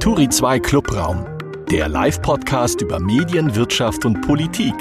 Turi 0.00 0.28
2 0.28 0.60
Clubraum, 0.60 1.26
der 1.72 1.88
Live-Podcast 1.88 2.80
über 2.82 3.00
Medien, 3.00 3.56
Wirtschaft 3.56 4.04
und 4.04 4.20
Politik. 4.20 4.72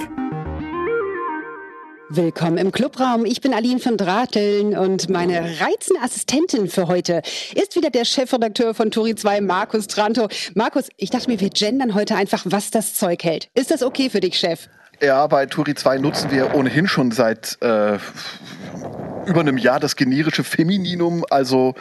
Willkommen 2.10 2.60
im 2.60 2.72
Clubraum. 2.72 3.26
Ich 3.26 3.42
bin 3.42 3.52
Aline 3.52 3.80
von 3.80 3.98
Drateln 3.98 4.78
und 4.78 5.10
meine 5.10 5.60
reizende 5.60 6.04
Assistentin 6.04 6.68
für 6.68 6.88
heute 6.88 7.24
ist 7.56 7.76
wieder 7.76 7.90
der 7.90 8.06
Chefredakteur 8.06 8.76
von 8.76 8.92
Turi 8.92 9.16
2, 9.16 9.42
Markus 9.42 9.88
Tranto. 9.88 10.28
Markus, 10.54 10.88
ich 10.98 11.10
dachte 11.10 11.32
mir, 11.32 11.40
wir 11.40 11.50
gendern 11.50 11.96
heute 11.96 12.16
einfach, 12.16 12.44
was 12.46 12.70
das 12.70 12.94
Zeug 12.94 13.24
hält. 13.24 13.50
Ist 13.56 13.72
das 13.72 13.82
okay 13.82 14.12
für 14.12 14.20
dich, 14.20 14.38
Chef? 14.38 14.70
Ja, 15.02 15.26
bei 15.26 15.48
Turi 15.48 15.74
2 15.74 15.98
nutzen 15.98 16.30
wir 16.30 16.54
ohnehin 16.54 16.88
schon 16.88 17.10
seit 17.10 17.58
äh, 17.64 17.98
über 19.28 19.42
einem 19.42 19.58
Jahr 19.58 19.80
das 19.80 19.96
generische 19.96 20.44
Femininum. 20.44 21.26
Also 21.30 21.76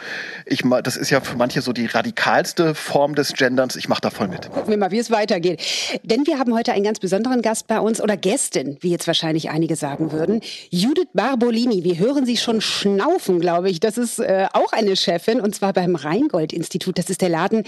ich 0.45 0.63
das 0.83 0.97
ist 0.97 1.09
ja 1.09 1.21
für 1.21 1.37
manche 1.37 1.61
so 1.61 1.71
die 1.71 1.85
radikalste 1.85 2.75
Form 2.75 3.15
des 3.15 3.33
Genderns. 3.33 3.75
Ich 3.75 3.87
mache 3.87 4.01
da 4.01 4.09
voll 4.09 4.27
mit. 4.27 4.51
Gucken 4.51 4.69
wir 4.69 4.77
mal, 4.77 4.91
wie 4.91 4.99
es 4.99 5.09
weitergeht. 5.11 5.61
Denn 6.03 6.27
wir 6.27 6.39
haben 6.39 6.53
heute 6.53 6.73
einen 6.73 6.83
ganz 6.83 6.99
besonderen 6.99 7.41
Gast 7.41 7.67
bei 7.67 7.79
uns 7.79 8.01
oder 8.01 8.17
Gästin, 8.17 8.77
wie 8.81 8.89
jetzt 8.89 9.07
wahrscheinlich 9.07 9.49
einige 9.49 9.75
sagen 9.75 10.11
würden. 10.11 10.41
Judith 10.69 11.07
Barbolini. 11.13 11.83
Wir 11.83 11.97
hören 11.97 12.25
sie 12.25 12.37
schon 12.37 12.59
schnaufen, 12.59 13.39
glaube 13.39 13.69
ich. 13.69 13.79
Das 13.79 13.97
ist 13.97 14.19
äh, 14.19 14.47
auch 14.51 14.73
eine 14.73 14.95
Chefin 14.95 15.39
und 15.39 15.55
zwar 15.55 15.71
beim 15.73 15.95
Rheingold-Institut. 15.95 16.97
Das 16.97 17.09
ist 17.09 17.21
der 17.21 17.29
Laden, 17.29 17.63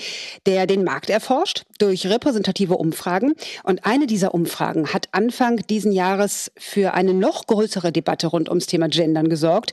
der 0.45 0.67
den 0.67 0.83
Markt 0.83 1.09
erforscht 1.09 1.63
durch 1.77 2.05
repräsentative 2.05 2.75
Umfragen. 2.75 3.33
Und 3.63 3.85
eine 3.85 4.07
dieser 4.07 4.33
Umfragen 4.33 4.93
hat 4.93 5.07
Anfang 5.13 5.57
diesen 5.69 5.93
Jahres 5.93 6.51
für 6.57 6.93
eine 6.93 7.13
noch 7.13 7.47
größere 7.47 7.93
Debatte 7.93 8.27
rund 8.27 8.49
ums 8.49 8.65
Thema 8.65 8.89
Gendern 8.89 9.29
gesorgt 9.29 9.68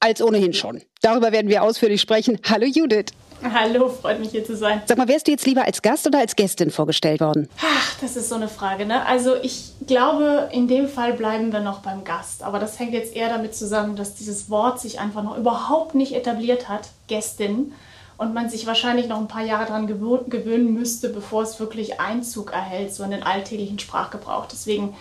als 0.00 0.20
ohnehin 0.20 0.52
schon. 0.52 0.82
Darüber 1.00 1.32
werden 1.32 1.48
wir 1.48 1.62
ausführlich 1.62 2.00
sprechen. 2.00 2.38
Hallo 2.48 2.66
Judith. 2.66 3.06
Hallo, 3.42 3.88
freut 3.88 4.20
mich 4.20 4.30
hier 4.30 4.44
zu 4.44 4.56
sein. 4.56 4.82
Sag 4.86 4.98
mal, 4.98 5.08
wärst 5.08 5.26
du 5.26 5.32
jetzt 5.32 5.46
lieber 5.46 5.64
als 5.64 5.82
Gast 5.82 6.06
oder 6.06 6.20
als 6.20 6.36
Gästin 6.36 6.70
vorgestellt 6.70 7.20
worden? 7.20 7.48
Ach, 7.60 7.98
das 8.00 8.14
ist 8.14 8.28
so 8.28 8.36
eine 8.36 8.46
Frage, 8.46 8.86
ne? 8.86 9.04
Also 9.04 9.34
ich 9.42 9.72
glaube, 9.86 10.48
in 10.52 10.68
dem 10.68 10.88
Fall 10.88 11.14
bleiben 11.14 11.52
wir 11.52 11.58
noch 11.58 11.80
beim 11.80 12.04
Gast. 12.04 12.44
Aber 12.44 12.60
das 12.60 12.78
hängt 12.78 12.92
jetzt 12.92 13.16
eher 13.16 13.28
damit 13.28 13.56
zusammen, 13.56 13.96
dass 13.96 14.14
dieses 14.14 14.48
Wort 14.48 14.80
sich 14.80 15.00
einfach 15.00 15.24
noch 15.24 15.36
überhaupt 15.36 15.96
nicht 15.96 16.14
etabliert 16.14 16.68
hat, 16.68 16.90
Gästin. 17.08 17.72
Und 18.16 18.32
man 18.32 18.48
sich 18.48 18.66
wahrscheinlich 18.66 19.08
noch 19.08 19.18
ein 19.18 19.26
paar 19.26 19.44
Jahre 19.44 19.66
daran 19.66 19.88
gewöhnen 19.88 20.72
müsste, 20.72 21.08
bevor 21.08 21.42
es 21.42 21.58
wirklich 21.58 21.98
Einzug 21.98 22.52
erhält, 22.52 22.94
so 22.94 23.02
in 23.02 23.10
den 23.10 23.24
alltäglichen 23.24 23.80
Sprachgebrauch. 23.80 24.46
Deswegen, 24.46 24.94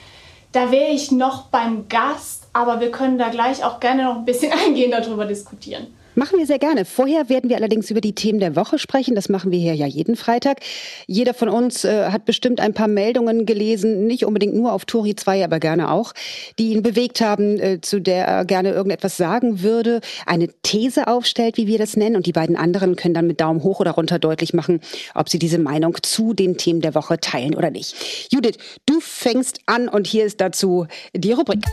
da 0.52 0.71
wäre 0.71 0.91
ich 0.91 1.11
noch 1.11 1.44
beim 1.44 1.88
Gast 1.88 2.41
aber 2.53 2.80
wir 2.80 2.91
können 2.91 3.17
da 3.17 3.30
gleich 3.30 3.63
auch 3.63 3.80
gerne 3.80 4.03
noch 4.03 4.17
ein 4.17 4.25
bisschen 4.25 4.52
eingehender 4.66 5.02
darüber 5.02 5.25
diskutieren. 5.25 5.88
Machen 6.13 6.39
wir 6.39 6.45
sehr 6.45 6.59
gerne. 6.59 6.83
Vorher 6.83 7.29
werden 7.29 7.49
wir 7.49 7.55
allerdings 7.55 7.89
über 7.89 8.01
die 8.01 8.13
Themen 8.13 8.41
der 8.41 8.57
Woche 8.57 8.77
sprechen. 8.77 9.15
Das 9.15 9.29
machen 9.29 9.51
wir 9.51 9.59
hier 9.59 9.75
ja 9.75 9.85
jeden 9.85 10.17
Freitag. 10.17 10.59
Jeder 11.07 11.33
von 11.33 11.47
uns 11.47 11.85
äh, 11.85 12.07
hat 12.07 12.25
bestimmt 12.25 12.59
ein 12.59 12.73
paar 12.73 12.89
Meldungen 12.89 13.45
gelesen, 13.45 14.07
nicht 14.07 14.25
unbedingt 14.25 14.53
nur 14.53 14.73
auf 14.73 14.83
Tori 14.83 15.15
2, 15.15 15.45
aber 15.45 15.59
gerne 15.59 15.89
auch, 15.89 16.13
die 16.59 16.73
ihn 16.73 16.83
bewegt 16.83 17.21
haben, 17.21 17.57
äh, 17.59 17.79
zu 17.79 18.01
der 18.01 18.25
er 18.25 18.45
gerne 18.45 18.71
irgendetwas 18.71 19.15
sagen 19.15 19.61
würde, 19.61 20.01
eine 20.25 20.49
These 20.63 21.07
aufstellt, 21.07 21.55
wie 21.55 21.67
wir 21.67 21.77
das 21.77 21.95
nennen. 21.95 22.17
Und 22.17 22.25
die 22.25 22.33
beiden 22.33 22.57
anderen 22.57 22.97
können 22.97 23.13
dann 23.13 23.27
mit 23.27 23.39
Daumen 23.39 23.63
hoch 23.63 23.79
oder 23.79 23.91
runter 23.91 24.19
deutlich 24.19 24.53
machen, 24.53 24.81
ob 25.15 25.29
sie 25.29 25.39
diese 25.39 25.59
Meinung 25.59 25.95
zu 26.01 26.33
den 26.33 26.57
Themen 26.57 26.81
der 26.81 26.93
Woche 26.93 27.19
teilen 27.19 27.55
oder 27.55 27.71
nicht. 27.71 28.27
Judith, 28.31 28.57
du 28.85 28.99
fängst 28.99 29.61
an 29.65 29.87
und 29.87 30.07
hier 30.07 30.25
ist 30.25 30.41
dazu 30.41 30.87
die 31.13 31.31
Rubrik. 31.31 31.63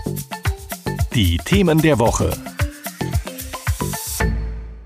Die 1.13 1.39
Themen 1.39 1.83
der 1.83 1.99
Woche. 1.99 2.31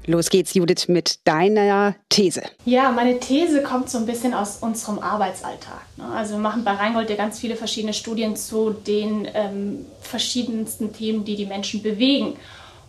Los 0.06 0.30
geht's, 0.30 0.54
Judith, 0.54 0.88
mit 0.88 1.20
deiner 1.24 1.94
These. 2.08 2.42
Ja, 2.64 2.90
meine 2.90 3.20
These 3.20 3.62
kommt 3.62 3.88
so 3.88 3.98
ein 3.98 4.06
bisschen 4.06 4.34
aus 4.34 4.58
unserem 4.58 4.98
Arbeitsalltag. 4.98 5.82
Ne? 5.96 6.04
Also 6.14 6.34
wir 6.34 6.40
machen 6.40 6.64
bei 6.64 6.72
Rheingold 6.72 7.08
ja 7.08 7.16
ganz 7.16 7.38
viele 7.38 7.54
verschiedene 7.54 7.94
Studien 7.94 8.34
zu 8.34 8.70
den 8.70 9.28
ähm, 9.32 9.86
verschiedensten 10.00 10.92
Themen, 10.92 11.24
die 11.24 11.36
die 11.36 11.46
Menschen 11.46 11.82
bewegen. 11.82 12.36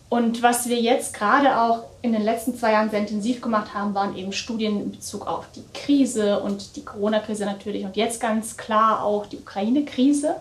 Und 0.08 0.42
was 0.42 0.68
wir 0.68 0.80
jetzt 0.80 1.14
gerade 1.14 1.60
auch 1.60 1.84
in 2.02 2.12
den 2.12 2.22
letzten 2.22 2.56
zwei 2.56 2.72
Jahren 2.72 2.90
sehr 2.90 3.00
intensiv 3.00 3.40
gemacht 3.40 3.74
haben, 3.74 3.94
waren 3.94 4.16
eben 4.16 4.32
Studien 4.32 4.80
in 4.80 4.90
Bezug 4.90 5.26
auf 5.26 5.46
die 5.54 5.64
Krise 5.72 6.40
und 6.40 6.76
die 6.76 6.84
Corona-Krise 6.84 7.46
natürlich 7.46 7.84
und 7.84 7.96
jetzt 7.96 8.20
ganz 8.20 8.56
klar 8.56 9.04
auch 9.04 9.26
die 9.26 9.38
Ukraine-Krise. 9.38 10.36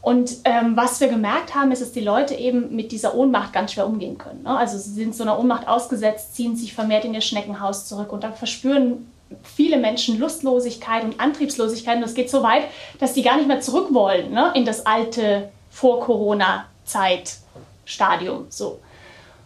Und 0.00 0.36
ähm, 0.44 0.76
was 0.76 1.00
wir 1.00 1.08
gemerkt 1.08 1.54
haben, 1.54 1.72
ist, 1.72 1.82
dass 1.82 1.92
die 1.92 2.00
Leute 2.00 2.34
eben 2.34 2.74
mit 2.74 2.92
dieser 2.92 3.14
Ohnmacht 3.14 3.52
ganz 3.52 3.72
schwer 3.72 3.86
umgehen 3.86 4.16
können. 4.16 4.44
Ne? 4.44 4.56
Also 4.56 4.78
sie 4.78 4.90
sind 4.90 5.14
so 5.14 5.24
einer 5.24 5.38
Ohnmacht 5.38 5.66
ausgesetzt, 5.66 6.36
ziehen 6.36 6.56
sich 6.56 6.72
vermehrt 6.72 7.04
in 7.04 7.14
ihr 7.14 7.20
Schneckenhaus 7.20 7.86
zurück 7.86 8.12
und 8.12 8.24
dann 8.24 8.34
verspüren 8.34 9.10
viele 9.42 9.76
Menschen 9.76 10.18
Lustlosigkeit 10.18 11.04
und 11.04 11.20
Antriebslosigkeit. 11.20 11.96
Und 11.96 12.02
das 12.02 12.14
geht 12.14 12.30
so 12.30 12.42
weit, 12.42 12.62
dass 12.98 13.12
die 13.14 13.22
gar 13.22 13.36
nicht 13.36 13.48
mehr 13.48 13.60
zurück 13.60 13.92
wollen 13.92 14.32
ne? 14.32 14.52
in 14.54 14.64
das 14.64 14.86
alte 14.86 15.50
Vor-Corona-Zeit-Stadium. 15.70 18.46
So. 18.48 18.80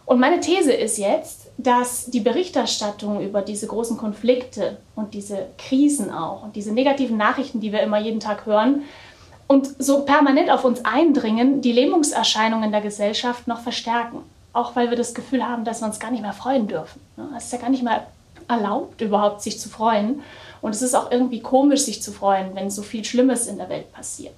Und 0.04 0.20
meine 0.20 0.40
These 0.40 0.72
ist 0.72 0.98
jetzt, 0.98 1.50
dass 1.56 2.06
die 2.06 2.20
Berichterstattung 2.20 3.22
über 3.22 3.42
diese 3.42 3.66
großen 3.66 3.96
Konflikte 3.96 4.76
und 4.94 5.14
diese 5.14 5.46
Krisen 5.58 6.10
auch 6.10 6.42
und 6.42 6.54
diese 6.56 6.72
negativen 6.72 7.16
Nachrichten, 7.16 7.60
die 7.60 7.72
wir 7.72 7.80
immer 7.80 7.98
jeden 7.98 8.20
Tag 8.20 8.46
hören, 8.46 8.82
und 9.52 9.74
so 9.78 10.00
permanent 10.00 10.50
auf 10.50 10.64
uns 10.64 10.84
eindringen, 10.84 11.60
die 11.60 11.72
Lähmungserscheinungen 11.72 12.72
der 12.72 12.80
Gesellschaft 12.80 13.46
noch 13.46 13.60
verstärken. 13.60 14.18
Auch 14.54 14.74
weil 14.76 14.90
wir 14.90 14.96
das 14.96 15.14
Gefühl 15.14 15.46
haben, 15.46 15.64
dass 15.64 15.80
wir 15.80 15.86
uns 15.86 16.00
gar 16.00 16.10
nicht 16.10 16.22
mehr 16.22 16.32
freuen 16.32 16.68
dürfen. 16.68 17.00
Es 17.36 17.44
ist 17.44 17.52
ja 17.52 17.58
gar 17.58 17.70
nicht 17.70 17.82
mehr 17.82 18.06
erlaubt, 18.48 19.00
überhaupt 19.00 19.42
sich 19.42 19.58
zu 19.58 19.68
freuen. 19.68 20.22
Und 20.60 20.74
es 20.74 20.82
ist 20.82 20.94
auch 20.94 21.10
irgendwie 21.10 21.40
komisch, 21.40 21.82
sich 21.82 22.02
zu 22.02 22.12
freuen, 22.12 22.54
wenn 22.54 22.70
so 22.70 22.82
viel 22.82 23.04
Schlimmes 23.04 23.46
in 23.46 23.58
der 23.58 23.68
Welt 23.68 23.92
passiert. 23.92 24.34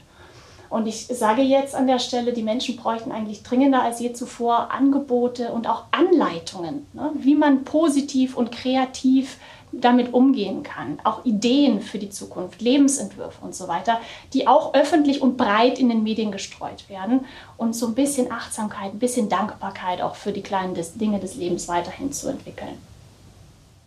Und 0.70 0.86
ich 0.88 1.06
sage 1.06 1.42
jetzt 1.42 1.74
an 1.74 1.86
der 1.86 2.00
Stelle, 2.00 2.32
die 2.32 2.42
Menschen 2.42 2.76
bräuchten 2.76 3.12
eigentlich 3.12 3.44
dringender 3.44 3.82
als 3.82 4.00
je 4.00 4.12
zuvor 4.12 4.72
Angebote 4.72 5.52
und 5.52 5.68
auch 5.68 5.84
Anleitungen, 5.92 6.86
ne? 6.92 7.12
wie 7.14 7.36
man 7.36 7.62
positiv 7.62 8.36
und 8.36 8.50
kreativ 8.50 9.36
damit 9.80 10.14
umgehen 10.14 10.62
kann. 10.62 10.98
Auch 11.04 11.24
Ideen 11.24 11.80
für 11.80 11.98
die 11.98 12.10
Zukunft, 12.10 12.60
Lebensentwürfe 12.60 13.44
und 13.44 13.54
so 13.54 13.68
weiter, 13.68 14.00
die 14.32 14.46
auch 14.46 14.74
öffentlich 14.74 15.22
und 15.22 15.36
breit 15.36 15.78
in 15.78 15.88
den 15.88 16.02
Medien 16.02 16.32
gestreut 16.32 16.88
werden 16.88 17.26
und 17.56 17.74
so 17.74 17.86
ein 17.86 17.94
bisschen 17.94 18.32
Achtsamkeit, 18.32 18.94
ein 18.94 18.98
bisschen 18.98 19.28
Dankbarkeit 19.28 20.00
auch 20.00 20.16
für 20.16 20.32
die 20.32 20.42
kleinen 20.42 20.74
Dinge 20.96 21.20
des 21.20 21.36
Lebens 21.36 21.68
weiterhin 21.68 22.12
zu 22.12 22.28
entwickeln. 22.28 22.78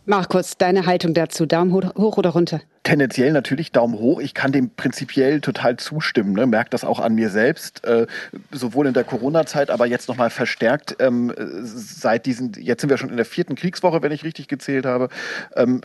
Markus, 0.09 0.57
deine 0.57 0.85
Haltung 0.85 1.13
dazu, 1.13 1.45
Daumen 1.45 1.73
hoch 1.73 2.17
oder 2.17 2.29
runter? 2.29 2.61
Tendenziell 2.83 3.33
natürlich 3.33 3.73
Daumen 3.73 3.99
hoch. 3.99 4.21
Ich 4.21 4.33
kann 4.33 4.53
dem 4.53 4.69
prinzipiell 4.69 5.41
total 5.41 5.75
zustimmen. 5.75 6.31
Ne? 6.31 6.47
Merke 6.47 6.69
das 6.69 6.85
auch 6.85 7.01
an 7.01 7.15
mir 7.15 7.29
selbst, 7.29 7.83
äh, 7.83 8.07
sowohl 8.53 8.87
in 8.87 8.93
der 8.93 9.03
Corona-Zeit, 9.03 9.69
aber 9.69 9.85
jetzt 9.85 10.07
nochmal 10.07 10.29
verstärkt 10.29 10.95
ähm, 10.99 11.33
seit 11.61 12.25
diesen, 12.25 12.53
jetzt 12.53 12.79
sind 12.79 12.89
wir 12.89 12.97
schon 12.97 13.09
in 13.09 13.17
der 13.17 13.25
vierten 13.25 13.55
Kriegswoche, 13.55 14.01
wenn 14.01 14.13
ich 14.13 14.23
richtig 14.23 14.47
gezählt 14.47 14.85
habe. 14.85 15.09
Ähm, 15.57 15.81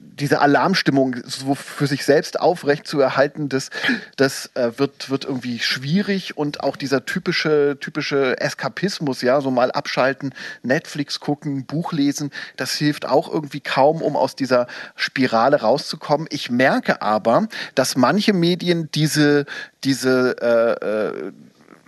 diese 0.00 0.40
Alarmstimmung 0.40 1.16
so 1.24 1.54
für 1.54 1.86
sich 1.86 2.04
selbst 2.04 2.40
aufrecht 2.40 2.86
zu 2.86 3.00
erhalten, 3.00 3.48
das, 3.48 3.70
das 4.16 4.50
äh, 4.54 4.72
wird, 4.76 5.10
wird 5.10 5.24
irgendwie 5.24 5.58
schwierig 5.58 6.36
und 6.36 6.62
auch 6.62 6.76
dieser 6.76 7.04
typische, 7.04 7.78
typische 7.80 8.38
Eskapismus, 8.40 9.22
ja, 9.22 9.40
so 9.40 9.50
mal 9.50 9.70
abschalten, 9.72 10.34
Netflix 10.62 11.20
gucken, 11.20 11.64
Buch 11.66 11.92
lesen, 11.92 12.30
das 12.56 12.74
hilft 12.74 13.06
auch 13.06 13.32
irgendwie 13.32 13.60
kaum, 13.60 14.02
um 14.02 14.16
aus 14.16 14.36
dieser 14.36 14.66
Spirale 14.96 15.60
rauszukommen. 15.60 16.26
Ich 16.30 16.50
merke 16.50 17.02
aber, 17.02 17.48
dass 17.74 17.96
manche 17.96 18.32
Medien 18.32 18.90
diese, 18.92 19.46
diese 19.84 20.36
äh, 20.40 20.86
äh, 20.86 21.32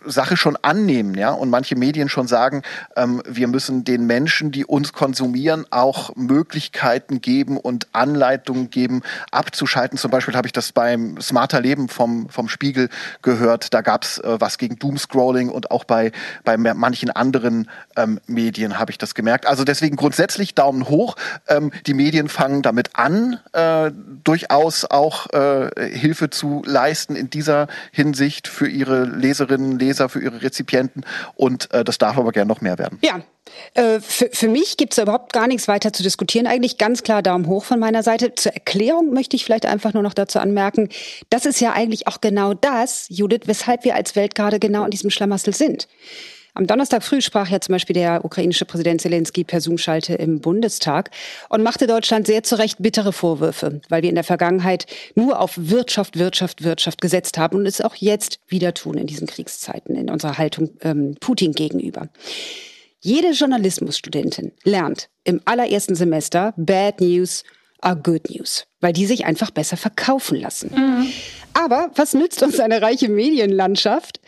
Sache 0.06 0.36
schon 0.36 0.56
annehmen, 0.62 1.14
ja, 1.14 1.30
und 1.30 1.50
manche 1.50 1.76
Medien 1.76 2.08
schon 2.08 2.26
sagen, 2.26 2.62
ähm, 2.96 3.22
wir 3.26 3.48
müssen 3.48 3.84
den 3.84 4.06
Menschen, 4.06 4.50
die 4.50 4.64
uns 4.64 4.92
konsumieren, 4.92 5.66
auch 5.70 6.14
Möglichkeiten 6.16 7.20
geben 7.20 7.56
und 7.56 7.88
Anleitungen 7.92 8.70
geben, 8.70 9.02
abzuschalten. 9.30 9.98
Zum 9.98 10.10
Beispiel 10.10 10.34
habe 10.34 10.46
ich 10.46 10.52
das 10.52 10.72
beim 10.72 11.20
Smarter 11.20 11.60
Leben 11.60 11.88
vom, 11.88 12.28
vom 12.28 12.48
Spiegel 12.48 12.88
gehört. 13.22 13.74
Da 13.74 13.80
gab 13.80 14.04
es 14.04 14.18
äh, 14.18 14.40
was 14.40 14.58
gegen 14.58 14.78
Doomscrolling 14.78 15.48
und 15.48 15.70
auch 15.70 15.84
bei, 15.84 16.12
bei 16.44 16.56
manchen 16.56 17.10
anderen 17.10 17.68
ähm, 17.96 18.20
Medien 18.26 18.78
habe 18.78 18.90
ich 18.90 18.98
das 18.98 19.14
gemerkt. 19.14 19.46
Also 19.46 19.64
deswegen 19.64 19.96
grundsätzlich 19.96 20.54
Daumen 20.54 20.88
hoch. 20.88 21.16
Ähm, 21.48 21.72
die 21.86 21.94
Medien 21.94 22.28
fangen 22.28 22.62
damit 22.62 22.90
an, 22.94 23.38
äh, 23.52 23.90
durchaus 24.24 24.84
auch 24.84 25.30
äh, 25.32 25.70
Hilfe 25.90 26.30
zu 26.30 26.62
leisten 26.66 27.16
in 27.16 27.30
dieser 27.30 27.68
Hinsicht 27.92 28.48
für 28.48 28.68
ihre 28.68 29.04
Leserinnen, 29.04 29.78
Leser 29.78 29.91
Leser, 29.92 30.08
für 30.08 30.20
ihre 30.20 30.42
Rezipienten. 30.42 31.04
Und 31.34 31.70
äh, 31.72 31.84
das 31.84 31.98
darf 31.98 32.16
aber 32.16 32.32
gerne 32.32 32.48
noch 32.48 32.60
mehr 32.60 32.78
werden. 32.78 32.98
Ja, 33.02 33.20
äh, 33.74 34.00
für, 34.00 34.30
für 34.32 34.48
mich 34.48 34.76
gibt 34.76 34.92
es 34.92 34.98
überhaupt 34.98 35.32
gar 35.32 35.46
nichts 35.46 35.68
weiter 35.68 35.92
zu 35.92 36.02
diskutieren. 36.02 36.46
Eigentlich 36.46 36.78
ganz 36.78 37.02
klar 37.02 37.22
Daumen 37.22 37.46
hoch 37.46 37.64
von 37.64 37.78
meiner 37.78 38.02
Seite. 38.02 38.34
Zur 38.34 38.52
Erklärung 38.52 39.12
möchte 39.12 39.36
ich 39.36 39.44
vielleicht 39.44 39.66
einfach 39.66 39.92
nur 39.92 40.02
noch 40.02 40.14
dazu 40.14 40.38
anmerken, 40.38 40.88
das 41.30 41.46
ist 41.46 41.60
ja 41.60 41.72
eigentlich 41.72 42.08
auch 42.08 42.20
genau 42.20 42.54
das, 42.54 43.06
Judith, 43.08 43.42
weshalb 43.46 43.84
wir 43.84 43.94
als 43.94 44.16
Welt 44.16 44.34
gerade 44.34 44.58
genau 44.58 44.84
in 44.84 44.90
diesem 44.90 45.10
Schlamassel 45.10 45.54
sind. 45.54 45.88
Am 46.54 46.66
Donnerstag 46.66 47.02
früh 47.02 47.22
sprach 47.22 47.48
ja 47.48 47.60
zum 47.60 47.72
Beispiel 47.72 47.94
der 47.94 48.26
ukrainische 48.26 48.66
Präsident 48.66 49.00
Zelensky 49.00 49.42
per 49.42 49.62
Zoom-Schalte 49.62 50.14
im 50.14 50.40
Bundestag 50.40 51.10
und 51.48 51.62
machte 51.62 51.86
Deutschland 51.86 52.26
sehr 52.26 52.42
zu 52.42 52.58
Recht 52.58 52.76
bittere 52.80 53.12
Vorwürfe, 53.14 53.80
weil 53.88 54.02
wir 54.02 54.10
in 54.10 54.16
der 54.16 54.24
Vergangenheit 54.24 54.84
nur 55.14 55.40
auf 55.40 55.54
Wirtschaft, 55.56 56.18
Wirtschaft, 56.18 56.62
Wirtschaft 56.62 57.00
gesetzt 57.00 57.38
haben 57.38 57.56
und 57.56 57.66
es 57.66 57.80
auch 57.80 57.94
jetzt 57.94 58.40
wieder 58.48 58.74
tun 58.74 58.98
in 58.98 59.06
diesen 59.06 59.26
Kriegszeiten 59.26 59.96
in 59.96 60.10
unserer 60.10 60.36
Haltung 60.36 60.70
ähm, 60.82 61.16
Putin 61.20 61.52
gegenüber. 61.52 62.08
Jede 63.00 63.30
Journalismusstudentin 63.30 64.52
lernt 64.62 65.08
im 65.24 65.40
allerersten 65.46 65.94
Semester 65.94 66.52
Bad 66.58 67.00
News 67.00 67.44
are 67.80 67.96
Good 67.96 68.28
News, 68.30 68.66
weil 68.82 68.92
die 68.92 69.06
sich 69.06 69.24
einfach 69.24 69.50
besser 69.50 69.78
verkaufen 69.78 70.38
lassen. 70.38 70.70
Mhm. 70.74 71.08
Aber 71.54 71.90
was 71.94 72.14
nützt 72.14 72.42
uns 72.42 72.60
eine 72.60 72.80
reiche 72.80 73.08
Medienlandschaft, 73.08 74.20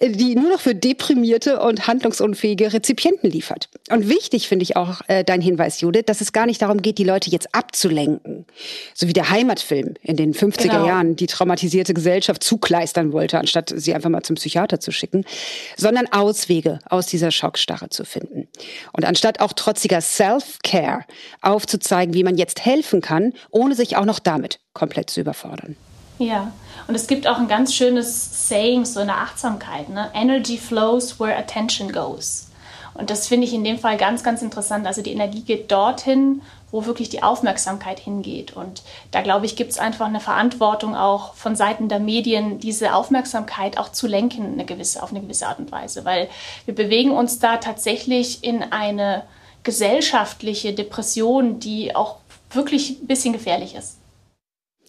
die 0.00 0.34
nur 0.36 0.50
noch 0.50 0.60
für 0.60 0.74
deprimierte 0.74 1.60
und 1.60 1.86
handlungsunfähige 1.86 2.72
Rezipienten 2.72 3.30
liefert? 3.30 3.68
Und 3.90 4.08
wichtig 4.08 4.48
finde 4.48 4.62
ich 4.62 4.76
auch 4.76 5.00
äh, 5.08 5.24
dein 5.24 5.40
Hinweis, 5.40 5.80
Judith, 5.80 6.04
dass 6.06 6.20
es 6.20 6.32
gar 6.32 6.46
nicht 6.46 6.62
darum 6.62 6.80
geht, 6.80 6.98
die 6.98 7.04
Leute 7.04 7.30
jetzt 7.30 7.54
abzulenken. 7.54 8.46
So 8.94 9.08
wie 9.08 9.12
der 9.12 9.30
Heimatfilm 9.30 9.94
in 10.02 10.16
den 10.16 10.34
50er 10.34 10.62
genau. 10.62 10.86
Jahren 10.86 11.16
die 11.16 11.26
traumatisierte 11.26 11.94
Gesellschaft 11.94 12.42
zukleistern 12.42 13.12
wollte, 13.12 13.38
anstatt 13.38 13.72
sie 13.74 13.94
einfach 13.94 14.10
mal 14.10 14.22
zum 14.22 14.36
Psychiater 14.36 14.78
zu 14.78 14.92
schicken, 14.92 15.24
sondern 15.76 16.06
Auswege 16.12 16.78
aus 16.88 17.06
dieser 17.06 17.30
Schockstarre 17.30 17.88
zu 17.88 18.04
finden. 18.04 18.48
Und 18.92 19.04
anstatt 19.04 19.40
auch 19.40 19.52
trotziger 19.52 20.00
Self-Care 20.00 21.04
aufzuzeigen, 21.42 22.14
wie 22.14 22.24
man 22.24 22.36
jetzt 22.36 22.64
helfen 22.64 23.00
kann, 23.00 23.32
ohne 23.50 23.74
sich 23.74 23.96
auch 23.98 24.04
noch 24.04 24.18
damit 24.18 24.60
komplett 24.72 25.10
zu 25.10 25.20
überfordern. 25.20 25.76
Ja, 26.18 26.52
und 26.88 26.94
es 26.94 27.06
gibt 27.06 27.28
auch 27.28 27.38
ein 27.38 27.48
ganz 27.48 27.74
schönes 27.74 28.48
Saying 28.48 28.84
so 28.84 29.00
in 29.00 29.06
der 29.06 29.18
Achtsamkeit, 29.18 29.88
ne? 29.88 30.10
Energy 30.14 30.58
flows 30.58 31.20
where 31.20 31.36
attention 31.36 31.92
goes. 31.92 32.48
Und 32.94 33.10
das 33.10 33.28
finde 33.28 33.46
ich 33.46 33.54
in 33.54 33.62
dem 33.62 33.78
Fall 33.78 33.96
ganz, 33.96 34.24
ganz 34.24 34.42
interessant. 34.42 34.84
Also 34.86 35.02
die 35.02 35.12
Energie 35.12 35.42
geht 35.42 35.70
dorthin, 35.70 36.42
wo 36.72 36.84
wirklich 36.84 37.08
die 37.08 37.22
Aufmerksamkeit 37.22 38.00
hingeht. 38.00 38.56
Und 38.56 38.82
da 39.12 39.22
glaube 39.22 39.46
ich, 39.46 39.54
gibt 39.54 39.70
es 39.70 39.78
einfach 39.78 40.06
eine 40.06 40.18
Verantwortung 40.18 40.96
auch 40.96 41.34
von 41.34 41.54
Seiten 41.54 41.88
der 41.88 42.00
Medien, 42.00 42.58
diese 42.58 42.94
Aufmerksamkeit 42.94 43.78
auch 43.78 43.92
zu 43.92 44.08
lenken 44.08 44.52
eine 44.52 44.64
gewisse, 44.64 45.00
auf 45.00 45.10
eine 45.10 45.20
gewisse 45.20 45.46
Art 45.46 45.60
und 45.60 45.70
Weise. 45.70 46.04
Weil 46.04 46.28
wir 46.64 46.74
bewegen 46.74 47.12
uns 47.12 47.38
da 47.38 47.58
tatsächlich 47.58 48.42
in 48.42 48.64
eine 48.64 49.22
gesellschaftliche 49.62 50.72
Depression, 50.72 51.60
die 51.60 51.94
auch 51.94 52.16
wirklich 52.50 53.00
ein 53.02 53.06
bisschen 53.06 53.32
gefährlich 53.32 53.74
ist. 53.74 53.98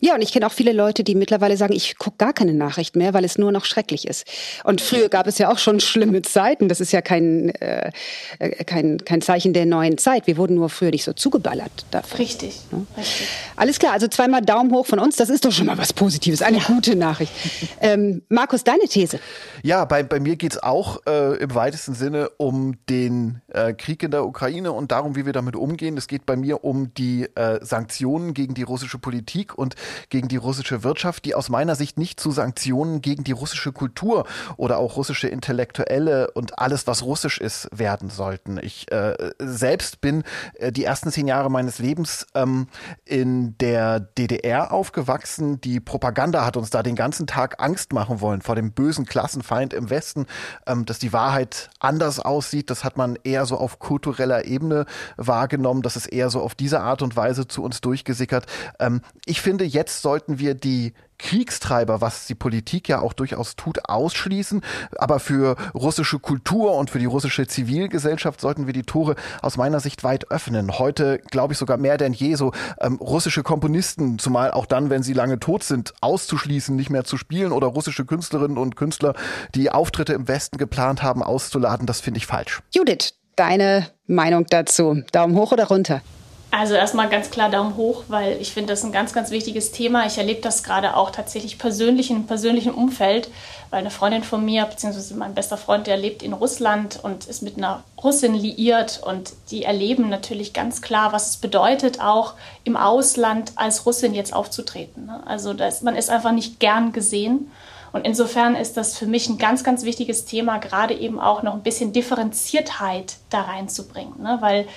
Ja, 0.01 0.15
und 0.15 0.21
ich 0.21 0.31
kenne 0.31 0.47
auch 0.47 0.51
viele 0.51 0.71
Leute, 0.71 1.03
die 1.03 1.13
mittlerweile 1.13 1.57
sagen, 1.57 1.73
ich 1.73 1.97
gucke 1.97 2.17
gar 2.17 2.31
keine 2.31 2.53
Nachricht 2.53 2.95
mehr, 2.95 3.13
weil 3.13 3.25
es 3.25 3.37
nur 3.37 3.51
noch 3.51 3.65
schrecklich 3.65 4.07
ist. 4.07 4.25
Und 4.63 4.79
früher 4.79 5.09
gab 5.09 5.27
es 5.27 5.37
ja 5.37 5.51
auch 5.51 5.57
schon 5.57 5.79
schlimme 5.81 6.21
Zeiten. 6.21 6.69
Das 6.69 6.79
ist 6.79 6.93
ja 6.93 7.01
kein, 7.01 7.49
äh, 7.55 7.91
äh, 8.39 8.63
kein, 8.63 8.99
kein 8.99 9.21
Zeichen 9.21 9.51
der 9.51 9.65
neuen 9.65 9.97
Zeit. 9.97 10.25
Wir 10.27 10.37
wurden 10.37 10.55
nur 10.55 10.69
früher 10.69 10.91
nicht 10.91 11.03
so 11.03 11.11
zugeballert 11.11 11.71
dafür. 11.91 12.19
Richtig, 12.19 12.61
ja? 12.71 12.81
richtig. 12.97 13.27
Alles 13.57 13.79
klar, 13.79 13.93
also 13.93 14.07
zweimal 14.07 14.41
Daumen 14.41 14.71
hoch 14.71 14.85
von 14.85 14.99
uns. 14.99 15.17
Das 15.17 15.29
ist 15.29 15.43
doch 15.43 15.51
schon 15.51 15.65
mal 15.65 15.77
was 15.77 15.91
Positives, 15.91 16.41
eine 16.41 16.59
ja. 16.59 16.63
gute 16.65 16.95
Nachricht. 16.95 17.31
Ähm, 17.81 18.23
Markus, 18.29 18.63
deine 18.63 18.83
These? 18.89 19.19
Ja, 19.63 19.85
bei, 19.85 20.03
bei 20.03 20.19
mir 20.19 20.35
geht's 20.35 20.61
auch 20.61 20.99
äh, 21.07 21.37
im 21.37 21.55
weitesten 21.55 21.93
Sinne 21.93 22.29
um 22.37 22.75
den 22.89 23.41
äh, 23.53 23.73
Krieg 23.73 24.03
in 24.03 24.11
der 24.11 24.25
Ukraine 24.25 24.71
und 24.71 24.91
darum, 24.91 25.15
wie 25.15 25.25
wir 25.25 25.33
damit 25.33 25.55
umgehen. 25.55 25.97
Es 25.97 26.07
geht 26.07 26.25
bei 26.25 26.35
mir 26.35 26.63
um 26.63 26.93
die 26.93 27.23
äh, 27.35 27.63
Sanktionen 27.63 28.33
gegen 28.33 28.53
die 28.53 28.63
russische 28.63 28.97
Politik 28.97 29.57
und 29.57 29.75
gegen 30.09 30.27
die 30.27 30.37
russische 30.37 30.83
Wirtschaft, 30.83 31.25
die 31.25 31.35
aus 31.35 31.49
meiner 31.49 31.75
Sicht 31.75 31.97
nicht 31.97 32.19
zu 32.19 32.31
Sanktionen 32.31 33.01
gegen 33.01 33.23
die 33.23 33.31
russische 33.31 33.71
Kultur 33.71 34.25
oder 34.57 34.77
auch 34.77 34.97
russische 34.97 35.27
Intellektuelle 35.27 36.31
und 36.31 36.59
alles, 36.59 36.87
was 36.87 37.03
russisch 37.03 37.39
ist, 37.39 37.67
werden 37.71 38.09
sollten. 38.09 38.59
Ich 38.61 38.91
äh, 38.91 39.31
selbst 39.39 40.01
bin 40.01 40.23
äh, 40.55 40.71
die 40.71 40.83
ersten 40.83 41.11
zehn 41.11 41.27
Jahre 41.27 41.49
meines 41.49 41.79
Lebens 41.79 42.27
ähm, 42.35 42.67
in 43.05 43.57
der 43.57 43.99
DDR 43.99 44.71
aufgewachsen. 44.71 45.61
Die 45.61 45.79
Propaganda 45.79 46.45
hat 46.45 46.57
uns 46.57 46.69
da 46.69 46.83
den 46.83 46.95
ganzen 46.95 47.27
Tag 47.27 47.61
Angst 47.61 47.93
machen 47.93 48.21
wollen 48.21 48.41
vor 48.41 48.55
dem 48.55 48.71
bösen 48.71 49.05
Klassenfeind 49.05 49.73
im 49.73 49.89
Westen, 49.89 50.25
ähm, 50.67 50.85
dass 50.85 50.99
die 50.99 51.13
Wahrheit 51.13 51.69
anders 51.79 52.19
aussieht. 52.19 52.69
Das 52.69 52.83
hat 52.83 52.97
man 52.97 53.17
eher 53.23 53.45
so 53.45 53.57
auf 53.57 53.79
kultureller 53.79 54.45
Ebene 54.45 54.85
wahrgenommen. 55.17 55.81
Das 55.81 55.95
ist 55.95 56.07
eher 56.07 56.29
so 56.29 56.41
auf 56.41 56.55
diese 56.55 56.81
Art 56.81 57.01
und 57.01 57.15
Weise 57.15 57.47
zu 57.47 57.63
uns 57.63 57.81
durchgesickert. 57.81 58.45
Ähm, 58.79 59.01
ich 59.25 59.41
finde, 59.41 59.65
jetzt 59.65 59.78
jetzt 59.79 60.01
sollten 60.01 60.39
wir 60.39 60.55
die 60.55 60.93
Kriegstreiber, 61.19 62.01
was 62.01 62.27
die 62.27 62.35
Politik 62.35 62.89
ja 62.89 62.99
auch 62.99 63.13
durchaus 63.13 63.55
tut, 63.55 63.87
ausschließen. 63.87 64.61
Aber 64.97 65.19
für 65.19 65.55
russische 65.73 66.19
Kultur 66.19 66.75
und 66.75 66.89
für 66.89 66.99
die 66.99 67.05
russische 67.05 67.47
Zivilgesellschaft 67.47 68.41
sollten 68.41 68.67
wir 68.67 68.73
die 68.73 68.83
Tore 68.83 69.15
aus 69.41 69.55
meiner 69.55 69.79
Sicht 69.79 70.03
weit 70.03 70.31
öffnen. 70.31 70.77
Heute 70.79 71.19
glaube 71.31 71.53
ich 71.53 71.59
sogar 71.59 71.77
mehr 71.77 71.97
denn 71.97 72.11
je 72.11 72.35
so 72.35 72.51
ähm, 72.81 72.95
russische 72.95 73.41
Komponisten, 73.41 74.19
zumal 74.19 74.51
auch 74.51 74.65
dann, 74.65 74.89
wenn 74.89 75.03
sie 75.03 75.13
lange 75.13 75.39
tot 75.39 75.63
sind, 75.63 75.93
auszuschließen, 76.01 76.75
nicht 76.75 76.89
mehr 76.89 77.05
zu 77.05 77.15
spielen 77.15 77.53
oder 77.53 77.67
russische 77.67 78.05
Künstlerinnen 78.05 78.57
und 78.57 78.75
Künstler, 78.75 79.13
die 79.55 79.71
Auftritte 79.71 80.13
im 80.13 80.27
Westen 80.27 80.57
geplant 80.57 81.03
haben, 81.03 81.23
auszuladen. 81.23 81.85
Das 81.85 82.01
finde 82.01 82.17
ich 82.17 82.27
falsch. 82.27 82.61
Judith, 82.73 83.13
deine 83.37 83.87
Meinung 84.07 84.45
dazu? 84.49 85.03
Daumen 85.13 85.35
hoch 85.35 85.53
oder 85.53 85.67
runter? 85.67 86.01
Also 86.51 86.73
erstmal 86.73 87.09
ganz 87.09 87.29
klar 87.29 87.49
Daumen 87.49 87.75
hoch, 87.75 88.05
weil 88.07 88.41
ich 88.41 88.53
finde 88.53 88.73
das 88.73 88.83
ein 88.83 88.91
ganz, 88.91 89.13
ganz 89.13 89.29
wichtiges 89.29 89.71
Thema. 89.71 90.07
Ich 90.07 90.17
erlebe 90.17 90.41
das 90.41 90.63
gerade 90.63 90.97
auch 90.97 91.11
tatsächlich 91.11 91.59
persönlich 91.59 92.09
in 92.09 92.17
einem 92.17 92.25
persönlichen 92.25 92.73
Umfeld, 92.73 93.29
weil 93.69 93.81
eine 93.81 93.91
Freundin 93.91 94.23
von 94.23 94.43
mir, 94.43 94.65
beziehungsweise 94.65 95.13
mein 95.15 95.35
bester 95.35 95.57
Freund, 95.57 95.85
der 95.85 95.95
lebt 95.95 96.23
in 96.23 96.33
Russland 96.33 96.99
und 97.03 97.25
ist 97.25 97.43
mit 97.43 97.57
einer 97.57 97.83
Russin 98.03 98.33
liiert 98.33 98.99
und 99.05 99.33
die 99.51 99.63
erleben 99.63 100.09
natürlich 100.09 100.51
ganz 100.51 100.81
klar, 100.81 101.13
was 101.13 101.29
es 101.29 101.37
bedeutet, 101.37 102.01
auch 102.01 102.33
im 102.63 102.75
Ausland 102.77 103.51
als 103.55 103.85
Russin 103.85 104.15
jetzt 104.15 104.33
aufzutreten. 104.33 105.05
Ne? 105.05 105.21
Also 105.27 105.53
das, 105.53 105.83
man 105.83 105.95
ist 105.95 106.09
einfach 106.09 106.31
nicht 106.31 106.59
gern 106.59 106.93
gesehen. 106.93 107.51
Und 107.91 108.05
insofern 108.05 108.55
ist 108.55 108.77
das 108.77 108.97
für 108.97 109.05
mich 109.05 109.29
ein 109.29 109.37
ganz, 109.37 109.63
ganz 109.63 109.83
wichtiges 109.83 110.25
Thema, 110.25 110.57
gerade 110.57 110.93
eben 110.93 111.19
auch 111.19 111.43
noch 111.43 111.53
ein 111.53 111.63
bisschen 111.63 111.93
Differenziertheit 111.93 113.17
da 113.29 113.41
reinzubringen. 113.41 114.21
Ne? 114.21 114.37
Weil 114.41 114.67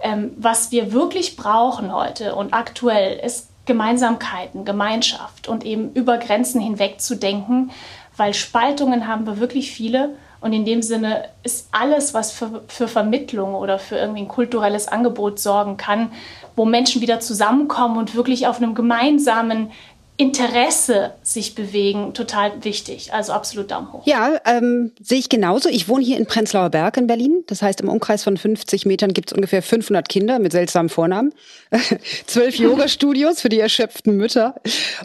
ähm, 0.00 0.32
was 0.36 0.72
wir 0.72 0.92
wirklich 0.92 1.36
brauchen 1.36 1.94
heute 1.94 2.34
und 2.34 2.54
aktuell 2.54 3.18
ist 3.18 3.48
Gemeinsamkeiten, 3.66 4.64
Gemeinschaft 4.64 5.46
und 5.48 5.64
eben 5.64 5.92
über 5.92 6.18
Grenzen 6.18 6.60
hinweg 6.60 7.00
zu 7.00 7.16
denken, 7.16 7.70
weil 8.16 8.34
Spaltungen 8.34 9.06
haben 9.06 9.26
wir 9.26 9.38
wirklich 9.38 9.70
viele. 9.70 10.16
Und 10.40 10.52
in 10.52 10.64
dem 10.64 10.82
Sinne 10.82 11.28
ist 11.44 11.68
alles, 11.70 12.14
was 12.14 12.32
für, 12.32 12.62
für 12.66 12.88
Vermittlung 12.88 13.54
oder 13.54 13.78
für 13.78 13.96
irgendwie 13.96 14.22
ein 14.22 14.28
kulturelles 14.28 14.88
Angebot 14.88 15.38
sorgen 15.38 15.76
kann, 15.76 16.10
wo 16.56 16.64
Menschen 16.64 17.00
wieder 17.00 17.20
zusammenkommen 17.20 17.96
und 17.96 18.16
wirklich 18.16 18.48
auf 18.48 18.56
einem 18.56 18.74
gemeinsamen 18.74 19.70
Interesse 20.18 21.14
sich 21.22 21.54
bewegen, 21.54 22.12
total 22.12 22.62
wichtig. 22.64 23.14
Also 23.14 23.32
absolut 23.32 23.70
Daumen 23.70 23.92
hoch. 23.92 24.06
Ja, 24.06 24.38
ähm, 24.44 24.92
sehe 25.00 25.18
ich 25.18 25.30
genauso. 25.30 25.70
Ich 25.70 25.88
wohne 25.88 26.04
hier 26.04 26.18
in 26.18 26.26
Prenzlauer 26.26 26.68
Berg 26.68 26.98
in 26.98 27.06
Berlin. 27.06 27.44
Das 27.46 27.62
heißt, 27.62 27.80
im 27.80 27.88
Umkreis 27.88 28.22
von 28.22 28.36
50 28.36 28.84
Metern 28.84 29.14
gibt 29.14 29.30
es 29.30 29.32
ungefähr 29.32 29.62
500 29.62 30.08
Kinder 30.08 30.38
mit 30.38 30.52
seltsamen 30.52 30.90
Vornamen, 30.90 31.32
zwölf 32.26 32.54
Yoga-Studios 32.58 33.40
für 33.40 33.48
die 33.48 33.58
erschöpften 33.58 34.16
Mütter 34.16 34.54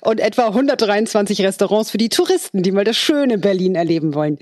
und 0.01 0.19
etwa 0.19 0.47
123 0.47 1.41
Restaurants 1.41 1.89
für 1.89 1.97
die 1.97 2.09
Touristen, 2.09 2.61
die 2.61 2.73
mal 2.73 2.83
das 2.83 2.97
schöne 2.97 3.37
Berlin 3.37 3.75
erleben 3.75 4.13
wollen. 4.13 4.37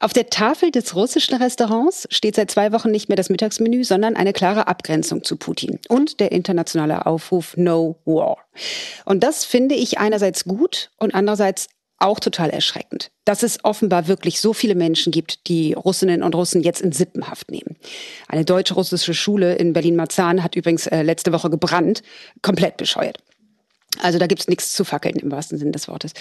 Auf 0.00 0.12
der 0.12 0.28
Tafel 0.28 0.72
des 0.72 0.96
russischen 0.96 1.36
Restaurants 1.36 2.08
steht 2.10 2.34
seit 2.34 2.50
zwei 2.50 2.72
Wochen 2.72 2.90
nicht 2.90 3.08
mehr 3.08 3.16
das 3.16 3.30
Mittagsmenü, 3.30 3.84
sondern 3.84 4.16
eine 4.16 4.32
klare 4.32 4.66
Abgrenzung 4.66 5.22
zu 5.22 5.36
Putin 5.36 5.78
und 5.88 6.18
der 6.18 6.32
internationale 6.32 7.06
Aufruf 7.06 7.56
No 7.56 7.96
War. 8.04 8.38
Und 9.04 9.22
das 9.22 9.44
finde 9.44 9.74
ich 9.74 9.98
einerseits 9.98 10.44
gut 10.44 10.90
und 10.98 11.14
andererseits 11.14 11.68
auch 12.00 12.18
total 12.18 12.50
erschreckend, 12.50 13.10
dass 13.26 13.42
es 13.42 13.62
offenbar 13.62 14.08
wirklich 14.08 14.40
so 14.40 14.54
viele 14.54 14.74
Menschen 14.74 15.12
gibt, 15.12 15.48
die 15.48 15.74
Russinnen 15.74 16.22
und 16.22 16.34
Russen 16.34 16.62
jetzt 16.62 16.80
in 16.80 16.92
Sippenhaft 16.92 17.50
nehmen. 17.50 17.76
Eine 18.26 18.44
deutsche-russische 18.44 19.12
Schule 19.12 19.54
in 19.56 19.74
Berlin-Marzahn 19.74 20.42
hat 20.42 20.56
übrigens 20.56 20.86
äh, 20.86 21.02
letzte 21.02 21.32
Woche 21.32 21.50
gebrannt, 21.50 22.02
komplett 22.40 22.78
bescheuert. 22.78 23.18
Also 23.98 24.18
da 24.18 24.26
gibt's 24.26 24.48
nichts 24.48 24.72
zu 24.72 24.84
fackeln 24.84 25.16
im 25.16 25.30
wahrsten 25.30 25.58
Sinne 25.58 25.72
des 25.72 25.88
Wortes. 25.88 26.12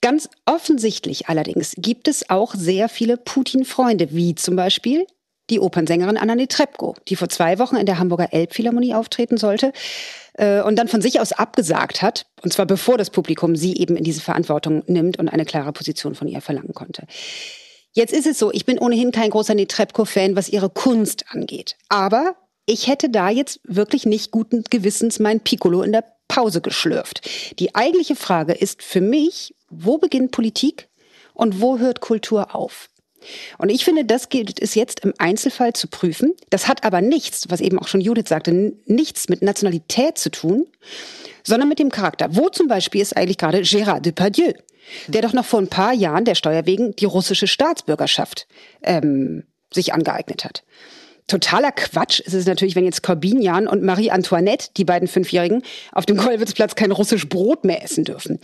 Ganz 0.00 0.28
offensichtlich 0.44 1.28
allerdings 1.28 1.74
gibt 1.78 2.08
es 2.08 2.28
auch 2.28 2.54
sehr 2.54 2.88
viele 2.88 3.16
Putin-Freunde, 3.16 4.08
wie 4.10 4.34
zum 4.34 4.56
Beispiel 4.56 5.06
die 5.50 5.60
Opernsängerin 5.60 6.16
Anna 6.16 6.34
Netrebko, 6.34 6.94
die 7.08 7.16
vor 7.16 7.28
zwei 7.28 7.58
Wochen 7.58 7.76
in 7.76 7.86
der 7.86 7.98
Hamburger 7.98 8.32
Elbphilharmonie 8.32 8.94
auftreten 8.94 9.36
sollte 9.36 9.72
äh, 10.34 10.62
und 10.62 10.76
dann 10.76 10.88
von 10.88 11.02
sich 11.02 11.20
aus 11.20 11.32
abgesagt 11.32 12.02
hat, 12.02 12.26
und 12.42 12.52
zwar 12.52 12.66
bevor 12.66 12.98
das 12.98 13.10
Publikum 13.10 13.56
sie 13.56 13.76
eben 13.76 13.96
in 13.96 14.04
diese 14.04 14.20
Verantwortung 14.20 14.82
nimmt 14.86 15.18
und 15.18 15.28
eine 15.28 15.44
klare 15.44 15.72
Position 15.72 16.14
von 16.14 16.28
ihr 16.28 16.40
verlangen 16.40 16.74
konnte. 16.74 17.06
Jetzt 17.92 18.12
ist 18.12 18.26
es 18.26 18.38
so, 18.38 18.50
ich 18.52 18.64
bin 18.64 18.78
ohnehin 18.78 19.12
kein 19.12 19.30
großer 19.30 19.54
Netrebko-Fan, 19.54 20.34
was 20.34 20.48
ihre 20.48 20.70
Kunst 20.70 21.26
angeht. 21.28 21.76
Aber 21.90 22.36
ich 22.64 22.86
hätte 22.86 23.10
da 23.10 23.28
jetzt 23.28 23.60
wirklich 23.64 24.06
nicht 24.06 24.30
guten 24.30 24.64
Gewissens 24.70 25.18
mein 25.18 25.40
Piccolo 25.40 25.82
in 25.82 25.92
der 25.92 26.04
Pause 26.28 26.62
geschlürft. 26.62 27.28
Die 27.58 27.74
eigentliche 27.74 28.16
Frage 28.16 28.54
ist 28.54 28.82
für 28.82 29.02
mich, 29.02 29.54
wo 29.68 29.98
beginnt 29.98 30.30
Politik 30.30 30.88
und 31.34 31.60
wo 31.60 31.78
hört 31.78 32.00
Kultur 32.00 32.54
auf? 32.54 32.88
Und 33.58 33.68
ich 33.68 33.84
finde, 33.84 34.04
das 34.04 34.28
gilt 34.28 34.60
es 34.60 34.74
jetzt 34.74 35.00
im 35.00 35.12
Einzelfall 35.18 35.72
zu 35.72 35.88
prüfen. 35.88 36.34
Das 36.50 36.68
hat 36.68 36.84
aber 36.84 37.00
nichts, 37.00 37.46
was 37.48 37.60
eben 37.60 37.78
auch 37.78 37.88
schon 37.88 38.00
Judith 38.00 38.28
sagte, 38.28 38.72
nichts 38.86 39.28
mit 39.28 39.42
Nationalität 39.42 40.18
zu 40.18 40.30
tun, 40.30 40.66
sondern 41.42 41.68
mit 41.68 41.78
dem 41.78 41.90
Charakter. 41.90 42.34
Wo 42.36 42.48
zum 42.48 42.68
Beispiel 42.68 43.00
ist 43.00 43.16
eigentlich 43.16 43.38
gerade 43.38 43.58
Gérard 43.60 44.00
Depardieu, 44.00 44.52
der 45.08 45.22
doch 45.22 45.32
noch 45.32 45.44
vor 45.44 45.60
ein 45.60 45.68
paar 45.68 45.92
Jahren 45.92 46.24
der 46.24 46.34
Steuer 46.34 46.66
wegen 46.66 46.94
die 46.96 47.04
russische 47.04 47.46
Staatsbürgerschaft 47.46 48.46
ähm, 48.82 49.44
sich 49.72 49.94
angeeignet 49.94 50.44
hat. 50.44 50.64
Totaler 51.28 51.72
Quatsch 51.72 52.20
ist 52.20 52.34
es 52.34 52.46
natürlich, 52.46 52.76
wenn 52.76 52.84
jetzt 52.84 53.02
Corbinian 53.02 53.66
und 53.66 53.82
Marie 53.82 54.10
Antoinette, 54.10 54.68
die 54.76 54.84
beiden 54.84 55.08
Fünfjährigen, 55.08 55.62
auf 55.92 56.04
dem 56.04 56.16
Kollwitzplatz 56.16 56.74
kein 56.74 56.92
russisch 56.92 57.28
Brot 57.28 57.64
mehr 57.64 57.82
essen 57.82 58.04
dürfen. 58.04 58.38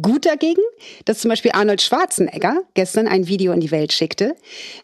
Gut 0.00 0.26
dagegen, 0.26 0.60
dass 1.04 1.20
zum 1.20 1.30
Beispiel 1.30 1.52
Arnold 1.54 1.80
Schwarzenegger 1.80 2.62
gestern 2.74 3.08
ein 3.08 3.28
Video 3.28 3.52
in 3.52 3.60
die 3.60 3.70
Welt 3.70 3.92
schickte, 3.92 4.34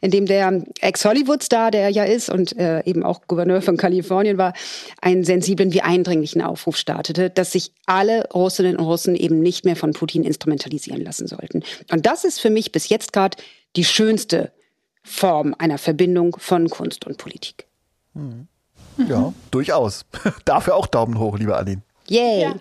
in 0.00 0.10
dem 0.10 0.26
der 0.26 0.64
Ex-Hollywood-Star, 0.80 1.70
der 1.70 1.82
er 1.82 1.88
ja 1.90 2.04
ist 2.04 2.30
und 2.30 2.56
äh, 2.56 2.82
eben 2.84 3.02
auch 3.02 3.22
Gouverneur 3.26 3.60
von 3.60 3.76
Kalifornien 3.76 4.38
war, 4.38 4.54
einen 5.02 5.24
sensiblen 5.24 5.72
wie 5.72 5.82
eindringlichen 5.82 6.42
Aufruf 6.42 6.76
startete, 6.76 7.30
dass 7.30 7.52
sich 7.52 7.72
alle 7.84 8.28
Russinnen 8.32 8.76
und 8.76 8.86
Russen 8.86 9.16
eben 9.16 9.40
nicht 9.40 9.64
mehr 9.64 9.76
von 9.76 9.92
Putin 9.92 10.24
instrumentalisieren 10.24 11.02
lassen 11.04 11.26
sollten. 11.26 11.62
Und 11.90 12.06
das 12.06 12.24
ist 12.24 12.40
für 12.40 12.50
mich 12.50 12.72
bis 12.72 12.88
jetzt 12.88 13.12
gerade 13.12 13.36
die 13.76 13.84
schönste 13.84 14.52
Form 15.02 15.54
einer 15.58 15.78
Verbindung 15.78 16.36
von 16.38 16.68
Kunst 16.68 17.06
und 17.06 17.18
Politik. 17.18 17.66
Mhm. 18.14 18.48
Ja, 19.08 19.32
durchaus. 19.50 20.04
Dafür 20.44 20.76
auch 20.76 20.86
Daumen 20.86 21.18
hoch, 21.18 21.38
liebe 21.38 21.56
Aline. 21.56 21.82
Yay. 22.08 22.42
Ja. 22.42 22.54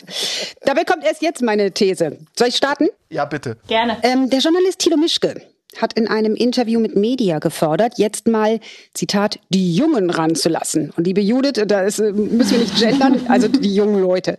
Dabei 0.62 0.84
kommt 0.84 1.04
erst 1.04 1.22
jetzt 1.22 1.42
meine 1.42 1.72
These. 1.72 2.18
Soll 2.38 2.50
ich 2.50 2.56
starten? 2.56 2.88
Ja, 3.10 3.26
bitte. 3.26 3.58
Gerne. 3.68 3.98
Ähm, 4.04 4.30
der 4.30 4.40
Journalist 4.40 4.80
Thilo 4.80 4.96
Mischke 4.96 5.42
hat 5.78 5.94
in 5.94 6.08
einem 6.08 6.36
Interview 6.36 6.80
mit 6.80 6.96
Media 6.96 7.40
gefordert, 7.40 7.94
jetzt 7.98 8.28
mal, 8.28 8.60
Zitat, 8.94 9.40
die 9.50 9.76
Jungen 9.76 10.10
ranzulassen. 10.10 10.92
Und 10.96 11.06
liebe 11.06 11.22
Judith, 11.22 11.64
da 11.68 11.82
ist, 11.82 12.00
äh, 12.00 12.12
müssen 12.12 12.52
wir 12.52 12.60
nicht 12.60 12.78
gendern, 12.78 13.22
also 13.28 13.48
die 13.48 13.74
jungen 13.74 14.02
Leute. 14.02 14.38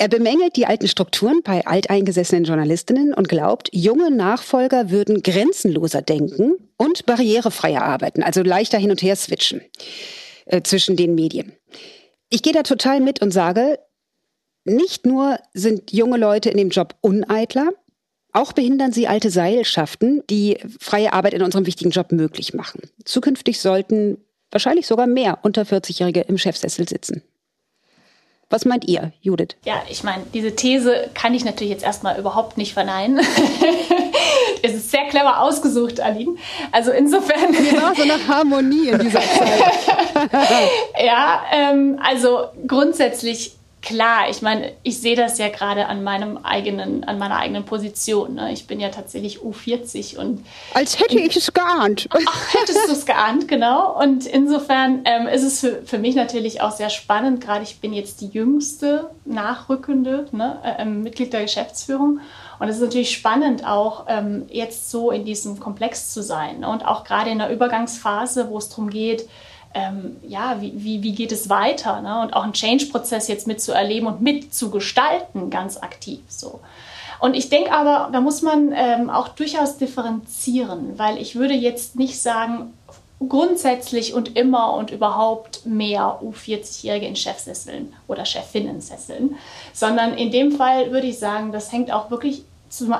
Er 0.00 0.08
bemängelt 0.08 0.56
die 0.56 0.64
alten 0.64 0.88
Strukturen 0.88 1.42
bei 1.44 1.66
alteingesessenen 1.66 2.44
Journalistinnen 2.44 3.12
und 3.12 3.28
glaubt, 3.28 3.68
junge 3.70 4.10
Nachfolger 4.10 4.88
würden 4.88 5.22
grenzenloser 5.22 6.00
denken 6.00 6.54
und 6.78 7.04
barrierefreier 7.04 7.82
arbeiten, 7.82 8.22
also 8.22 8.40
leichter 8.40 8.78
hin 8.78 8.90
und 8.90 9.02
her 9.02 9.14
switchen 9.14 9.60
äh, 10.46 10.62
zwischen 10.62 10.96
den 10.96 11.14
Medien. 11.14 11.52
Ich 12.30 12.40
gehe 12.40 12.54
da 12.54 12.62
total 12.62 13.00
mit 13.00 13.20
und 13.20 13.30
sage, 13.30 13.78
nicht 14.64 15.04
nur 15.04 15.38
sind 15.52 15.92
junge 15.92 16.16
Leute 16.16 16.48
in 16.48 16.56
dem 16.56 16.70
Job 16.70 16.94
uneitler, 17.02 17.68
auch 18.32 18.54
behindern 18.54 18.92
sie 18.92 19.06
alte 19.06 19.28
Seilschaften, 19.28 20.22
die 20.30 20.60
freie 20.78 21.12
Arbeit 21.12 21.34
in 21.34 21.42
unserem 21.42 21.66
wichtigen 21.66 21.90
Job 21.90 22.10
möglich 22.10 22.54
machen. 22.54 22.80
Zukünftig 23.04 23.60
sollten 23.60 24.16
wahrscheinlich 24.50 24.86
sogar 24.86 25.06
mehr 25.06 25.40
unter 25.42 25.64
40-Jährige 25.64 26.22
im 26.22 26.38
Chefsessel 26.38 26.88
sitzen. 26.88 27.22
Was 28.50 28.64
meint 28.64 28.88
ihr, 28.88 29.12
Judith? 29.22 29.56
Ja, 29.64 29.80
ich 29.88 30.02
meine, 30.02 30.24
diese 30.34 30.56
These 30.56 31.08
kann 31.14 31.34
ich 31.34 31.44
natürlich 31.44 31.70
jetzt 31.70 31.84
erstmal 31.84 32.18
überhaupt 32.18 32.58
nicht 32.58 32.74
verneinen. 32.74 33.20
es 34.62 34.74
ist 34.74 34.90
sehr 34.90 35.06
clever 35.08 35.40
ausgesucht, 35.40 36.00
Aline. 36.00 36.34
Also 36.72 36.90
insofern. 36.90 37.54
Hier 37.54 37.80
war 37.80 37.94
so 37.94 38.02
eine 38.02 38.26
Harmonie 38.26 38.88
in 38.88 38.98
dieser 38.98 39.20
Zeit. 39.20 39.62
ja, 41.00 41.44
ähm, 41.52 42.00
also 42.02 42.48
grundsätzlich 42.66 43.52
klar, 43.82 44.28
ich 44.28 44.42
meine, 44.42 44.72
ich 44.82 45.00
sehe 45.00 45.16
das 45.16 45.38
ja 45.38 45.48
gerade 45.48 45.86
an 45.86 46.02
meinem 46.02 46.38
eigenen, 46.38 47.04
an 47.04 47.18
meiner 47.18 47.36
eigenen 47.36 47.64
Position. 47.64 48.34
Ne? 48.34 48.52
Ich 48.52 48.66
bin 48.66 48.80
ja 48.80 48.90
tatsächlich 48.90 49.38
U40 49.38 50.18
und 50.18 50.44
als 50.74 50.98
hätte 50.98 51.18
ich 51.18 51.36
es 51.36 51.52
geahnt. 51.52 52.08
Ach, 52.10 52.54
hättest 52.54 52.88
du 52.88 52.92
es 52.92 53.06
geahnt, 53.06 53.48
genau. 53.48 53.98
Und 54.00 54.26
insofern 54.26 55.02
ähm, 55.04 55.26
ist 55.26 55.42
es 55.42 55.60
für, 55.60 55.82
für 55.84 55.98
mich 55.98 56.14
natürlich 56.14 56.60
auch 56.60 56.72
sehr 56.72 56.90
spannend. 56.90 57.40
Gerade 57.40 57.62
ich 57.62 57.80
bin 57.80 57.92
jetzt 57.92 58.20
die 58.20 58.28
jüngste 58.28 59.10
nachrückende 59.24 60.26
ne, 60.32 60.58
äh, 60.64 60.82
ähm, 60.82 61.02
Mitglied 61.02 61.32
der 61.32 61.42
Geschäftsführung. 61.42 62.20
Und 62.58 62.68
es 62.68 62.76
ist 62.76 62.82
natürlich 62.82 63.12
spannend, 63.12 63.66
auch 63.66 64.04
ähm, 64.08 64.44
jetzt 64.50 64.90
so 64.90 65.10
in 65.10 65.24
diesem 65.24 65.58
Komplex 65.58 66.12
zu 66.12 66.22
sein. 66.22 66.60
Ne? 66.60 66.68
Und 66.68 66.84
auch 66.84 67.04
gerade 67.04 67.30
in 67.30 67.38
der 67.38 67.50
Übergangsphase, 67.50 68.50
wo 68.50 68.58
es 68.58 68.68
darum 68.68 68.90
geht, 68.90 69.26
ähm, 69.74 70.16
ja, 70.26 70.60
wie, 70.60 70.72
wie, 70.76 71.02
wie 71.02 71.14
geht 71.14 71.32
es 71.32 71.48
weiter? 71.48 72.00
Ne? 72.00 72.20
Und 72.22 72.34
auch 72.34 72.42
einen 72.42 72.52
Change-Prozess 72.52 73.28
jetzt 73.28 73.46
mitzuerleben 73.46 74.08
und 74.08 74.20
mitzugestalten, 74.20 75.50
ganz 75.50 75.76
aktiv 75.76 76.20
so. 76.28 76.60
Und 77.20 77.34
ich 77.34 77.50
denke 77.50 77.72
aber, 77.72 78.08
da 78.12 78.20
muss 78.20 78.42
man 78.42 78.72
ähm, 78.74 79.10
auch 79.10 79.28
durchaus 79.28 79.76
differenzieren, 79.76 80.98
weil 80.98 81.18
ich 81.18 81.36
würde 81.36 81.54
jetzt 81.54 81.96
nicht 81.96 82.20
sagen, 82.20 82.72
grundsätzlich 83.28 84.14
und 84.14 84.36
immer 84.36 84.72
und 84.72 84.90
überhaupt 84.90 85.66
mehr 85.66 86.20
U40-Jährige 86.22 87.06
in 87.06 87.16
Chefsesseln 87.16 87.92
oder 88.08 88.24
Chefinnensesseln, 88.24 89.36
sondern 89.74 90.14
in 90.14 90.30
dem 90.30 90.52
Fall 90.52 90.90
würde 90.90 91.06
ich 91.06 91.18
sagen, 91.18 91.52
das 91.52 91.70
hängt 91.70 91.92
auch 91.92 92.10
wirklich 92.10 92.44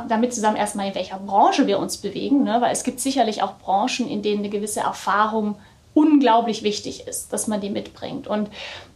damit 0.08 0.34
zusammen 0.34 0.56
erstmal, 0.56 0.88
in 0.88 0.94
welcher 0.94 1.18
Branche 1.18 1.66
wir 1.66 1.78
uns 1.78 1.96
bewegen, 1.96 2.42
ne? 2.42 2.60
weil 2.60 2.72
es 2.72 2.82
gibt 2.82 3.00
sicherlich 3.00 3.42
auch 3.42 3.56
Branchen, 3.58 4.08
in 4.08 4.20
denen 4.20 4.40
eine 4.40 4.50
gewisse 4.50 4.80
Erfahrung 4.80 5.54
unglaublich 6.00 6.62
wichtig 6.62 7.06
ist, 7.06 7.32
dass 7.32 7.46
man 7.46 7.60
die 7.60 7.68
mitbringt. 7.68 8.26
Und 8.26 8.48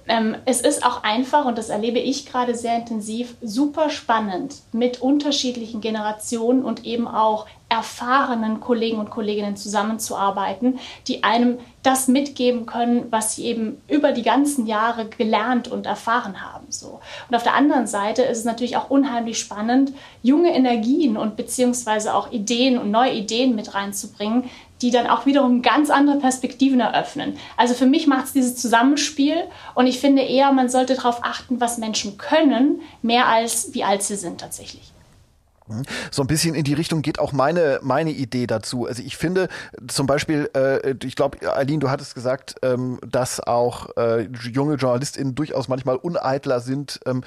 ähm, 0.07 0.37
es 0.45 0.61
ist 0.61 0.85
auch 0.85 1.03
einfach, 1.03 1.45
und 1.45 1.59
das 1.59 1.69
erlebe 1.69 1.99
ich 1.99 2.27
gerade 2.27 2.55
sehr 2.55 2.77
intensiv, 2.77 3.35
super 3.43 3.91
spannend 3.91 4.57
mit 4.73 5.03
unterschiedlichen 5.03 5.81
Generationen 5.81 6.65
und 6.65 6.85
eben 6.85 7.07
auch 7.07 7.47
erfahrenen 7.71 8.61
Kollegen 8.61 8.99
und 8.99 9.11
Kolleginnen 9.11 9.57
zusammenzuarbeiten, 9.57 10.79
die 11.09 11.25
einem 11.25 11.59
das 11.83 12.09
mitgeben 12.09 12.67
können, 12.67 13.07
was 13.11 13.35
sie 13.35 13.47
eben 13.47 13.81
über 13.89 14.13
die 14.13 14.23
ganzen 14.23 14.67
Jahre 14.67 15.07
gelernt 15.07 15.69
und 15.69 15.87
erfahren 15.87 16.43
haben. 16.43 16.67
So. 16.69 17.01
Und 17.29 17.37
auf 17.37 17.43
der 17.43 17.55
anderen 17.55 17.87
Seite 17.87 18.23
ist 18.23 18.39
es 18.39 18.45
natürlich 18.45 18.77
auch 18.77 18.91
unheimlich 18.91 19.39
spannend, 19.39 19.93
junge 20.23 20.55
Energien 20.55 21.17
und 21.17 21.37
beziehungsweise 21.37 22.15
auch 22.15 22.31
Ideen 22.31 22.79
und 22.79 22.91
neue 22.91 23.13
Ideen 23.13 23.57
mit 23.57 23.75
reinzubringen, 23.75 24.45
die 24.85 24.91
dann 24.91 25.07
auch 25.07 25.25
wiederum 25.25 25.63
ganz 25.63 25.89
andere 25.89 26.19
Perspektiven 26.19 26.79
eröffnen. 26.79 27.39
Also 27.57 27.73
für 27.73 27.87
mich 27.87 28.07
macht 28.07 28.27
es 28.27 28.33
dieses 28.35 28.57
Zusammenspiel 28.57 29.37
und 29.75 29.87
ich 29.87 29.99
finde 29.99 30.21
eher, 30.21 30.53
man 30.53 30.69
sollte 30.69 30.95
darauf 30.95 31.25
achten, 31.25 31.59
was 31.59 31.79
Menschen 31.79 32.19
können, 32.19 32.83
mehr 33.01 33.27
als 33.27 33.73
wie 33.73 33.83
alt 33.83 34.03
sie 34.03 34.17
sind 34.17 34.43
tatsächlich. 34.43 34.94
So 36.11 36.23
ein 36.23 36.27
bisschen 36.27 36.55
in 36.55 36.65
die 36.65 36.75
Richtung 36.75 37.01
geht 37.01 37.19
auch 37.19 37.33
meine, 37.33 37.81
meine 37.83 38.11
Idee 38.11 38.47
dazu. 38.47 38.87
Also 38.87 39.03
ich 39.03 39.17
finde 39.17 39.49
zum 39.89 40.07
Beispiel, 40.07 40.51
äh, 40.55 40.95
ich 41.03 41.17
glaube, 41.17 41.39
Aline, 41.55 41.79
du 41.79 41.89
hattest 41.89 42.15
gesagt, 42.15 42.57
ähm, 42.63 42.99
dass 43.09 43.41
auch 43.41 43.89
äh, 43.97 44.29
junge 44.53 44.75
JournalistInnen 44.75 45.35
durchaus 45.35 45.69
manchmal 45.69 45.97
uneitler 45.97 46.61
sind. 46.61 47.01
Ähm, 47.07 47.23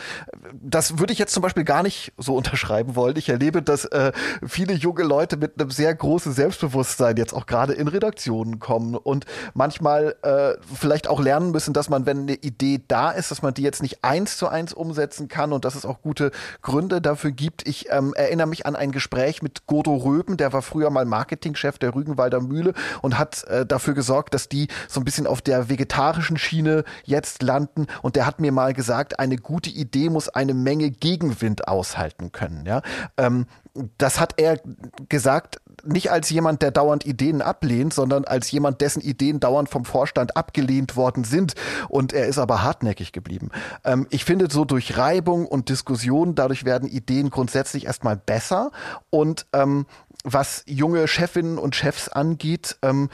das 0.53 0.99
würde 0.99 1.13
ich 1.13 1.19
jetzt 1.19 1.33
zum 1.33 1.41
Beispiel 1.41 1.63
gar 1.63 1.81
nicht 1.81 2.13
so 2.17 2.35
unterschreiben 2.35 2.95
wollen. 2.95 3.17
Ich 3.17 3.27
erlebe, 3.27 3.63
dass 3.63 3.85
äh, 3.85 4.11
viele 4.45 4.73
junge 4.73 5.01
Leute 5.01 5.37
mit 5.37 5.59
einem 5.59 5.71
sehr 5.71 5.93
großen 5.95 6.31
Selbstbewusstsein 6.31 7.17
jetzt 7.17 7.33
auch 7.33 7.47
gerade 7.47 7.73
in 7.73 7.87
Redaktionen 7.87 8.59
kommen 8.59 8.93
und 8.95 9.25
manchmal 9.55 10.15
äh, 10.21 10.53
vielleicht 10.75 11.07
auch 11.07 11.19
lernen 11.19 11.49
müssen, 11.49 11.73
dass 11.73 11.89
man, 11.89 12.05
wenn 12.05 12.19
eine 12.19 12.35
Idee 12.35 12.81
da 12.87 13.09
ist, 13.09 13.31
dass 13.31 13.41
man 13.41 13.55
die 13.55 13.63
jetzt 13.63 13.81
nicht 13.81 14.03
eins 14.03 14.37
zu 14.37 14.47
eins 14.47 14.73
umsetzen 14.73 15.27
kann 15.27 15.53
und 15.53 15.65
dass 15.65 15.73
es 15.73 15.85
auch 15.85 16.03
gute 16.03 16.31
Gründe 16.61 17.01
dafür 17.01 17.31
gibt. 17.31 17.67
Ich 17.67 17.87
ähm, 17.89 18.13
erinnere 18.27 18.47
mich 18.47 18.65
an 18.65 18.75
ein 18.75 18.91
Gespräch 18.91 19.41
mit 19.41 19.65
Godo 19.65 19.95
Röben, 19.95 20.37
der 20.37 20.53
war 20.53 20.61
früher 20.61 20.89
mal 20.89 21.05
Marketingchef 21.05 21.77
der 21.77 21.95
Rügenwalder 21.95 22.41
Mühle 22.41 22.73
und 23.01 23.17
hat 23.17 23.43
äh, 23.45 23.65
dafür 23.65 23.93
gesorgt, 23.93 24.33
dass 24.33 24.49
die 24.49 24.67
so 24.87 25.01
ein 25.01 25.05
bisschen 25.05 25.27
auf 25.27 25.41
der 25.41 25.69
vegetarischen 25.69 26.37
Schiene 26.37 26.83
jetzt 27.03 27.41
landen. 27.41 27.87
Und 28.01 28.15
der 28.15 28.25
hat 28.25 28.39
mir 28.39 28.51
mal 28.51 28.73
gesagt, 28.73 29.19
eine 29.19 29.37
gute 29.37 29.69
Idee 29.69 30.09
muss 30.09 30.29
eine 30.29 30.53
Menge 30.53 30.91
Gegenwind 30.91 31.67
aushalten 31.67 32.31
können. 32.31 32.65
Ja? 32.65 32.81
Ähm, 33.17 33.47
das 33.97 34.19
hat 34.19 34.35
er 34.37 34.59
gesagt, 35.09 35.61
nicht 35.83 36.11
als 36.11 36.29
jemand, 36.29 36.61
der 36.61 36.71
dauernd 36.71 37.05
Ideen 37.05 37.41
ablehnt, 37.41 37.93
sondern 37.93 38.25
als 38.25 38.51
jemand, 38.51 38.81
dessen 38.81 39.01
Ideen 39.01 39.39
dauernd 39.39 39.69
vom 39.69 39.85
Vorstand 39.85 40.35
abgelehnt 40.35 40.95
worden 40.95 41.23
sind. 41.23 41.53
Und 41.89 42.13
er 42.13 42.27
ist 42.27 42.39
aber 42.39 42.63
hartnäckig 42.63 43.11
geblieben. 43.11 43.49
Ähm, 43.83 44.07
ich 44.09 44.25
finde, 44.25 44.47
so 44.49 44.65
durch 44.65 44.97
Reibung 44.97 45.45
und 45.45 45.69
Diskussion, 45.69 46.35
dadurch 46.35 46.65
werden 46.65 46.89
Ideen 46.89 47.29
grundsätzlich 47.29 47.85
erstmal 47.85 48.17
besser. 48.17 48.71
Und 49.09 49.45
ähm, 49.53 49.85
was 50.23 50.63
junge 50.67 51.07
Chefinnen 51.07 51.57
und 51.57 51.75
Chefs 51.75 52.09
angeht, 52.09 52.77
ähm, 52.81 53.09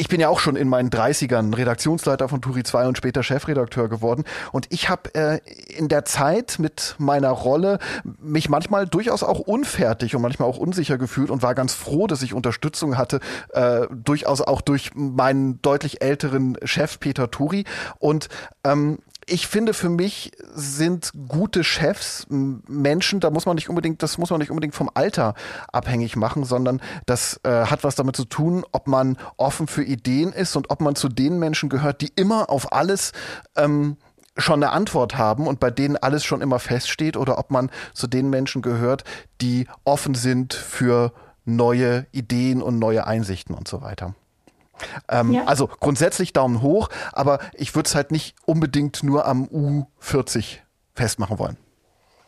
ich 0.00 0.08
bin 0.08 0.18
ja 0.18 0.30
auch 0.30 0.40
schon 0.40 0.56
in 0.56 0.66
meinen 0.66 0.88
30ern 0.88 1.54
Redaktionsleiter 1.54 2.30
von 2.30 2.40
Turi 2.40 2.62
2 2.62 2.88
und 2.88 2.96
später 2.96 3.22
Chefredakteur 3.22 3.90
geworden. 3.90 4.24
Und 4.50 4.66
ich 4.70 4.88
habe 4.88 5.14
äh, 5.14 5.40
in 5.76 5.88
der 5.88 6.06
Zeit 6.06 6.56
mit 6.58 6.94
meiner 6.96 7.28
Rolle 7.28 7.78
mich 8.18 8.48
manchmal 8.48 8.86
durchaus 8.86 9.22
auch 9.22 9.40
unfertig 9.40 10.16
und 10.16 10.22
manchmal 10.22 10.48
auch 10.48 10.56
unsicher 10.56 10.96
gefühlt 10.96 11.28
und 11.28 11.42
war 11.42 11.54
ganz 11.54 11.74
froh, 11.74 12.06
dass 12.06 12.22
ich 12.22 12.32
Unterstützung 12.32 12.96
hatte, 12.96 13.20
äh, 13.52 13.88
durchaus 13.90 14.40
auch 14.40 14.62
durch 14.62 14.92
meinen 14.94 15.60
deutlich 15.60 16.00
älteren 16.00 16.56
Chef 16.64 16.98
Peter 16.98 17.30
Turi. 17.30 17.66
Und 17.98 18.30
ähm, 18.64 19.00
ich 19.30 19.46
finde, 19.46 19.74
für 19.74 19.88
mich 19.88 20.32
sind 20.54 21.12
gute 21.28 21.62
Chefs 21.62 22.26
Menschen, 22.28 23.20
da 23.20 23.30
muss 23.30 23.46
man 23.46 23.54
nicht 23.54 23.68
unbedingt, 23.68 24.02
das 24.02 24.18
muss 24.18 24.30
man 24.30 24.40
nicht 24.40 24.50
unbedingt 24.50 24.74
vom 24.74 24.90
Alter 24.92 25.34
abhängig 25.72 26.16
machen, 26.16 26.44
sondern 26.44 26.80
das 27.06 27.40
äh, 27.44 27.66
hat 27.66 27.84
was 27.84 27.94
damit 27.94 28.16
zu 28.16 28.24
tun, 28.24 28.64
ob 28.72 28.88
man 28.88 29.16
offen 29.36 29.68
für 29.68 29.84
Ideen 29.84 30.32
ist 30.32 30.56
und 30.56 30.70
ob 30.70 30.80
man 30.80 30.96
zu 30.96 31.08
den 31.08 31.38
Menschen 31.38 31.68
gehört, 31.68 32.00
die 32.00 32.12
immer 32.16 32.50
auf 32.50 32.72
alles 32.72 33.12
ähm, 33.56 33.96
schon 34.36 34.62
eine 34.62 34.72
Antwort 34.72 35.16
haben 35.16 35.46
und 35.46 35.60
bei 35.60 35.70
denen 35.70 35.96
alles 35.96 36.24
schon 36.24 36.40
immer 36.40 36.58
feststeht 36.58 37.16
oder 37.16 37.38
ob 37.38 37.50
man 37.50 37.70
zu 37.94 38.06
den 38.06 38.30
Menschen 38.30 38.62
gehört, 38.62 39.04
die 39.40 39.66
offen 39.84 40.14
sind 40.14 40.54
für 40.54 41.12
neue 41.44 42.06
Ideen 42.12 42.62
und 42.62 42.78
neue 42.78 43.06
Einsichten 43.06 43.54
und 43.54 43.68
so 43.68 43.80
weiter. 43.80 44.14
Ähm, 45.08 45.32
ja. 45.32 45.44
Also 45.44 45.66
grundsätzlich 45.66 46.32
Daumen 46.32 46.62
hoch, 46.62 46.88
aber 47.12 47.38
ich 47.54 47.74
würde 47.74 47.88
es 47.88 47.94
halt 47.94 48.10
nicht 48.10 48.34
unbedingt 48.44 49.02
nur 49.02 49.26
am 49.26 49.44
U40 49.44 50.58
festmachen 50.94 51.38
wollen. 51.38 51.56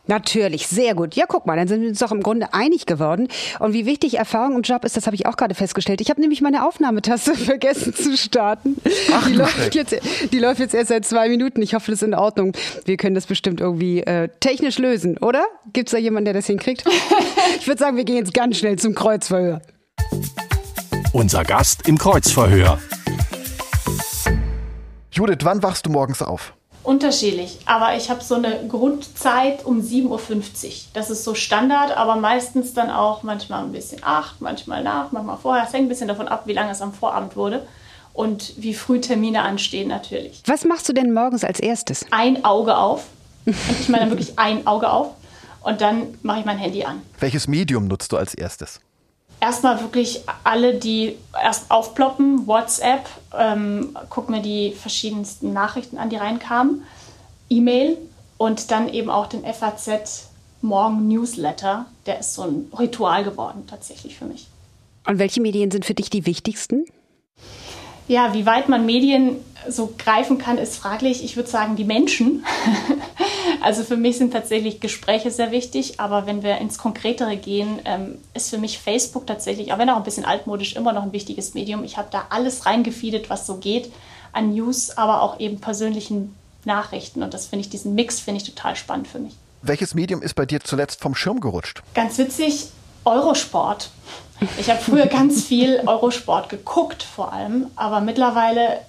Natürlich, 0.05 0.67
sehr 0.67 0.95
gut. 0.95 1.15
Ja, 1.15 1.25
guck 1.27 1.45
mal, 1.45 1.55
dann 1.55 1.69
sind 1.69 1.81
wir 1.81 1.87
uns 1.87 1.99
doch 1.99 2.11
im 2.11 2.21
Grunde 2.21 2.53
einig 2.53 2.85
geworden. 2.85 3.29
Und 3.59 3.71
wie 3.71 3.85
wichtig 3.85 4.15
Erfahrung 4.17 4.57
im 4.57 4.61
Job 4.61 4.83
ist, 4.83 4.97
das 4.97 5.05
habe 5.05 5.15
ich 5.15 5.25
auch 5.27 5.37
gerade 5.37 5.55
festgestellt. 5.55 6.01
Ich 6.01 6.09
habe 6.09 6.19
nämlich 6.19 6.41
meine 6.41 6.67
Aufnahmetaste 6.67 7.35
vergessen 7.35 7.93
zu 7.95 8.17
starten. 8.17 8.75
Ach, 9.13 9.27
die, 9.27 9.33
läuft 9.33 9.75
jetzt, 9.75 9.95
die 10.31 10.39
läuft 10.39 10.59
jetzt 10.59 10.73
erst 10.73 10.89
seit 10.89 11.05
zwei 11.05 11.29
Minuten. 11.29 11.61
Ich 11.61 11.73
hoffe, 11.73 11.89
das 11.89 12.01
ist 12.01 12.07
in 12.07 12.15
Ordnung. 12.15 12.51
Wir 12.83 12.97
können 12.97 13.15
das 13.15 13.27
bestimmt 13.27 13.61
irgendwie 13.61 14.01
äh, 14.01 14.27
technisch 14.41 14.77
lösen, 14.77 15.17
oder? 15.19 15.45
Gibt 15.71 15.87
es 15.87 15.91
da 15.93 15.97
jemanden, 15.97 16.25
der 16.25 16.33
das 16.33 16.47
hinkriegt? 16.47 16.83
ich 17.59 17.67
würde 17.67 17.79
sagen, 17.79 17.95
wir 17.95 18.03
gehen 18.03 18.17
jetzt 18.17 18.33
ganz 18.33 18.57
schnell 18.57 18.77
zum 18.77 18.95
Kreuzverhör. 18.95 19.61
Unser 21.13 21.43
Gast 21.43 21.87
im 21.87 21.99
Kreuzverhör. 21.99 22.79
Judith, 25.11 25.37
wann 25.43 25.61
wachst 25.61 25.85
du 25.85 25.91
morgens 25.91 26.23
auf? 26.23 26.53
Unterschiedlich, 26.81 27.59
aber 27.65 27.95
ich 27.95 28.09
habe 28.09 28.23
so 28.23 28.33
eine 28.33 28.67
Grundzeit 28.67 29.63
um 29.63 29.79
7.50 29.79 30.07
Uhr. 30.07 30.19
Das 30.93 31.11
ist 31.11 31.23
so 31.23 31.35
Standard, 31.35 31.95
aber 31.95 32.15
meistens 32.15 32.73
dann 32.73 32.89
auch 32.89 33.21
manchmal 33.21 33.63
ein 33.63 33.71
bisschen 33.71 33.99
acht, 34.03 34.41
manchmal 34.41 34.81
nach, 34.81 35.11
manchmal 35.11 35.37
vorher. 35.37 35.65
Es 35.67 35.71
hängt 35.71 35.85
ein 35.85 35.89
bisschen 35.89 36.07
davon 36.07 36.27
ab, 36.27 36.47
wie 36.47 36.53
lange 36.53 36.71
es 36.71 36.81
am 36.81 36.93
Vorabend 36.93 37.35
wurde 37.35 37.67
und 38.13 38.53
wie 38.57 38.73
früh 38.73 38.99
Termine 38.99 39.43
anstehen 39.43 39.89
natürlich. 39.89 40.41
Was 40.47 40.65
machst 40.65 40.89
du 40.89 40.93
denn 40.93 41.13
morgens 41.13 41.43
als 41.43 41.59
erstes? 41.59 42.07
Ein 42.09 42.43
Auge 42.43 42.75
auf. 42.75 43.05
Und 43.45 43.55
ich 43.79 43.87
meine 43.87 44.09
wirklich 44.09 44.39
ein 44.39 44.65
Auge 44.65 44.89
auf. 44.89 45.11
Und 45.61 45.79
dann 45.79 46.17
mache 46.23 46.39
ich 46.39 46.45
mein 46.45 46.57
Handy 46.57 46.83
an. 46.85 47.03
Welches 47.19 47.47
Medium 47.47 47.87
nutzt 47.87 48.11
du 48.11 48.17
als 48.17 48.33
erstes? 48.33 48.79
Erstmal 49.39 49.81
wirklich 49.81 50.21
alle, 50.43 50.75
die 50.75 51.17
erst 51.41 51.71
aufploppen, 51.71 52.47
WhatsApp, 52.47 53.07
ähm, 53.37 53.97
guck 54.09 54.29
mir 54.29 54.41
die 54.41 54.71
verschiedensten 54.71 55.53
Nachrichten 55.53 55.97
an, 55.97 56.09
die 56.09 56.15
reinkamen, 56.15 56.83
E-Mail 57.49 57.97
und 58.37 58.71
dann 58.71 58.89
eben 58.89 59.09
auch 59.09 59.27
den 59.27 59.43
FAZ 59.43 60.29
Morgen 60.61 61.07
Newsletter. 61.09 61.85
Der 62.05 62.19
ist 62.19 62.35
so 62.35 62.43
ein 62.43 62.71
Ritual 62.77 63.23
geworden 63.23 63.65
tatsächlich 63.67 64.17
für 64.17 64.25
mich. 64.25 64.47
Und 65.05 65.19
welche 65.19 65.41
Medien 65.41 65.71
sind 65.71 65.85
für 65.85 65.93
dich 65.93 66.09
die 66.09 66.25
wichtigsten? 66.25 66.85
Ja, 68.07 68.33
wie 68.33 68.45
weit 68.45 68.69
man 68.69 68.85
Medien 68.85 69.37
so 69.69 69.93
greifen 69.97 70.37
kann, 70.37 70.57
ist 70.57 70.77
fraglich. 70.77 71.23
Ich 71.23 71.35
würde 71.35 71.49
sagen, 71.49 71.75
die 71.75 71.83
Menschen. 71.83 72.45
also 73.61 73.83
für 73.83 73.97
mich 73.97 74.17
sind 74.17 74.31
tatsächlich 74.31 74.79
Gespräche 74.79 75.31
sehr 75.31 75.51
wichtig, 75.51 75.99
aber 75.99 76.25
wenn 76.25 76.43
wir 76.43 76.57
ins 76.57 76.77
Konkretere 76.77 77.37
gehen, 77.37 77.79
ähm, 77.85 78.17
ist 78.33 78.49
für 78.49 78.57
mich 78.57 78.79
Facebook 78.79 79.27
tatsächlich, 79.27 79.73
auch 79.73 79.77
wenn 79.77 79.89
auch 79.89 79.97
ein 79.97 80.03
bisschen 80.03 80.25
altmodisch, 80.25 80.75
immer 80.75 80.93
noch 80.93 81.03
ein 81.03 81.13
wichtiges 81.13 81.53
Medium. 81.53 81.83
Ich 81.83 81.97
habe 81.97 82.07
da 82.11 82.27
alles 82.29 82.65
reingefeedet, 82.65 83.29
was 83.29 83.45
so 83.45 83.57
geht 83.57 83.91
an 84.31 84.53
News, 84.53 84.97
aber 84.97 85.21
auch 85.21 85.39
eben 85.39 85.59
persönlichen 85.59 86.35
Nachrichten. 86.65 87.23
Und 87.23 87.33
das 87.33 87.47
finde 87.47 87.65
ich, 87.65 87.69
diesen 87.69 87.95
Mix 87.95 88.19
finde 88.19 88.41
ich 88.41 88.49
total 88.49 88.75
spannend 88.75 89.07
für 89.07 89.19
mich. 89.19 89.33
Welches 89.61 89.93
Medium 89.93 90.21
ist 90.21 90.33
bei 90.33 90.45
dir 90.45 90.59
zuletzt 90.59 91.01
vom 91.01 91.15
Schirm 91.15 91.39
gerutscht? 91.39 91.83
Ganz 91.93 92.17
witzig, 92.17 92.67
Eurosport. 93.05 93.91
Ich 94.57 94.69
habe 94.69 94.81
früher 94.81 95.05
ganz 95.05 95.45
viel 95.45 95.81
Eurosport 95.85 96.49
geguckt 96.49 97.03
vor 97.03 97.31
allem, 97.31 97.67
aber 97.75 98.01
mittlerweile, 98.01 98.79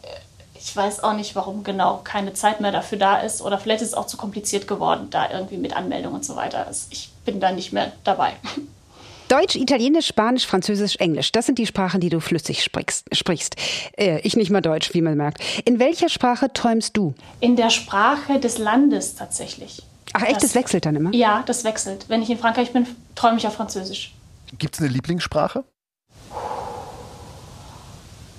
ich 0.64 0.75
weiß 0.75 1.04
auch 1.04 1.12
nicht, 1.12 1.37
warum 1.37 1.62
genau 1.62 2.00
keine 2.04 2.33
Zeit 2.33 2.62
mehr 2.62 2.73
dafür 2.73 2.97
da 2.97 3.18
ist 3.18 3.42
oder 3.42 3.59
vielleicht 3.59 3.83
ist 3.83 3.88
es 3.88 3.94
auch 3.94 4.06
zu 4.06 4.16
kompliziert 4.16 4.66
geworden, 4.66 5.09
da 5.11 5.30
irgendwie 5.30 5.59
mit 5.59 5.76
Anmeldung 5.76 6.14
und 6.14 6.25
so 6.25 6.37
weiter. 6.37 6.66
Also 6.66 6.87
ich 6.88 7.11
bin 7.26 7.38
da 7.38 7.52
nicht 7.52 7.73
mehr 7.73 7.92
dabei. 8.02 8.33
Deutsch, 9.28 9.56
Italienisch, 9.56 10.06
Spanisch, 10.06 10.47
Französisch, 10.47 10.97
Englisch. 10.97 11.32
Das 11.32 11.47
sind 11.47 11.58
die 11.58 11.67
Sprachen, 11.67 12.00
die 12.00 12.08
du 12.08 12.21
flüssig 12.21 12.62
sprichst. 12.62 13.15
sprichst. 13.15 13.56
Äh, 13.99 14.21
ich 14.21 14.36
nicht 14.36 14.50
mal 14.50 14.62
Deutsch, 14.62 14.95
wie 14.95 15.02
man 15.02 15.17
merkt. 15.17 15.43
In 15.67 15.78
welcher 15.78 16.08
Sprache 16.08 16.50
träumst 16.52 16.97
du? 16.97 17.15
In 17.41 17.56
der 17.56 17.71
Sprache 17.71 18.41
des 18.41 18.56
Landes 18.56 19.17
tatsächlich. 19.17 19.82
Ach 20.15 20.23
echt, 20.23 20.36
das, 20.36 20.43
das 20.43 20.54
wechselt 20.54 20.86
dann 20.86 20.97
immer? 20.97 21.12
Ja, 21.15 21.43
das 21.45 21.65
wechselt. 21.65 22.06
Wenn 22.08 22.23
ich 22.23 22.30
in 22.30 22.39
Frankreich 22.39 22.73
bin, 22.73 22.86
träume 23.15 23.36
ich 23.36 23.47
auf 23.47 23.54
Französisch. 23.54 24.15
Gibt 24.58 24.75
es 24.76 24.80
eine 24.80 24.91
Lieblingssprache? 24.91 25.65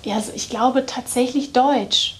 Ja, 0.04 0.14
also 0.14 0.32
ich 0.34 0.48
glaube 0.48 0.86
tatsächlich 0.86 1.52
Deutsch. 1.52 2.15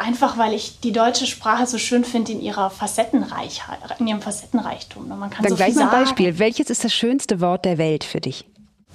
Einfach 0.00 0.38
weil 0.38 0.54
ich 0.54 0.80
die 0.80 0.92
deutsche 0.92 1.26
Sprache 1.26 1.66
so 1.66 1.76
schön 1.76 2.06
finde 2.06 2.32
in 2.32 2.40
ihrer 2.40 2.70
Facettenreichheit, 2.70 3.78
in 3.98 4.06
ihrem 4.06 4.22
Facettenreichtum. 4.22 5.06
Man 5.06 5.28
kann 5.28 5.42
Dann 5.42 5.50
so 5.50 5.56
gleich 5.56 5.74
mal 5.74 5.90
ein 5.90 5.90
Beispiel. 5.90 6.38
Welches 6.38 6.70
ist 6.70 6.84
das 6.84 6.94
schönste 6.94 7.42
Wort 7.42 7.66
der 7.66 7.76
Welt 7.76 8.04
für 8.04 8.18
dich? 8.18 8.46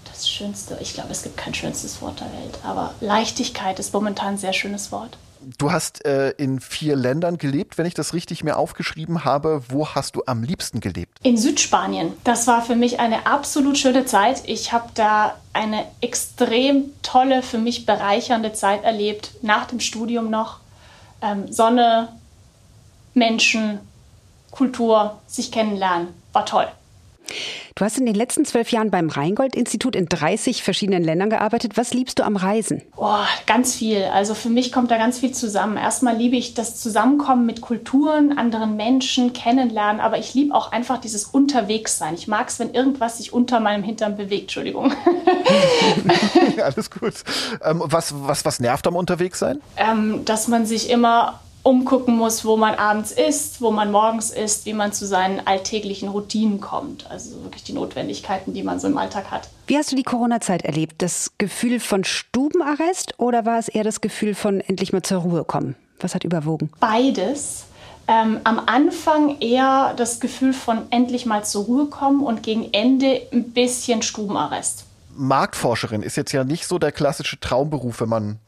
Das 0.06 0.28
schönste, 0.28 0.80
ich 0.82 0.96
glaube, 0.96 1.12
es 1.12 1.22
gibt 1.22 1.38
kein 1.38 1.54
schönstes 1.54 2.02
Wort 2.02 2.22
der 2.22 2.32
Welt, 2.32 2.58
aber 2.64 2.96
Leichtigkeit 3.02 3.78
ist 3.78 3.94
momentan 3.94 4.30
ein 4.30 4.38
sehr 4.40 4.54
schönes 4.54 4.92
Wort. 4.92 5.16
Du 5.60 5.72
hast 5.72 6.04
äh, 6.06 6.32
in 6.38 6.60
vier 6.60 6.96
Ländern 6.96 7.38
gelebt, 7.38 7.78
wenn 7.78 7.86
ich 7.86 7.94
das 7.94 8.16
richtig 8.16 8.44
mir 8.44 8.58
aufgeschrieben 8.58 9.26
habe. 9.26 9.62
Wo 9.70 9.88
hast 9.88 10.16
du 10.16 10.24
am 10.26 10.42
liebsten 10.42 10.80
gelebt? 10.80 11.20
In 11.22 11.38
Südspanien. 11.38 12.14
Das 12.24 12.48
war 12.48 12.64
für 12.64 12.76
mich 12.76 13.00
eine 13.00 13.28
absolut 13.28 13.78
schöne 13.78 14.08
Zeit. 14.08 14.42
Ich 14.48 14.74
habe 14.74 14.90
da 14.96 15.36
eine 15.54 15.86
extrem 16.02 16.86
tolle, 17.04 17.44
für 17.44 17.60
mich 17.60 17.86
bereichernde 17.86 18.54
Zeit 18.54 18.84
erlebt, 18.84 19.34
nach 19.44 19.68
dem 19.68 19.80
Studium 19.80 20.32
noch. 20.32 20.65
Ähm, 21.26 21.52
Sonne, 21.52 22.10
Menschen, 23.16 23.80
Kultur, 24.52 25.20
sich 25.26 25.52
kennenlernen. 25.52 26.10
War 26.34 26.46
toll. 26.46 26.68
Du 27.78 27.84
hast 27.84 27.98
in 27.98 28.06
den 28.06 28.16
letzten 28.16 28.46
zwölf 28.46 28.72
Jahren 28.72 28.90
beim 28.90 29.10
Rheingold-Institut 29.10 29.98
in 29.98 30.06
30 30.06 30.64
verschiedenen 30.64 31.04
Ländern 31.04 31.30
gearbeitet. 31.30 31.76
Was 31.76 31.94
liebst 31.94 32.18
du 32.18 32.24
am 32.24 32.38
Reisen? 32.38 32.82
Oh, 32.96 33.18
ganz 33.48 33.76
viel. 33.76 34.06
Also 34.06 34.34
für 34.34 34.48
mich 34.48 34.72
kommt 34.72 34.92
da 34.92 34.98
ganz 34.98 35.20
viel 35.20 35.34
zusammen. 35.34 35.76
Erstmal 35.76 36.16
liebe 36.16 36.38
ich 36.38 36.54
das 36.54 36.78
Zusammenkommen 36.78 37.46
mit 37.46 37.60
Kulturen, 37.60 38.38
anderen 38.38 38.78
Menschen, 38.78 39.34
kennenlernen, 39.34 40.00
aber 40.00 40.18
ich 40.20 40.34
liebe 40.34 40.56
auch 40.56 40.72
einfach 40.72 41.02
dieses 41.02 41.26
Unterwegssein. 41.26 42.14
Ich 42.14 42.30
mag 42.30 42.48
es, 42.48 42.60
wenn 42.60 42.74
irgendwas 42.74 43.18
sich 43.18 43.34
unter 43.34 43.60
meinem 43.60 43.84
Hintern 43.84 44.16
bewegt. 44.16 44.44
Entschuldigung. 44.44 44.94
Alles 46.64 46.90
gut. 46.90 47.16
Ähm, 47.62 47.84
was, 47.84 48.14
was, 48.16 48.46
was 48.46 48.62
nervt 48.62 48.88
am 48.88 48.96
Unterwegssein? 48.96 49.60
Ähm, 49.76 50.24
dass 50.24 50.48
man 50.48 50.66
sich 50.66 50.90
immer 50.90 51.42
umgucken 51.66 52.16
muss, 52.16 52.46
wo 52.46 52.58
man 52.58 52.76
abends 52.76 53.12
isst, 53.12 53.60
wo 53.60 53.72
man 53.72 53.92
morgens 53.92 54.30
isst, 54.30 54.68
wie 54.68 54.74
man 54.74 54.94
zu 54.94 55.08
seinen 55.08 55.46
alltäglichen 55.48 56.10
Routinen 56.10 56.62
kommt. 56.62 57.10
Also 57.10 57.42
wirklich 57.44 57.64
die 57.64 57.74
Notwendigkeiten, 57.74 58.54
die 58.54 58.62
man 58.62 58.80
so 58.80 58.88
im 58.88 58.98
Alltag 59.00 59.32
hat. 59.32 59.50
Wie 59.66 59.76
hast 59.76 59.92
du 59.92 59.96
die 59.96 60.04
Corona-Zeit 60.04 60.64
erlebt? 60.64 61.02
Das 61.02 61.32
Gefühl 61.40 61.80
von 61.80 62.04
Stubenarrest 62.04 63.16
oder 63.18 63.48
war 63.48 63.58
es 63.58 63.68
eher 63.68 63.84
das 63.84 64.00
Gefühl 64.00 64.36
von 64.36 64.62
endlich 64.62 64.94
mal 64.94 65.02
zur 65.02 65.22
Ruhe 65.22 65.44
kommen? 65.44 65.76
Was 66.00 66.14
hat 66.14 66.24
überwogen? 66.24 66.70
Beides. 66.80 67.64
Ähm, 68.08 68.42
am 68.44 68.60
Anfang 68.60 69.40
eher 69.40 69.96
das 69.98 70.20
Gefühl 70.20 70.54
von 70.54 70.84
endlich 70.92 71.26
mal 71.26 71.44
zur 71.44 71.66
Ruhe 71.66 71.88
kommen 71.88 72.22
und 72.22 72.44
gegen 72.44 72.72
Ende 72.74 73.24
ein 73.34 73.52
bisschen 73.52 74.04
Stubenarrest. 74.04 74.86
Marktforscherin 75.16 76.04
ist 76.04 76.16
jetzt 76.16 76.32
ja 76.32 76.44
nicht 76.44 76.68
so 76.68 76.78
der 76.78 76.92
klassische 76.92 77.40
Traumberuf, 77.40 78.02
wenn 78.02 78.10
man 78.10 78.40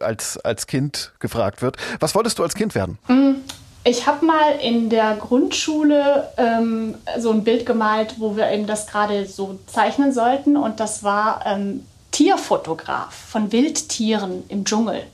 als, 0.00 0.38
als 0.38 0.66
Kind 0.66 1.12
gefragt 1.18 1.62
wird. 1.62 1.76
Was 2.00 2.14
wolltest 2.14 2.38
du 2.38 2.42
als 2.42 2.54
Kind 2.54 2.74
werden? 2.74 2.98
Mm, 3.08 3.36
ich 3.84 4.06
habe 4.06 4.24
mal 4.24 4.52
in 4.60 4.90
der 4.90 5.16
Grundschule 5.16 6.28
ähm, 6.36 6.94
so 7.18 7.30
ein 7.30 7.44
Bild 7.44 7.64
gemalt, 7.66 8.16
wo 8.18 8.36
wir 8.36 8.50
eben 8.50 8.66
das 8.66 8.86
gerade 8.86 9.26
so 9.26 9.58
zeichnen 9.66 10.12
sollten. 10.12 10.56
Und 10.56 10.80
das 10.80 11.02
war 11.02 11.46
ähm, 11.46 11.86
Tierfotograf 12.10 13.14
von 13.14 13.52
Wildtieren 13.52 14.44
im 14.48 14.64
Dschungel. 14.64 15.04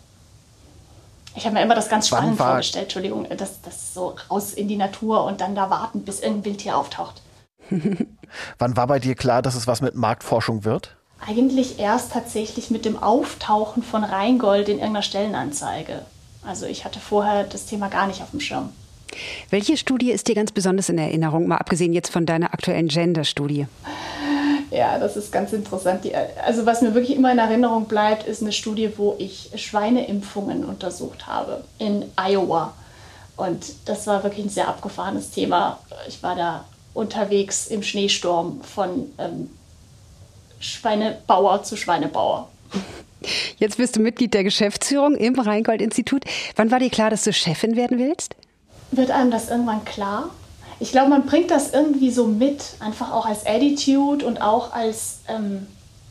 Ich 1.37 1.45
habe 1.45 1.55
mir 1.55 1.63
immer 1.63 1.75
das 1.75 1.89
ganz 1.89 2.09
spannend 2.09 2.37
vorgestellt, 2.37 2.85
Entschuldigung, 2.85 3.27
das, 3.37 3.61
das 3.63 3.93
so 3.93 4.15
raus 4.31 4.53
in 4.53 4.69
die 4.69 4.77
Natur 4.77 5.25
und 5.25 5.41
dann 5.41 5.55
da 5.55 5.69
warten, 5.69 6.05
bis 6.05 6.21
irgendein 6.21 6.45
Wildtier 6.45 6.77
auftaucht. 6.77 7.23
Wann 8.59 8.77
war 8.77 8.87
bei 8.87 8.99
dir 8.99 9.15
klar, 9.15 9.43
dass 9.43 9.55
es 9.55 9.67
was 9.67 9.81
mit 9.81 9.95
Marktforschung 9.95 10.65
wird? 10.65 10.97
Eigentlich 11.27 11.79
erst 11.79 12.13
tatsächlich 12.13 12.71
mit 12.71 12.85
dem 12.85 13.03
Auftauchen 13.03 13.83
von 13.83 14.05
Rheingold 14.05 14.69
in 14.69 14.79
irgendeiner 14.79 15.03
Stellenanzeige. 15.03 16.03
Also 16.47 16.67
ich 16.67 16.85
hatte 16.85 17.01
vorher 17.01 17.45
das 17.45 17.67
Thema 17.67 17.89
gar 17.89 18.07
nicht 18.07 18.23
auf 18.23 18.31
dem 18.31 18.41
Schirm. 18.41 18.71
Welche 19.51 19.77
Studie 19.77 20.11
ist 20.11 20.29
dir 20.29 20.35
ganz 20.35 20.53
besonders 20.53 20.89
in 20.89 20.99
Erinnerung, 20.99 21.47
mal 21.47 21.57
abgesehen 21.57 21.93
jetzt 21.93 22.11
von 22.11 22.27
deiner 22.27 22.53
aktuellen 22.53 22.89
Gender-Studie? 22.89 23.67
Ja, 24.71 24.99
das 24.99 25.17
ist 25.17 25.31
ganz 25.31 25.53
interessant. 25.53 26.05
also 26.45 26.67
was 26.67 26.83
mir 26.83 26.95
wirklich 26.95 27.17
immer 27.17 27.31
in 27.31 27.39
Erinnerung 27.39 27.85
bleibt, 27.85 28.27
ist 28.27 28.43
eine 28.43 28.51
Studie, 28.51 28.91
wo 28.97 29.15
ich 29.19 29.51
Schweineimpfungen 29.55 30.65
untersucht 30.65 31.29
habe 31.29 31.63
in 31.79 32.05
Iowa. 32.17 32.75
Und 33.37 33.65
das 33.85 34.07
war 34.07 34.25
wirklich 34.25 34.47
ein 34.47 34.51
sehr 34.51 34.69
abgefahrenes 34.69 35.31
Thema. 35.31 35.79
Ich 36.09 36.23
war 36.23 36.35
da 36.35 36.65
unterwegs 36.93 37.69
im 37.69 37.83
Schneesturm 37.83 38.61
von 38.63 39.13
ähm, 39.19 39.51
Schweinebauer 40.61 41.63
zu 41.63 41.77
Schweinebauer. 41.77 42.49
Jetzt 43.59 43.79
bist 43.79 43.97
du 43.97 44.01
Mitglied 44.01 44.35
der 44.35 44.45
Geschäftsführung 44.45 45.15
im 45.15 45.39
Rheingold-Institut. 45.39 46.25
Wann 46.57 46.71
war 46.71 46.79
dir 46.79 46.91
klar, 46.91 47.11
dass 47.11 47.25
du 47.25 47.33
Chefin 47.33 47.77
werden 47.77 47.99
willst? 47.99 48.37
Wird 48.91 49.11
einem 49.11 49.31
das 49.31 49.49
irgendwann 49.49 49.85
klar? 49.85 50.31
Ich 50.81 50.93
glaube, 50.93 51.11
man 51.11 51.25
bringt 51.25 51.51
das 51.51 51.73
irgendwie 51.73 52.11
so 52.11 52.27
mit, 52.27 52.75
einfach 52.81 53.13
auch 53.13 53.27
als 53.27 53.47
Attitude 53.47 54.27
und 54.27 54.43
auch 54.43 54.73
als 54.73 55.21
ähm, 55.29 55.67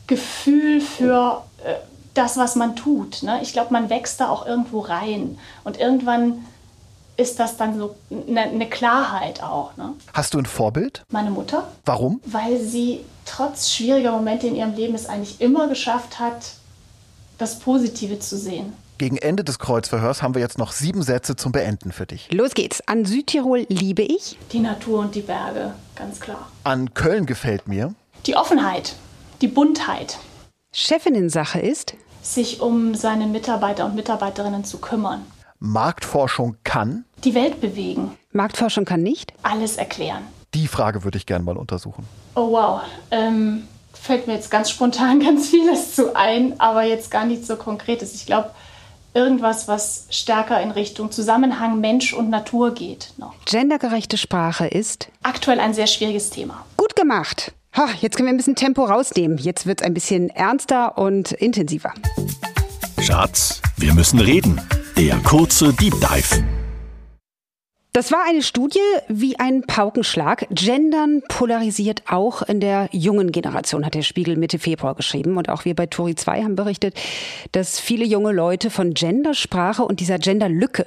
Gefühl 0.06 0.80
für 0.80 1.44
äh, 1.64 1.74
das, 2.14 2.36
was 2.36 2.56
man 2.56 2.74
tut. 2.76 3.22
Ne? 3.22 3.40
Ich 3.42 3.52
glaube, 3.52 3.72
man 3.72 3.90
wächst 3.90 4.20
da 4.20 4.28
auch 4.28 4.46
irgendwo 4.46 4.80
rein. 4.80 5.38
Und 5.64 5.78
irgendwann 5.78 6.44
ist 7.16 7.38
das 7.38 7.56
dann 7.56 7.78
so 7.78 7.94
eine, 8.10 8.42
eine 8.42 8.68
Klarheit 8.68 9.42
auch. 9.42 9.76
Ne? 9.76 9.94
Hast 10.12 10.34
du 10.34 10.38
ein 10.38 10.46
Vorbild? 10.46 11.02
Meine 11.10 11.30
Mutter. 11.30 11.68
Warum? 11.84 12.20
Weil 12.24 12.60
sie 12.60 13.04
trotz 13.24 13.70
schwieriger 13.70 14.12
Momente 14.12 14.46
in 14.46 14.56
ihrem 14.56 14.74
Leben 14.74 14.94
es 14.94 15.06
eigentlich 15.06 15.40
immer 15.40 15.68
geschafft 15.68 16.18
hat, 16.18 16.54
das 17.38 17.58
Positive 17.58 18.18
zu 18.18 18.36
sehen. 18.36 18.72
Gegen 18.98 19.16
Ende 19.16 19.42
des 19.42 19.58
Kreuzverhörs 19.58 20.22
haben 20.22 20.34
wir 20.34 20.40
jetzt 20.40 20.56
noch 20.56 20.70
sieben 20.70 21.02
Sätze 21.02 21.34
zum 21.34 21.50
Beenden 21.50 21.90
für 21.90 22.06
dich. 22.06 22.30
Los 22.30 22.54
geht's. 22.54 22.80
An 22.86 23.04
Südtirol 23.04 23.66
liebe 23.68 24.02
ich. 24.02 24.38
Die 24.52 24.60
Natur 24.60 25.00
und 25.00 25.16
die 25.16 25.20
Berge, 25.20 25.74
ganz 25.96 26.20
klar. 26.20 26.48
An 26.62 26.94
Köln 26.94 27.26
gefällt 27.26 27.66
mir. 27.66 27.94
Die 28.26 28.36
Offenheit, 28.36 28.94
die 29.40 29.48
Buntheit. 29.48 30.18
Chefinnen-Sache 30.72 31.58
ist. 31.58 31.94
Sich 32.22 32.60
um 32.60 32.94
seine 32.94 33.26
Mitarbeiter 33.26 33.84
und 33.84 33.96
Mitarbeiterinnen 33.96 34.64
zu 34.64 34.78
kümmern. 34.78 35.26
Marktforschung 35.58 36.56
kann. 36.64 37.04
Die 37.24 37.34
Welt 37.34 37.60
bewegen. 37.60 38.12
Marktforschung 38.32 38.84
kann 38.84 39.02
nicht. 39.02 39.32
Alles 39.42 39.76
erklären. 39.76 40.22
Die 40.54 40.68
Frage 40.68 41.04
würde 41.04 41.18
ich 41.18 41.26
gerne 41.26 41.44
mal 41.44 41.56
untersuchen. 41.56 42.06
Oh 42.34 42.52
wow. 42.52 42.82
Ähm, 43.10 43.66
fällt 43.92 44.26
mir 44.26 44.34
jetzt 44.34 44.50
ganz 44.50 44.70
spontan 44.70 45.20
ganz 45.24 45.48
vieles 45.48 45.94
zu 45.94 46.14
ein, 46.14 46.60
aber 46.60 46.82
jetzt 46.84 47.10
gar 47.10 47.24
nichts 47.24 47.46
so 47.46 47.56
Konkretes. 47.56 48.14
Ich 48.14 48.26
glaube, 48.26 48.50
irgendwas, 49.14 49.68
was 49.68 50.06
stärker 50.10 50.60
in 50.60 50.70
Richtung 50.70 51.10
Zusammenhang 51.10 51.80
Mensch 51.80 52.12
und 52.12 52.30
Natur 52.30 52.74
geht 52.74 53.12
noch. 53.16 53.34
Gendergerechte 53.46 54.18
Sprache 54.18 54.66
ist 54.66 55.08
aktuell 55.22 55.60
ein 55.60 55.72
sehr 55.74 55.86
schwieriges 55.86 56.30
Thema. 56.30 56.64
Gut 56.76 56.94
gemacht. 56.96 57.52
Ha, 57.76 57.88
jetzt 58.00 58.16
können 58.16 58.28
wir 58.28 58.34
ein 58.34 58.36
bisschen 58.36 58.54
Tempo 58.54 58.84
rausnehmen. 58.84 59.38
Jetzt 59.38 59.66
wird 59.66 59.80
es 59.80 59.86
ein 59.86 59.94
bisschen 59.94 60.30
ernster 60.30 60.96
und 60.98 61.32
intensiver. 61.32 61.92
Schatz, 63.00 63.60
wir 63.76 63.94
müssen 63.94 64.20
reden. 64.20 64.60
Der 64.96 65.16
kurze 65.24 65.72
Deep 65.72 65.94
Dive. 65.94 66.44
Das 67.92 68.12
war 68.12 68.20
eine 68.28 68.42
Studie 68.42 68.78
wie 69.08 69.40
ein 69.40 69.62
Paukenschlag. 69.62 70.46
Gendern 70.50 71.22
polarisiert 71.28 72.04
auch 72.08 72.42
in 72.42 72.60
der 72.60 72.88
jungen 72.92 73.32
Generation, 73.32 73.84
hat 73.84 73.94
der 73.94 74.02
Spiegel 74.02 74.36
Mitte 74.36 74.60
Februar 74.60 74.94
geschrieben. 74.94 75.36
Und 75.36 75.48
auch 75.48 75.64
wir 75.64 75.74
bei 75.74 75.86
Tori 75.86 76.14
2 76.14 76.44
haben 76.44 76.54
berichtet, 76.54 76.94
dass 77.50 77.80
viele 77.80 78.04
junge 78.04 78.30
Leute 78.30 78.70
von 78.70 78.94
Gendersprache 78.94 79.84
und 79.84 79.98
dieser 79.98 80.20
Genderlücke 80.20 80.86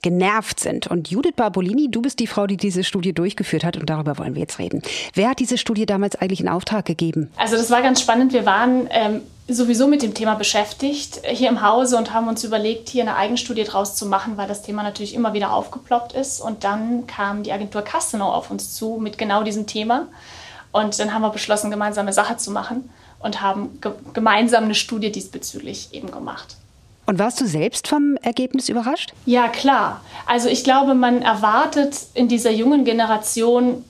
genervt 0.00 0.58
sind. 0.58 0.86
Und 0.86 1.10
Judith 1.10 1.34
Barbolini, 1.36 1.90
du 1.90 2.00
bist 2.00 2.20
die 2.20 2.26
Frau, 2.26 2.46
die 2.46 2.56
diese 2.56 2.84
Studie 2.84 3.12
durchgeführt 3.12 3.64
hat 3.64 3.76
und 3.76 3.90
darüber 3.90 4.16
wollen 4.16 4.34
wir 4.34 4.40
jetzt 4.40 4.58
reden. 4.58 4.80
Wer 5.12 5.28
hat 5.28 5.40
diese 5.40 5.58
Studie 5.58 5.84
damals 5.84 6.16
eigentlich 6.16 6.40
in 6.40 6.48
Auftrag 6.48 6.86
gegeben? 6.86 7.30
Also 7.36 7.56
das 7.56 7.70
war 7.70 7.82
ganz 7.82 8.00
spannend. 8.00 8.32
Wir 8.32 8.46
waren 8.46 8.88
ähm, 8.90 9.20
sowieso 9.48 9.86
mit 9.86 10.02
dem 10.02 10.14
Thema 10.14 10.34
beschäftigt 10.34 11.20
hier 11.26 11.48
im 11.48 11.62
Hause 11.62 11.96
und 11.96 12.12
haben 12.12 12.28
uns 12.28 12.44
überlegt, 12.44 12.88
hier 12.88 13.02
eine 13.02 13.16
Eigenstudie 13.16 13.64
draus 13.64 13.94
zu 13.96 14.06
machen, 14.06 14.36
weil 14.36 14.48
das 14.48 14.62
Thema 14.62 14.82
natürlich 14.82 15.14
immer 15.14 15.32
wieder 15.32 15.52
aufgeploppt 15.52 16.12
ist. 16.12 16.40
Und 16.40 16.64
dann 16.64 17.06
kam 17.06 17.42
die 17.42 17.52
Agentur 17.52 17.82
Castano 17.82 18.32
auf 18.32 18.50
uns 18.50 18.74
zu 18.74 18.98
mit 19.00 19.18
genau 19.18 19.42
diesem 19.42 19.66
Thema. 19.66 20.06
Und 20.70 20.98
dann 20.98 21.12
haben 21.12 21.22
wir 21.22 21.30
beschlossen, 21.30 21.70
gemeinsame 21.70 22.12
Sache 22.12 22.36
zu 22.36 22.50
machen 22.50 22.90
und 23.18 23.42
haben 23.42 23.80
ge 23.80 23.92
gemeinsam 24.14 24.64
eine 24.64 24.74
Studie 24.74 25.12
diesbezüglich 25.12 25.88
eben 25.92 26.10
gemacht. 26.10 26.56
Und 27.04 27.18
warst 27.18 27.40
du 27.40 27.46
selbst 27.46 27.88
vom 27.88 28.16
Ergebnis 28.22 28.68
überrascht? 28.68 29.12
Ja, 29.26 29.48
klar. 29.48 30.00
Also 30.24 30.48
ich 30.48 30.64
glaube, 30.64 30.94
man 30.94 31.20
erwartet 31.20 31.96
in 32.14 32.28
dieser 32.28 32.50
jungen 32.50 32.84
Generation 32.84 33.84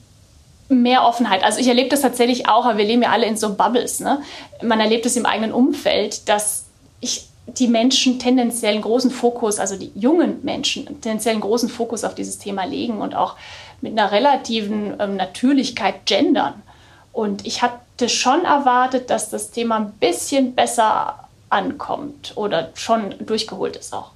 mehr 0.81 1.05
Offenheit. 1.05 1.43
Also 1.43 1.59
ich 1.59 1.67
erlebe 1.67 1.89
das 1.89 2.01
tatsächlich 2.01 2.47
auch, 2.47 2.65
aber 2.65 2.77
wir 2.77 2.85
leben 2.85 3.03
ja 3.03 3.11
alle 3.11 3.25
in 3.25 3.37
so 3.37 3.53
Bubbles. 3.53 3.99
Ne? 3.99 4.21
Man 4.61 4.79
erlebt 4.79 5.05
es 5.05 5.15
im 5.15 5.25
eigenen 5.25 5.51
Umfeld, 5.51 6.27
dass 6.29 6.65
ich 6.99 7.27
die 7.47 7.67
Menschen 7.67 8.19
tendenziell 8.19 8.73
einen 8.73 8.81
großen 8.81 9.11
Fokus, 9.11 9.59
also 9.59 9.75
die 9.75 9.91
jungen 9.95 10.43
Menschen 10.43 10.85
tendenziell 11.01 11.33
einen 11.33 11.41
großen 11.41 11.69
Fokus 11.69 12.03
auf 12.03 12.15
dieses 12.15 12.37
Thema 12.37 12.63
legen 12.63 13.01
und 13.01 13.15
auch 13.15 13.35
mit 13.81 13.91
einer 13.91 14.11
relativen 14.11 14.95
ähm, 14.99 15.17
Natürlichkeit 15.17 16.05
gendern. 16.05 16.61
Und 17.11 17.45
ich 17.45 17.61
hatte 17.61 18.09
schon 18.09 18.45
erwartet, 18.45 19.09
dass 19.09 19.29
das 19.29 19.51
Thema 19.51 19.77
ein 19.77 19.91
bisschen 19.99 20.55
besser 20.55 21.27
ankommt 21.49 22.33
oder 22.35 22.71
schon 22.75 23.13
durchgeholt 23.19 23.75
ist 23.75 23.93
auch. 23.93 24.11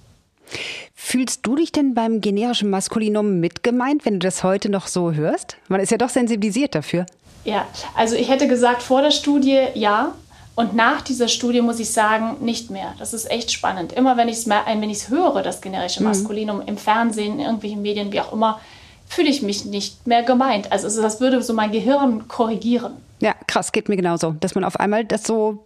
Fühlst 0.99 1.45
du 1.45 1.55
dich 1.55 1.71
denn 1.71 1.93
beim 1.93 2.21
generischen 2.21 2.71
Maskulinum 2.71 3.39
mitgemeint, 3.39 4.03
wenn 4.03 4.15
du 4.15 4.25
das 4.25 4.43
heute 4.43 4.67
noch 4.67 4.87
so 4.87 5.13
hörst? 5.13 5.55
Man 5.69 5.79
ist 5.79 5.91
ja 5.91 5.97
doch 5.97 6.09
sensibilisiert 6.09 6.73
dafür. 6.73 7.05
Ja, 7.45 7.67
also 7.95 8.15
ich 8.15 8.27
hätte 8.29 8.47
gesagt, 8.47 8.81
vor 8.81 9.03
der 9.03 9.11
Studie 9.11 9.67
ja. 9.75 10.15
Und 10.55 10.75
nach 10.75 11.01
dieser 11.01 11.27
Studie 11.27 11.61
muss 11.61 11.79
ich 11.79 11.91
sagen, 11.91 12.43
nicht 12.43 12.71
mehr. 12.71 12.95
Das 12.97 13.13
ist 13.13 13.29
echt 13.29 13.51
spannend. 13.51 13.93
Immer 13.93 14.17
wenn 14.17 14.27
ich 14.27 14.37
es 14.37 14.47
wenn 14.47 15.09
höre, 15.09 15.43
das 15.43 15.61
generische 15.61 16.01
mhm. 16.01 16.07
Maskulinum 16.07 16.57
mhm. 16.57 16.67
im 16.67 16.77
Fernsehen, 16.77 17.35
in 17.35 17.41
irgendwelchen 17.41 17.83
Medien, 17.83 18.11
wie 18.11 18.19
auch 18.19 18.33
immer, 18.33 18.59
fühle 19.07 19.29
ich 19.29 19.43
mich 19.43 19.65
nicht 19.65 20.07
mehr 20.07 20.23
gemeint. 20.23 20.71
Also 20.71 21.01
das 21.01 21.21
würde 21.21 21.43
so 21.43 21.53
mein 21.53 21.71
Gehirn 21.71 22.27
korrigieren. 22.27 22.93
Ja, 23.19 23.35
krass, 23.45 23.71
geht 23.71 23.87
mir 23.87 23.97
genauso. 23.97 24.31
Dass 24.39 24.55
man 24.55 24.63
auf 24.63 24.79
einmal 24.79 25.05
das 25.05 25.25
so 25.25 25.63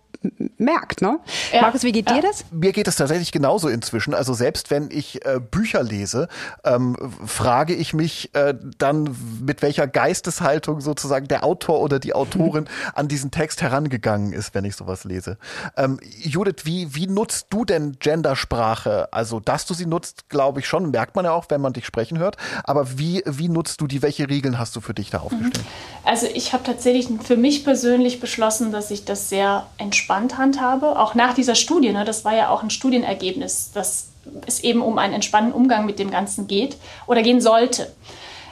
merkt. 0.57 1.01
Ne? 1.01 1.19
Ja, 1.51 1.61
Markus, 1.61 1.83
wie 1.83 1.91
geht 1.91 2.09
ja. 2.09 2.15
dir 2.15 2.21
das? 2.21 2.45
Mir 2.51 2.71
geht 2.71 2.87
es 2.87 2.95
tatsächlich 2.95 3.31
genauso 3.31 3.69
inzwischen. 3.69 4.13
Also 4.13 4.33
selbst 4.33 4.69
wenn 4.69 4.89
ich 4.91 5.25
äh, 5.25 5.39
Bücher 5.39 5.81
lese, 5.83 6.27
ähm, 6.63 6.95
frage 7.25 7.73
ich 7.73 7.93
mich 7.93 8.33
äh, 8.35 8.53
dann, 8.77 9.15
mit 9.41 9.61
welcher 9.61 9.87
Geisteshaltung 9.87 10.81
sozusagen 10.81 11.27
der 11.27 11.43
Autor 11.43 11.81
oder 11.81 11.99
die 11.99 12.13
Autorin 12.13 12.67
an 12.93 13.07
diesen 13.07 13.31
Text 13.31 13.61
herangegangen 13.61 14.33
ist, 14.33 14.53
wenn 14.53 14.65
ich 14.65 14.75
sowas 14.75 15.03
lese. 15.03 15.37
Ähm, 15.75 15.99
Judith, 16.19 16.65
wie, 16.65 16.93
wie 16.93 17.07
nutzt 17.07 17.47
du 17.49 17.65
denn 17.65 17.97
Gendersprache? 17.99 19.11
Also, 19.11 19.39
dass 19.39 19.65
du 19.65 19.73
sie 19.73 19.87
nutzt, 19.87 20.29
glaube 20.29 20.59
ich 20.59 20.67
schon, 20.67 20.91
merkt 20.91 21.15
man 21.15 21.25
ja 21.25 21.31
auch, 21.31 21.45
wenn 21.49 21.61
man 21.61 21.73
dich 21.73 21.85
sprechen 21.85 22.19
hört. 22.19 22.37
Aber 22.63 22.99
wie, 22.99 23.23
wie 23.25 23.49
nutzt 23.49 23.81
du 23.81 23.87
die? 23.87 24.01
Welche 24.01 24.29
Regeln 24.29 24.59
hast 24.59 24.75
du 24.75 24.81
für 24.81 24.93
dich 24.93 25.09
da 25.09 25.19
aufgestellt? 25.19 25.65
Also 26.03 26.27
ich 26.33 26.53
habe 26.53 26.63
tatsächlich 26.63 27.07
für 27.23 27.37
mich 27.37 27.63
persönlich 27.63 28.19
beschlossen, 28.19 28.71
dass 28.71 28.91
ich 28.91 29.05
das 29.05 29.29
sehr 29.29 29.65
entspannt 29.77 30.10
entspannt 30.11 30.37
handhabe. 30.37 30.99
Auch 30.99 31.15
nach 31.15 31.33
dieser 31.33 31.55
Studie, 31.55 31.91
ne, 31.91 32.05
das 32.05 32.25
war 32.25 32.35
ja 32.35 32.49
auch 32.49 32.63
ein 32.63 32.69
Studienergebnis, 32.69 33.71
dass 33.73 34.09
es 34.45 34.59
eben 34.61 34.81
um 34.81 34.97
einen 34.97 35.13
entspannten 35.13 35.53
Umgang 35.53 35.85
mit 35.85 35.99
dem 35.99 36.11
Ganzen 36.11 36.47
geht 36.47 36.77
oder 37.07 37.21
gehen 37.21 37.41
sollte. 37.41 37.91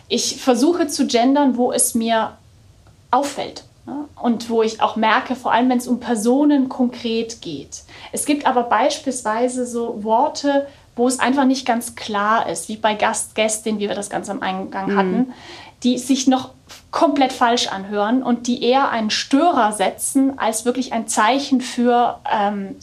Ich 0.08 0.41
versuche 0.41 0.88
zu 0.88 1.06
gendern, 1.06 1.58
wo 1.58 1.72
es 1.72 1.95
mir 1.95 2.38
auffällt. 3.12 3.63
Ne, 3.86 4.06
und 4.22 4.50
wo 4.50 4.62
ich 4.62 4.82
auch 4.82 4.95
merke, 4.95 5.36
vor 5.36 5.52
allem 5.52 5.69
wenn 5.69 5.78
es 5.78 5.88
um 5.88 6.00
Personen 6.00 6.69
konkret 6.69 7.41
geht. 7.41 7.84
Es 8.12 8.26
gibt 8.26 8.45
aber 8.45 8.63
beispielsweise 8.63 9.65
so 9.65 10.04
Worte, 10.04 10.67
wo 10.95 11.08
es 11.08 11.19
einfach 11.19 11.45
nicht 11.45 11.65
ganz 11.65 11.95
klar 11.95 12.50
ist, 12.50 12.67
wie 12.67 12.76
bei 12.76 12.93
Gast, 12.93 13.34
Gästin, 13.36 13.80
wie 13.80 13.88
wir 13.88 13.95
das 13.95 14.10
ganz 14.10 14.30
am 14.30 14.41
Eingang 14.41 14.89
mhm. 14.89 15.34
Die 15.83 15.97
sich 15.97 16.27
noch 16.27 16.51
komplett 16.91 17.31
falsch 17.33 17.67
anhören 17.67 18.23
und 18.23 18.47
die 18.47 18.63
eher 18.63 18.89
einen 18.89 19.09
Störer 19.09 19.71
setzen 19.71 20.37
als 20.39 20.65
wirklich 20.65 20.93
ein 20.93 21.07
Zeichen 21.07 21.61
für 21.61 22.19
ähm, 22.31 22.75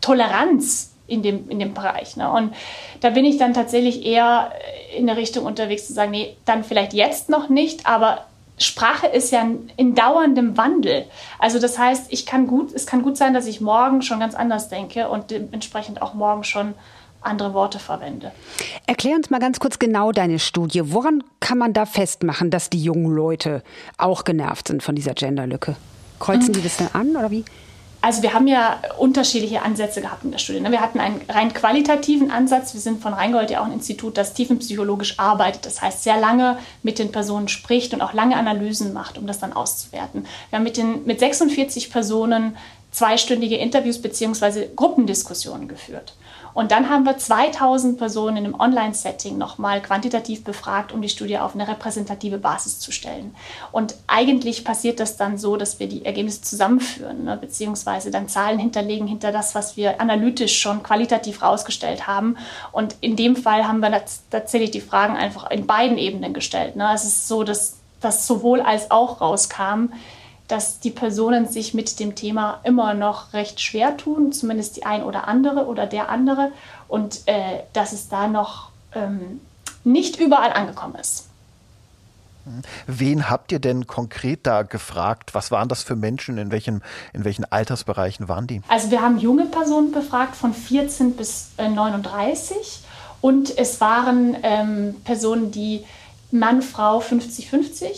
Toleranz 0.00 0.92
in 1.06 1.22
dem, 1.22 1.48
in 1.48 1.58
dem 1.58 1.74
Bereich. 1.74 2.16
Ne? 2.16 2.30
Und 2.30 2.54
da 3.00 3.10
bin 3.10 3.24
ich 3.24 3.38
dann 3.38 3.54
tatsächlich 3.54 4.04
eher 4.04 4.50
in 4.96 5.06
der 5.06 5.16
Richtung 5.16 5.44
unterwegs 5.44 5.86
zu 5.86 5.92
sagen, 5.92 6.10
nee, 6.10 6.36
dann 6.44 6.64
vielleicht 6.64 6.92
jetzt 6.92 7.28
noch 7.28 7.48
nicht, 7.48 7.86
aber 7.86 8.24
Sprache 8.58 9.06
ist 9.06 9.32
ja 9.32 9.46
in 9.76 9.94
dauerndem 9.94 10.56
Wandel. 10.56 11.04
Also 11.38 11.58
das 11.58 11.78
heißt, 11.78 12.06
ich 12.10 12.24
kann 12.24 12.46
gut, 12.46 12.72
es 12.72 12.86
kann 12.86 13.02
gut 13.02 13.16
sein, 13.16 13.34
dass 13.34 13.46
ich 13.46 13.60
morgen 13.60 14.02
schon 14.02 14.18
ganz 14.18 14.34
anders 14.34 14.68
denke 14.68 15.08
und 15.08 15.30
dementsprechend 15.30 16.00
auch 16.00 16.14
morgen 16.14 16.42
schon 16.42 16.74
andere 17.26 17.54
Worte 17.54 17.78
verwende. 17.78 18.32
Erklär 18.86 19.16
uns 19.16 19.30
mal 19.30 19.40
ganz 19.40 19.60
kurz 19.60 19.78
genau 19.78 20.12
deine 20.12 20.38
Studie. 20.38 20.92
Woran 20.92 21.22
kann 21.40 21.58
man 21.58 21.72
da 21.72 21.86
festmachen, 21.86 22.50
dass 22.50 22.70
die 22.70 22.82
jungen 22.82 23.14
Leute 23.14 23.62
auch 23.98 24.24
genervt 24.24 24.68
sind 24.68 24.82
von 24.82 24.94
dieser 24.94 25.14
Genderlücke? 25.14 25.76
Kreuzen 26.18 26.52
die 26.52 26.62
das 26.62 26.76
dann 26.78 26.88
an 26.92 27.16
oder 27.16 27.30
wie? 27.30 27.44
Also 28.06 28.22
wir 28.22 28.34
haben 28.34 28.46
ja 28.46 28.78
unterschiedliche 28.98 29.62
Ansätze 29.62 30.00
gehabt 30.00 30.22
in 30.22 30.30
der 30.30 30.38
Studie. 30.38 30.60
Ne? 30.60 30.70
Wir 30.70 30.80
hatten 30.80 31.00
einen 31.00 31.20
rein 31.28 31.52
qualitativen 31.52 32.30
Ansatz. 32.30 32.72
Wir 32.72 32.80
sind 32.80 33.02
von 33.02 33.12
Rheingold 33.12 33.50
ja 33.50 33.60
auch 33.60 33.64
ein 33.64 33.72
Institut, 33.72 34.16
das 34.16 34.32
tiefenpsychologisch 34.32 35.18
arbeitet. 35.18 35.66
Das 35.66 35.82
heißt, 35.82 36.04
sehr 36.04 36.16
lange 36.16 36.58
mit 36.84 37.00
den 37.00 37.10
Personen 37.10 37.48
spricht 37.48 37.94
und 37.94 38.02
auch 38.02 38.12
lange 38.12 38.36
Analysen 38.36 38.92
macht, 38.92 39.18
um 39.18 39.26
das 39.26 39.40
dann 39.40 39.52
auszuwerten. 39.52 40.26
Wir 40.50 40.58
haben 40.58 40.62
mit, 40.62 40.76
den, 40.76 41.04
mit 41.04 41.18
46 41.18 41.90
Personen 41.90 42.56
zweistündige 42.92 43.56
Interviews 43.56 44.00
bzw. 44.00 44.68
Gruppendiskussionen 44.76 45.66
geführt. 45.66 46.14
Und 46.56 46.70
dann 46.72 46.88
haben 46.88 47.04
wir 47.04 47.18
2000 47.18 47.98
Personen 47.98 48.38
in 48.38 48.44
einem 48.46 48.58
Online-Setting 48.58 49.36
nochmal 49.36 49.82
quantitativ 49.82 50.42
befragt, 50.42 50.90
um 50.90 51.02
die 51.02 51.10
Studie 51.10 51.36
auf 51.36 51.54
eine 51.54 51.68
repräsentative 51.68 52.38
Basis 52.38 52.80
zu 52.80 52.92
stellen. 52.92 53.36
Und 53.72 53.94
eigentlich 54.06 54.64
passiert 54.64 54.98
das 54.98 55.18
dann 55.18 55.36
so, 55.36 55.58
dass 55.58 55.80
wir 55.80 55.86
die 55.86 56.06
Ergebnisse 56.06 56.40
zusammenführen, 56.40 57.24
ne, 57.24 57.36
beziehungsweise 57.36 58.10
dann 58.10 58.30
Zahlen 58.30 58.58
hinterlegen 58.58 59.06
hinter 59.06 59.32
das, 59.32 59.54
was 59.54 59.76
wir 59.76 60.00
analytisch 60.00 60.58
schon 60.58 60.82
qualitativ 60.82 61.42
rausgestellt 61.42 62.06
haben. 62.06 62.38
Und 62.72 62.96
in 63.02 63.16
dem 63.16 63.36
Fall 63.36 63.68
haben 63.68 63.80
wir 63.80 64.02
tatsächlich 64.30 64.70
die 64.70 64.80
Fragen 64.80 65.14
einfach 65.14 65.50
in 65.50 65.66
beiden 65.66 65.98
Ebenen 65.98 66.32
gestellt. 66.32 66.74
Ne. 66.74 66.90
Es 66.94 67.04
ist 67.04 67.28
so, 67.28 67.44
dass 67.44 67.76
das 68.00 68.26
sowohl 68.26 68.62
als 68.62 68.90
auch 68.90 69.20
rauskam, 69.20 69.92
dass 70.48 70.80
die 70.80 70.90
Personen 70.90 71.48
sich 71.48 71.74
mit 71.74 71.98
dem 71.98 72.14
Thema 72.14 72.60
immer 72.62 72.94
noch 72.94 73.32
recht 73.32 73.60
schwer 73.60 73.96
tun, 73.96 74.32
zumindest 74.32 74.76
die 74.76 74.86
ein 74.86 75.02
oder 75.02 75.28
andere 75.28 75.66
oder 75.66 75.86
der 75.86 76.08
andere, 76.08 76.52
und 76.88 77.26
äh, 77.26 77.60
dass 77.72 77.92
es 77.92 78.08
da 78.08 78.28
noch 78.28 78.70
ähm, 78.92 79.40
nicht 79.84 80.18
überall 80.20 80.52
angekommen 80.52 80.96
ist. 80.96 81.26
Wen 82.86 83.28
habt 83.28 83.50
ihr 83.50 83.58
denn 83.58 83.88
konkret 83.88 84.46
da 84.46 84.62
gefragt? 84.62 85.34
Was 85.34 85.50
waren 85.50 85.68
das 85.68 85.82
für 85.82 85.96
Menschen? 85.96 86.38
In 86.38 86.52
welchen, 86.52 86.82
in 87.12 87.24
welchen 87.24 87.44
Altersbereichen 87.44 88.28
waren 88.28 88.46
die? 88.46 88.62
Also 88.68 88.90
wir 88.92 89.02
haben 89.02 89.18
junge 89.18 89.46
Personen 89.46 89.90
befragt 89.90 90.36
von 90.36 90.54
14 90.54 91.16
bis 91.16 91.50
äh, 91.56 91.68
39 91.68 92.84
und 93.20 93.56
es 93.58 93.80
waren 93.80 94.36
ähm, 94.42 94.94
Personen, 95.04 95.50
die 95.50 95.84
Mann, 96.30 96.62
Frau 96.62 97.00
50-50 97.00 97.84
ähm, 97.84 97.94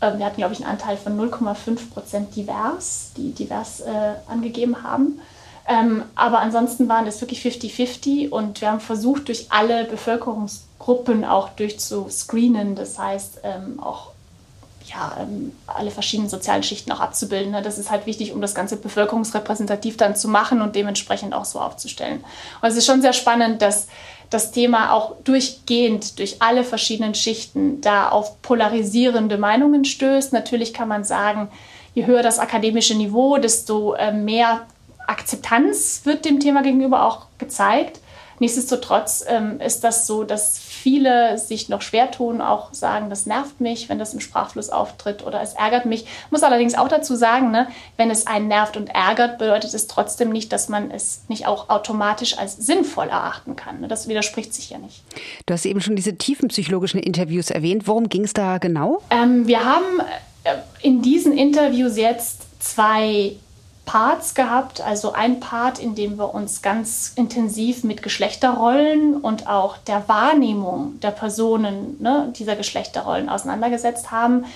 wir 0.00 0.24
hatten, 0.24 0.36
glaube 0.36 0.52
ich, 0.52 0.60
einen 0.60 0.70
Anteil 0.70 0.96
von 0.96 1.18
0,5 1.18 1.90
Prozent 1.92 2.36
divers, 2.36 3.12
die 3.16 3.32
divers 3.32 3.80
äh, 3.80 4.14
angegeben 4.28 4.82
haben. 4.82 5.20
Ähm, 5.66 6.02
aber 6.14 6.40
ansonsten 6.40 6.88
waren 6.88 7.06
das 7.06 7.20
wirklich 7.20 7.40
50-50 7.40 8.28
und 8.28 8.60
wir 8.60 8.70
haben 8.70 8.80
versucht, 8.80 9.28
durch 9.28 9.46
alle 9.48 9.84
Bevölkerungsgruppen 9.84 11.24
auch 11.24 11.50
durchzuscreenen. 11.50 12.74
Das 12.74 12.98
heißt, 12.98 13.40
ähm, 13.44 13.80
auch 13.80 14.10
ja, 14.86 15.16
ähm, 15.20 15.52
alle 15.66 15.90
verschiedenen 15.90 16.28
sozialen 16.28 16.62
Schichten 16.62 16.92
auch 16.92 17.00
abzubilden. 17.00 17.52
Ne? 17.52 17.62
Das 17.62 17.78
ist 17.78 17.90
halt 17.90 18.04
wichtig, 18.04 18.32
um 18.32 18.42
das 18.42 18.54
Ganze 18.54 18.76
bevölkerungsrepräsentativ 18.76 19.96
dann 19.96 20.14
zu 20.14 20.28
machen 20.28 20.60
und 20.60 20.76
dementsprechend 20.76 21.32
auch 21.32 21.46
so 21.46 21.60
aufzustellen. 21.60 22.22
Und 22.60 22.68
es 22.68 22.76
ist 22.76 22.84
schon 22.84 23.00
sehr 23.00 23.14
spannend, 23.14 23.62
dass 23.62 23.86
das 24.34 24.50
Thema 24.50 24.92
auch 24.92 25.14
durchgehend 25.22 26.18
durch 26.18 26.42
alle 26.42 26.64
verschiedenen 26.64 27.14
Schichten 27.14 27.80
da 27.80 28.08
auf 28.08 28.42
polarisierende 28.42 29.38
Meinungen 29.38 29.84
stößt. 29.84 30.32
Natürlich 30.32 30.74
kann 30.74 30.88
man 30.88 31.04
sagen, 31.04 31.48
je 31.94 32.06
höher 32.06 32.22
das 32.22 32.40
akademische 32.40 32.96
Niveau, 32.96 33.38
desto 33.38 33.94
äh, 33.94 34.12
mehr 34.12 34.66
Akzeptanz 35.06 36.02
wird 36.04 36.24
dem 36.24 36.40
Thema 36.40 36.62
gegenüber 36.62 37.04
auch 37.04 37.26
gezeigt. 37.38 38.00
Nichtsdestotrotz 38.40 39.24
ähm, 39.28 39.60
ist 39.60 39.84
das 39.84 40.06
so, 40.06 40.24
dass 40.24 40.58
viele 40.84 41.38
sich 41.38 41.70
noch 41.70 41.80
schwer 41.80 42.10
tun, 42.10 42.42
auch 42.42 42.74
sagen, 42.74 43.08
das 43.08 43.24
nervt 43.24 43.58
mich, 43.58 43.88
wenn 43.88 43.98
das 43.98 44.12
im 44.12 44.20
Sprachfluss 44.20 44.68
auftritt 44.68 45.24
oder 45.26 45.40
es 45.40 45.54
ärgert 45.54 45.86
mich. 45.86 46.02
Ich 46.02 46.30
muss 46.30 46.42
allerdings 46.42 46.74
auch 46.74 46.88
dazu 46.88 47.16
sagen, 47.16 47.50
ne, 47.50 47.68
wenn 47.96 48.10
es 48.10 48.26
einen 48.26 48.48
nervt 48.48 48.76
und 48.76 48.88
ärgert, 48.90 49.38
bedeutet 49.38 49.72
es 49.72 49.86
trotzdem 49.86 50.28
nicht, 50.28 50.52
dass 50.52 50.68
man 50.68 50.90
es 50.90 51.22
nicht 51.28 51.46
auch 51.46 51.70
automatisch 51.70 52.36
als 52.36 52.58
sinnvoll 52.58 53.08
erachten 53.08 53.56
kann. 53.56 53.80
Ne? 53.80 53.88
Das 53.88 54.08
widerspricht 54.08 54.52
sich 54.52 54.68
ja 54.68 54.76
nicht. 54.76 55.02
Du 55.46 55.54
hast 55.54 55.64
eben 55.64 55.80
schon 55.80 55.96
diese 55.96 56.16
tiefenpsychologischen 56.16 57.00
Interviews 57.00 57.48
erwähnt. 57.48 57.88
Worum 57.88 58.10
ging 58.10 58.24
es 58.24 58.34
da 58.34 58.58
genau? 58.58 59.00
Ähm, 59.08 59.46
wir 59.46 59.64
haben 59.64 60.00
äh, 60.44 60.56
in 60.82 61.00
diesen 61.00 61.32
Interviews 61.32 61.96
jetzt 61.96 62.62
zwei 62.62 63.36
Parts 63.86 64.34
gehabt, 64.34 64.80
also 64.80 65.12
ein 65.12 65.40
Part, 65.40 65.78
in 65.78 65.94
dem 65.94 66.16
wir 66.16 66.34
uns 66.34 66.62
ganz 66.62 67.12
intensiv 67.16 67.84
mit 67.84 68.02
Geschlechterrollen 68.02 69.16
und 69.16 69.46
auch 69.46 69.76
der 69.76 70.08
Wahrnehmung 70.08 70.98
der 71.00 71.10
Personen 71.10 71.96
ne, 72.00 72.32
dieser 72.36 72.56
Geschlechterrollen 72.56 73.28
auseinandergesetzt 73.28 74.10
haben. 74.10 74.46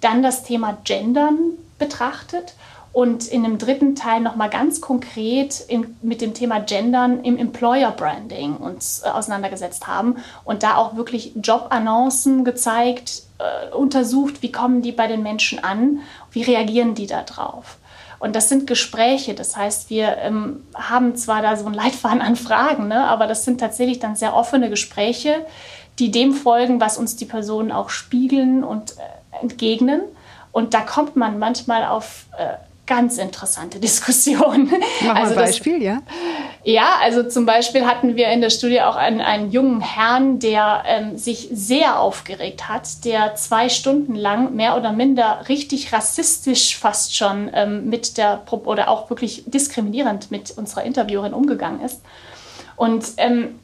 Dann 0.00 0.22
das 0.22 0.42
Thema 0.42 0.78
Gendern 0.84 1.38
betrachtet 1.78 2.54
und 2.92 3.28
in 3.28 3.44
einem 3.44 3.58
dritten 3.58 3.94
Teil 3.94 4.20
nochmal 4.20 4.48
ganz 4.48 4.80
konkret 4.80 5.60
in, 5.68 5.96
mit 6.02 6.20
dem 6.20 6.34
Thema 6.34 6.58
Gendern 6.58 7.22
im 7.22 7.36
Employer 7.36 7.90
Branding 7.92 8.56
uns 8.56 9.02
äh, 9.04 9.08
auseinandergesetzt 9.08 9.86
haben 9.86 10.16
und 10.44 10.62
da 10.62 10.76
auch 10.76 10.96
wirklich 10.96 11.32
Jobannoncen 11.36 12.44
gezeigt, 12.44 13.22
äh, 13.38 13.74
untersucht, 13.74 14.42
wie 14.42 14.50
kommen 14.50 14.82
die 14.82 14.92
bei 14.92 15.06
den 15.06 15.22
Menschen 15.22 15.62
an, 15.62 16.00
wie 16.32 16.42
reagieren 16.42 16.94
die 16.94 17.06
da 17.06 17.22
drauf. 17.22 17.76
Und 18.18 18.34
das 18.34 18.48
sind 18.48 18.66
Gespräche. 18.66 19.34
Das 19.34 19.56
heißt, 19.56 19.90
wir 19.90 20.16
ähm, 20.18 20.64
haben 20.74 21.14
zwar 21.16 21.42
da 21.42 21.56
so 21.56 21.66
ein 21.66 21.74
Leitfaden 21.74 22.20
an 22.20 22.36
Fragen, 22.36 22.88
ne, 22.88 23.06
aber 23.08 23.26
das 23.26 23.44
sind 23.44 23.60
tatsächlich 23.60 24.00
dann 24.00 24.16
sehr 24.16 24.34
offene 24.34 24.70
Gespräche, 24.70 25.46
die 25.98 26.10
dem 26.10 26.32
folgen, 26.32 26.80
was 26.80 26.98
uns 26.98 27.16
die 27.16 27.24
Personen 27.24 27.72
auch 27.72 27.90
spiegeln 27.90 28.64
und 28.64 28.92
äh, 28.92 29.40
entgegnen. 29.40 30.02
Und 30.52 30.74
da 30.74 30.80
kommt 30.80 31.16
man 31.16 31.38
manchmal 31.38 31.84
auf 31.84 32.26
äh, 32.36 32.54
ganz 32.88 33.18
interessante 33.18 33.78
Diskussion. 33.80 34.72
Mach 35.02 35.14
mal 35.14 35.22
also 35.22 35.34
ein 35.34 35.46
Beispiel, 35.46 35.74
das, 35.74 35.84
ja? 35.84 36.02
Ja, 36.64 36.94
also 37.00 37.22
zum 37.22 37.46
Beispiel 37.46 37.86
hatten 37.86 38.16
wir 38.16 38.28
in 38.30 38.40
der 38.40 38.50
Studie 38.50 38.80
auch 38.80 38.96
einen, 38.96 39.20
einen 39.20 39.52
jungen 39.52 39.80
Herrn, 39.80 40.40
der 40.40 40.82
ähm, 40.86 41.16
sich 41.16 41.48
sehr 41.52 42.00
aufgeregt 42.00 42.68
hat, 42.68 43.04
der 43.04 43.36
zwei 43.36 43.68
Stunden 43.68 44.16
lang 44.16 44.56
mehr 44.56 44.76
oder 44.76 44.92
minder 44.92 45.44
richtig 45.48 45.92
rassistisch 45.92 46.76
fast 46.76 47.16
schon 47.16 47.48
ähm, 47.54 47.88
mit 47.88 48.18
der, 48.18 48.42
oder 48.50 48.88
auch 48.88 49.08
wirklich 49.08 49.44
diskriminierend 49.46 50.32
mit 50.32 50.50
unserer 50.50 50.82
Interviewerin 50.82 51.32
umgegangen 51.32 51.80
ist. 51.80 52.00
Und 52.76 53.04
ähm, 53.18 53.58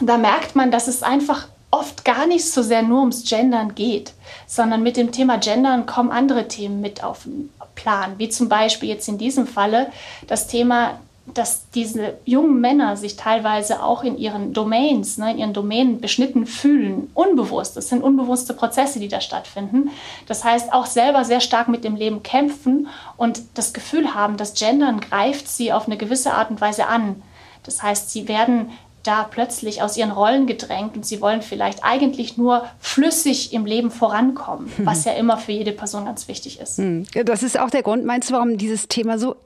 da 0.00 0.16
merkt 0.16 0.56
man, 0.56 0.70
dass 0.70 0.88
es 0.88 1.02
einfach 1.02 1.48
oft 1.70 2.04
gar 2.04 2.26
nicht 2.26 2.50
so 2.50 2.62
sehr 2.62 2.82
nur 2.82 3.00
ums 3.00 3.28
Gendern 3.28 3.74
geht, 3.74 4.14
sondern 4.46 4.82
mit 4.82 4.96
dem 4.96 5.12
Thema 5.12 5.36
Gendern 5.36 5.86
kommen 5.86 6.10
andere 6.10 6.48
Themen 6.48 6.80
mit 6.80 7.04
auf 7.04 7.24
den 7.24 7.50
Plan, 7.78 8.14
wie 8.18 8.28
zum 8.28 8.48
Beispiel 8.48 8.88
jetzt 8.88 9.08
in 9.08 9.18
diesem 9.18 9.46
Falle 9.46 9.90
das 10.26 10.48
Thema, 10.48 10.98
dass 11.34 11.70
diese 11.70 12.14
jungen 12.24 12.60
Männer 12.60 12.96
sich 12.96 13.16
teilweise 13.16 13.82
auch 13.82 14.02
in 14.02 14.18
ihren 14.18 14.52
Domains, 14.52 15.18
ne, 15.18 15.32
in 15.32 15.38
ihren 15.38 15.52
Domänen 15.52 16.00
beschnitten 16.00 16.46
fühlen, 16.46 17.10
unbewusst. 17.14 17.76
Das 17.76 17.88
sind 17.88 18.02
unbewusste 18.02 18.54
Prozesse, 18.54 18.98
die 18.98 19.08
da 19.08 19.20
stattfinden. 19.20 19.90
Das 20.26 20.42
heißt, 20.42 20.72
auch 20.72 20.86
selber 20.86 21.24
sehr 21.24 21.40
stark 21.40 21.68
mit 21.68 21.84
dem 21.84 21.96
Leben 21.96 22.22
kämpfen 22.22 22.88
und 23.16 23.42
das 23.54 23.72
Gefühl 23.72 24.14
haben, 24.14 24.36
das 24.36 24.54
Gendern 24.54 25.00
greift 25.00 25.48
sie 25.48 25.72
auf 25.72 25.86
eine 25.86 25.98
gewisse 25.98 26.32
Art 26.32 26.50
und 26.50 26.60
Weise 26.60 26.86
an. 26.86 27.22
Das 27.62 27.82
heißt, 27.82 28.10
sie 28.10 28.26
werden 28.26 28.70
da 29.08 29.24
plötzlich 29.24 29.82
aus 29.82 29.96
ihren 29.96 30.10
Rollen 30.10 30.46
gedrängt 30.46 30.94
und 30.94 31.06
sie 31.06 31.22
wollen 31.22 31.40
vielleicht 31.40 31.82
eigentlich 31.82 32.36
nur 32.36 32.68
flüssig 32.78 33.54
im 33.54 33.64
Leben 33.64 33.90
vorankommen, 33.90 34.70
was 34.78 35.06
ja 35.06 35.12
immer 35.12 35.38
für 35.38 35.52
jede 35.52 35.72
Person 35.72 36.04
ganz 36.04 36.28
wichtig 36.28 36.60
ist. 36.60 36.76
Hm. 36.76 37.06
Das 37.24 37.42
ist 37.42 37.58
auch 37.58 37.70
der 37.70 37.82
Grund, 37.82 38.04
meinst 38.04 38.28
du, 38.28 38.34
warum 38.34 38.58
dieses 38.58 38.86
Thema 38.86 39.18
so 39.18 39.36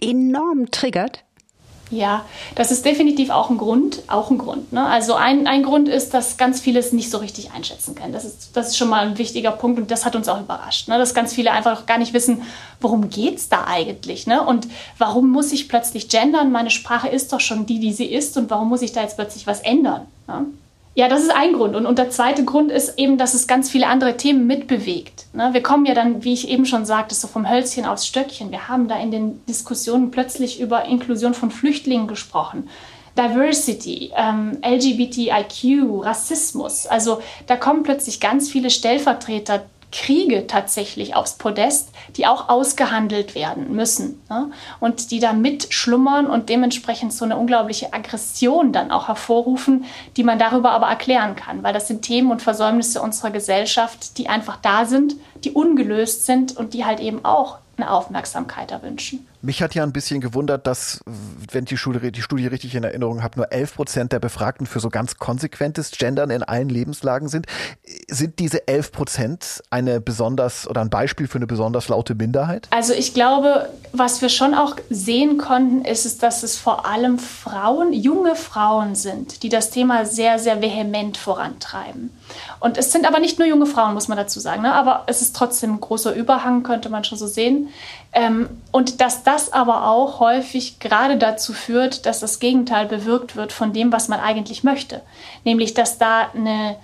enorm 0.00 0.70
triggert? 0.70 1.24
Ja, 1.90 2.24
das 2.54 2.70
ist 2.70 2.84
definitiv 2.84 3.30
auch 3.30 3.50
ein 3.50 3.58
Grund. 3.58 4.02
Auch 4.06 4.30
ein 4.30 4.38
Grund. 4.38 4.72
Ne? 4.72 4.84
Also 4.84 5.14
ein, 5.14 5.46
ein 5.46 5.62
Grund 5.62 5.88
ist, 5.88 6.14
dass 6.14 6.36
ganz 6.36 6.60
viele 6.60 6.80
es 6.80 6.92
nicht 6.92 7.10
so 7.10 7.18
richtig 7.18 7.52
einschätzen 7.52 7.94
können. 7.94 8.12
Das 8.12 8.24
ist, 8.24 8.56
das 8.56 8.68
ist 8.68 8.78
schon 8.78 8.88
mal 8.88 9.06
ein 9.06 9.18
wichtiger 9.18 9.52
Punkt 9.52 9.78
und 9.78 9.90
das 9.90 10.04
hat 10.04 10.16
uns 10.16 10.28
auch 10.28 10.40
überrascht. 10.40 10.88
Ne? 10.88 10.98
Dass 10.98 11.14
ganz 11.14 11.34
viele 11.34 11.52
einfach 11.52 11.86
gar 11.86 11.98
nicht 11.98 12.14
wissen, 12.14 12.42
worum 12.80 13.10
geht 13.10 13.36
es 13.36 13.48
da 13.48 13.64
eigentlich? 13.66 14.26
Ne? 14.26 14.42
Und 14.42 14.66
warum 14.98 15.30
muss 15.30 15.52
ich 15.52 15.68
plötzlich 15.68 16.08
gendern? 16.08 16.52
Meine 16.52 16.70
Sprache 16.70 17.08
ist 17.08 17.32
doch 17.32 17.40
schon 17.40 17.66
die, 17.66 17.80
die 17.80 17.92
sie 17.92 18.06
ist 18.06 18.36
und 18.36 18.50
warum 18.50 18.68
muss 18.68 18.82
ich 18.82 18.92
da 18.92 19.02
jetzt 19.02 19.16
plötzlich 19.16 19.46
was 19.46 19.60
ändern? 19.60 20.06
Ne? 20.26 20.46
Ja, 20.96 21.08
das 21.08 21.22
ist 21.22 21.34
ein 21.34 21.54
Grund. 21.54 21.74
Und, 21.74 21.86
und 21.86 21.98
der 21.98 22.10
zweite 22.10 22.44
Grund 22.44 22.70
ist 22.70 22.98
eben, 22.98 23.18
dass 23.18 23.34
es 23.34 23.48
ganz 23.48 23.68
viele 23.68 23.88
andere 23.88 24.16
Themen 24.16 24.46
mitbewegt. 24.46 25.26
Ne? 25.32 25.50
Wir 25.52 25.62
kommen 25.62 25.86
ja 25.86 25.94
dann, 25.94 26.22
wie 26.22 26.32
ich 26.32 26.48
eben 26.48 26.66
schon 26.66 26.84
sagte, 26.84 27.16
so 27.16 27.26
vom 27.26 27.48
Hölzchen 27.50 27.84
aufs 27.84 28.06
Stöckchen. 28.06 28.52
Wir 28.52 28.68
haben 28.68 28.86
da 28.86 28.98
in 29.00 29.10
den 29.10 29.44
Diskussionen 29.46 30.12
plötzlich 30.12 30.60
über 30.60 30.84
Inklusion 30.84 31.34
von 31.34 31.50
Flüchtlingen 31.50 32.06
gesprochen. 32.06 32.68
Diversity, 33.16 34.12
ähm, 34.16 34.58
LGBTIQ, 34.64 36.04
Rassismus. 36.04 36.86
Also 36.86 37.20
da 37.46 37.56
kommen 37.56 37.84
plötzlich 37.84 38.20
ganz 38.20 38.50
viele 38.50 38.70
Stellvertreter 38.70 39.64
Kriege 39.94 40.48
tatsächlich 40.48 41.14
aufs 41.14 41.34
Podest, 41.34 41.90
die 42.16 42.26
auch 42.26 42.48
ausgehandelt 42.48 43.36
werden 43.36 43.74
müssen 43.76 44.20
ne? 44.28 44.50
und 44.80 45.12
die 45.12 45.20
da 45.20 45.32
mitschlummern 45.32 46.26
und 46.26 46.48
dementsprechend 46.48 47.12
so 47.12 47.24
eine 47.24 47.36
unglaubliche 47.36 47.92
Aggression 47.92 48.72
dann 48.72 48.90
auch 48.90 49.06
hervorrufen, 49.06 49.84
die 50.16 50.24
man 50.24 50.40
darüber 50.40 50.72
aber 50.72 50.88
erklären 50.88 51.36
kann, 51.36 51.62
weil 51.62 51.72
das 51.72 51.86
sind 51.86 52.02
Themen 52.02 52.32
und 52.32 52.42
Versäumnisse 52.42 53.00
unserer 53.00 53.30
Gesellschaft, 53.30 54.18
die 54.18 54.28
einfach 54.28 54.56
da 54.60 54.84
sind, 54.84 55.14
die 55.44 55.52
ungelöst 55.52 56.26
sind 56.26 56.56
und 56.56 56.74
die 56.74 56.84
halt 56.84 56.98
eben 56.98 57.24
auch 57.24 57.58
eine 57.76 57.90
Aufmerksamkeit 57.90 58.72
erwünschen. 58.72 59.26
Mich 59.44 59.62
hat 59.62 59.74
ja 59.74 59.82
ein 59.82 59.92
bisschen 59.92 60.22
gewundert, 60.22 60.66
dass, 60.66 61.00
wenn 61.52 61.64
ich 61.64 61.68
die, 61.68 61.76
Schule, 61.76 62.10
die 62.10 62.22
Studie 62.22 62.46
richtig 62.46 62.74
in 62.74 62.82
Erinnerung 62.82 63.22
habe, 63.22 63.36
nur 63.36 63.52
11 63.52 63.74
Prozent 63.74 64.12
der 64.12 64.18
Befragten 64.18 64.66
für 64.66 64.80
so 64.80 64.88
ganz 64.88 65.16
konsequentes 65.16 65.90
Gendern 65.90 66.30
in 66.30 66.42
allen 66.42 66.70
Lebenslagen 66.70 67.28
sind. 67.28 67.46
Sind 68.08 68.38
diese 68.38 68.66
11 68.66 68.92
Prozent 68.92 69.62
eine 69.68 70.00
besonders 70.00 70.66
oder 70.66 70.80
ein 70.80 70.88
Beispiel 70.88 71.28
für 71.28 71.36
eine 71.36 71.46
besonders 71.46 71.88
laute 71.88 72.14
Minderheit? 72.14 72.68
Also 72.70 72.94
ich 72.94 73.12
glaube, 73.12 73.68
was 73.92 74.22
wir 74.22 74.30
schon 74.30 74.54
auch 74.54 74.76
sehen 74.88 75.36
konnten, 75.36 75.84
ist 75.84 76.06
es, 76.06 76.16
dass 76.16 76.42
es 76.42 76.56
vor 76.56 76.86
allem 76.86 77.18
Frauen, 77.18 77.92
junge 77.92 78.36
Frauen 78.36 78.94
sind, 78.94 79.42
die 79.42 79.50
das 79.50 79.68
Thema 79.68 80.06
sehr, 80.06 80.38
sehr 80.38 80.62
vehement 80.62 81.18
vorantreiben. 81.18 82.10
Und 82.60 82.78
es 82.78 82.92
sind 82.92 83.06
aber 83.06 83.18
nicht 83.18 83.38
nur 83.38 83.46
junge 83.46 83.66
Frauen, 83.66 83.92
muss 83.92 84.08
man 84.08 84.16
dazu 84.16 84.40
sagen, 84.40 84.62
ne? 84.62 84.72
aber 84.72 85.04
es 85.06 85.20
ist 85.20 85.36
trotzdem 85.36 85.74
ein 85.74 85.80
großer 85.80 86.14
Überhang, 86.14 86.62
könnte 86.62 86.88
man 86.88 87.04
schon 87.04 87.18
so 87.18 87.26
sehen. 87.26 87.68
Ähm, 88.14 88.48
und 88.70 89.00
dass 89.00 89.24
das 89.24 89.52
aber 89.52 89.88
auch 89.88 90.20
häufig 90.20 90.78
gerade 90.78 91.18
dazu 91.18 91.52
führt, 91.52 92.06
dass 92.06 92.20
das 92.20 92.38
Gegenteil 92.38 92.86
bewirkt 92.86 93.34
wird 93.34 93.52
von 93.52 93.72
dem, 93.72 93.92
was 93.92 94.06
man 94.08 94.20
eigentlich 94.20 94.62
möchte. 94.62 95.02
Nämlich, 95.44 95.74
dass 95.74 95.98
da 95.98 96.30
eine 96.32 96.76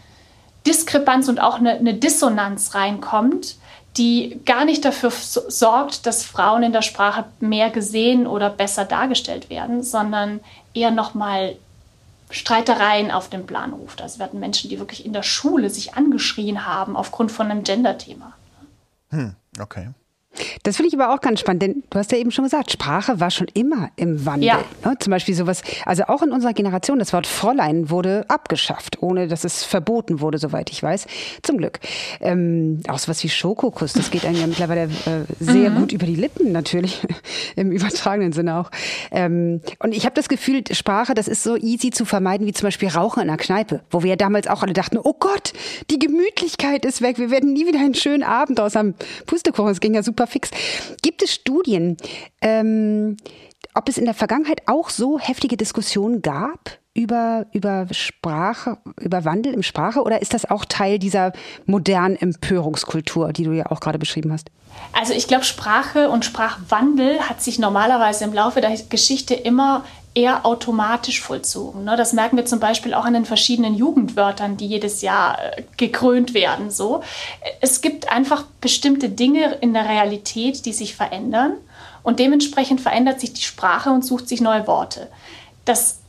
Diskrepanz 0.66 1.28
und 1.28 1.40
auch 1.40 1.58
eine, 1.58 1.72
eine 1.72 1.94
Dissonanz 1.94 2.74
reinkommt, 2.74 3.56
die 3.96 4.40
gar 4.44 4.64
nicht 4.64 4.84
dafür 4.84 5.10
sorgt, 5.10 6.06
dass 6.06 6.24
Frauen 6.24 6.64
in 6.64 6.72
der 6.72 6.82
Sprache 6.82 7.24
mehr 7.38 7.70
gesehen 7.70 8.26
oder 8.26 8.50
besser 8.50 8.84
dargestellt 8.84 9.50
werden, 9.50 9.82
sondern 9.82 10.40
eher 10.74 10.90
nochmal 10.90 11.56
Streitereien 12.30 13.10
auf 13.10 13.28
den 13.28 13.46
Plan 13.46 13.72
ruft. 13.72 14.02
Also 14.02 14.22
hatten 14.22 14.38
Menschen, 14.38 14.70
die 14.70 14.78
wirklich 14.78 15.04
in 15.04 15.12
der 15.12 15.24
Schule 15.24 15.70
sich 15.70 15.94
angeschrien 15.94 16.66
haben 16.66 16.96
aufgrund 16.96 17.32
von 17.32 17.50
einem 17.50 17.64
Gender-Thema. 17.64 18.32
Hm, 19.10 19.34
okay. 19.60 19.90
Das 20.62 20.76
finde 20.76 20.88
ich 20.88 21.00
aber 21.00 21.12
auch 21.12 21.20
ganz 21.20 21.40
spannend, 21.40 21.62
denn 21.62 21.82
du 21.90 21.98
hast 21.98 22.12
ja 22.12 22.18
eben 22.18 22.30
schon 22.30 22.44
gesagt, 22.44 22.70
Sprache 22.70 23.18
war 23.18 23.30
schon 23.30 23.48
immer 23.52 23.90
im 23.96 24.24
Wandel. 24.24 24.46
Ja. 24.46 24.64
Ne? 24.84 24.96
Zum 24.98 25.10
Beispiel 25.10 25.34
sowas, 25.34 25.62
also 25.84 26.04
auch 26.04 26.22
in 26.22 26.30
unserer 26.30 26.52
Generation, 26.52 26.98
das 26.98 27.12
Wort 27.12 27.26
Fräulein 27.26 27.90
wurde 27.90 28.24
abgeschafft, 28.28 29.02
ohne 29.02 29.26
dass 29.26 29.44
es 29.44 29.64
verboten 29.64 30.20
wurde, 30.20 30.38
soweit 30.38 30.70
ich 30.70 30.82
weiß. 30.82 31.06
Zum 31.42 31.58
Glück. 31.58 31.80
Ähm, 32.20 32.80
auch 32.88 32.98
sowas 32.98 33.22
wie 33.24 33.28
Schokokuss, 33.28 33.92
das 33.92 34.10
geht 34.10 34.24
einem 34.24 34.40
ja 34.40 34.46
mittlerweile 34.46 34.84
äh, 34.84 35.24
sehr 35.40 35.70
mhm. 35.70 35.76
gut 35.76 35.92
über 35.92 36.06
die 36.06 36.14
Lippen, 36.14 36.52
natürlich, 36.52 37.00
im 37.56 37.72
übertragenen 37.72 38.32
Sinne 38.32 38.56
auch. 38.56 38.70
Ähm, 39.10 39.60
und 39.80 39.94
ich 39.94 40.04
habe 40.04 40.14
das 40.14 40.28
Gefühl, 40.28 40.62
Sprache, 40.70 41.14
das 41.14 41.26
ist 41.26 41.42
so 41.42 41.56
easy 41.56 41.90
zu 41.90 42.04
vermeiden, 42.04 42.46
wie 42.46 42.52
zum 42.52 42.68
Beispiel 42.68 42.88
Rauchen 42.88 43.22
in 43.22 43.28
einer 43.28 43.38
Kneipe, 43.38 43.82
wo 43.90 44.02
wir 44.02 44.10
ja 44.10 44.16
damals 44.16 44.46
auch 44.46 44.62
alle 44.62 44.72
dachten, 44.72 44.98
oh 45.02 45.14
Gott, 45.18 45.52
die 45.90 45.98
Gemütlichkeit 45.98 46.84
ist 46.84 47.02
weg, 47.02 47.18
wir 47.18 47.30
werden 47.30 47.52
nie 47.52 47.66
wieder 47.66 47.80
einen 47.80 47.94
schönen 47.94 48.22
Abend 48.22 48.60
aus 48.60 48.76
einem 48.76 48.94
Pustekuchen. 49.26 49.70
Es 49.70 49.80
ging 49.80 49.94
ja 49.94 50.02
super 50.02 50.19
super 50.20 50.26
fix. 50.26 50.50
Gibt 51.02 51.22
es 51.22 51.32
Studien, 51.32 51.96
ähm, 52.42 53.16
ob 53.74 53.88
es 53.88 53.96
in 53.96 54.04
der 54.04 54.14
Vergangenheit 54.14 54.62
auch 54.66 54.90
so 54.90 55.18
heftige 55.18 55.56
Diskussionen 55.56 56.20
gab 56.20 56.78
über, 56.92 57.46
über 57.52 57.86
Sprache, 57.92 58.78
über 59.00 59.24
Wandel 59.24 59.54
im 59.54 59.62
Sprache 59.62 60.02
oder 60.02 60.20
ist 60.20 60.34
das 60.34 60.44
auch 60.44 60.64
Teil 60.66 60.98
dieser 60.98 61.32
modernen 61.64 62.16
Empörungskultur, 62.16 63.32
die 63.32 63.44
du 63.44 63.52
ja 63.52 63.66
auch 63.70 63.80
gerade 63.80 63.98
beschrieben 63.98 64.32
hast? 64.32 64.50
Also 64.92 65.14
ich 65.14 65.26
glaube, 65.26 65.44
Sprache 65.44 66.10
und 66.10 66.24
Sprachwandel 66.24 67.20
hat 67.20 67.40
sich 67.40 67.58
normalerweise 67.58 68.24
im 68.24 68.34
Laufe 68.34 68.60
der 68.60 68.76
Geschichte 68.88 69.34
immer 69.34 69.84
eher 70.14 70.44
automatisch 70.44 71.20
vollzogen. 71.20 71.84
Ne? 71.84 71.96
Das 71.96 72.12
merken 72.12 72.36
wir 72.36 72.44
zum 72.44 72.58
Beispiel 72.58 72.94
auch 72.94 73.04
an 73.04 73.14
den 73.14 73.24
verschiedenen 73.24 73.74
Jugendwörtern, 73.74 74.56
die 74.56 74.66
jedes 74.66 75.02
Jahr 75.02 75.38
äh, 75.38 75.62
gekrönt 75.76 76.34
werden. 76.34 76.70
So. 76.70 77.02
Es 77.60 77.80
gibt 77.80 78.10
einfach 78.10 78.44
bestimmte 78.60 79.08
Dinge 79.08 79.58
in 79.60 79.72
der 79.72 79.88
Realität, 79.88 80.66
die 80.66 80.72
sich 80.72 80.96
verändern 80.96 81.52
und 82.02 82.18
dementsprechend 82.18 82.80
verändert 82.80 83.20
sich 83.20 83.32
die 83.34 83.42
Sprache 83.42 83.90
und 83.90 84.04
sucht 84.04 84.28
sich 84.28 84.40
neue 84.40 84.66
Worte. 84.66 85.08
Das 85.64 85.99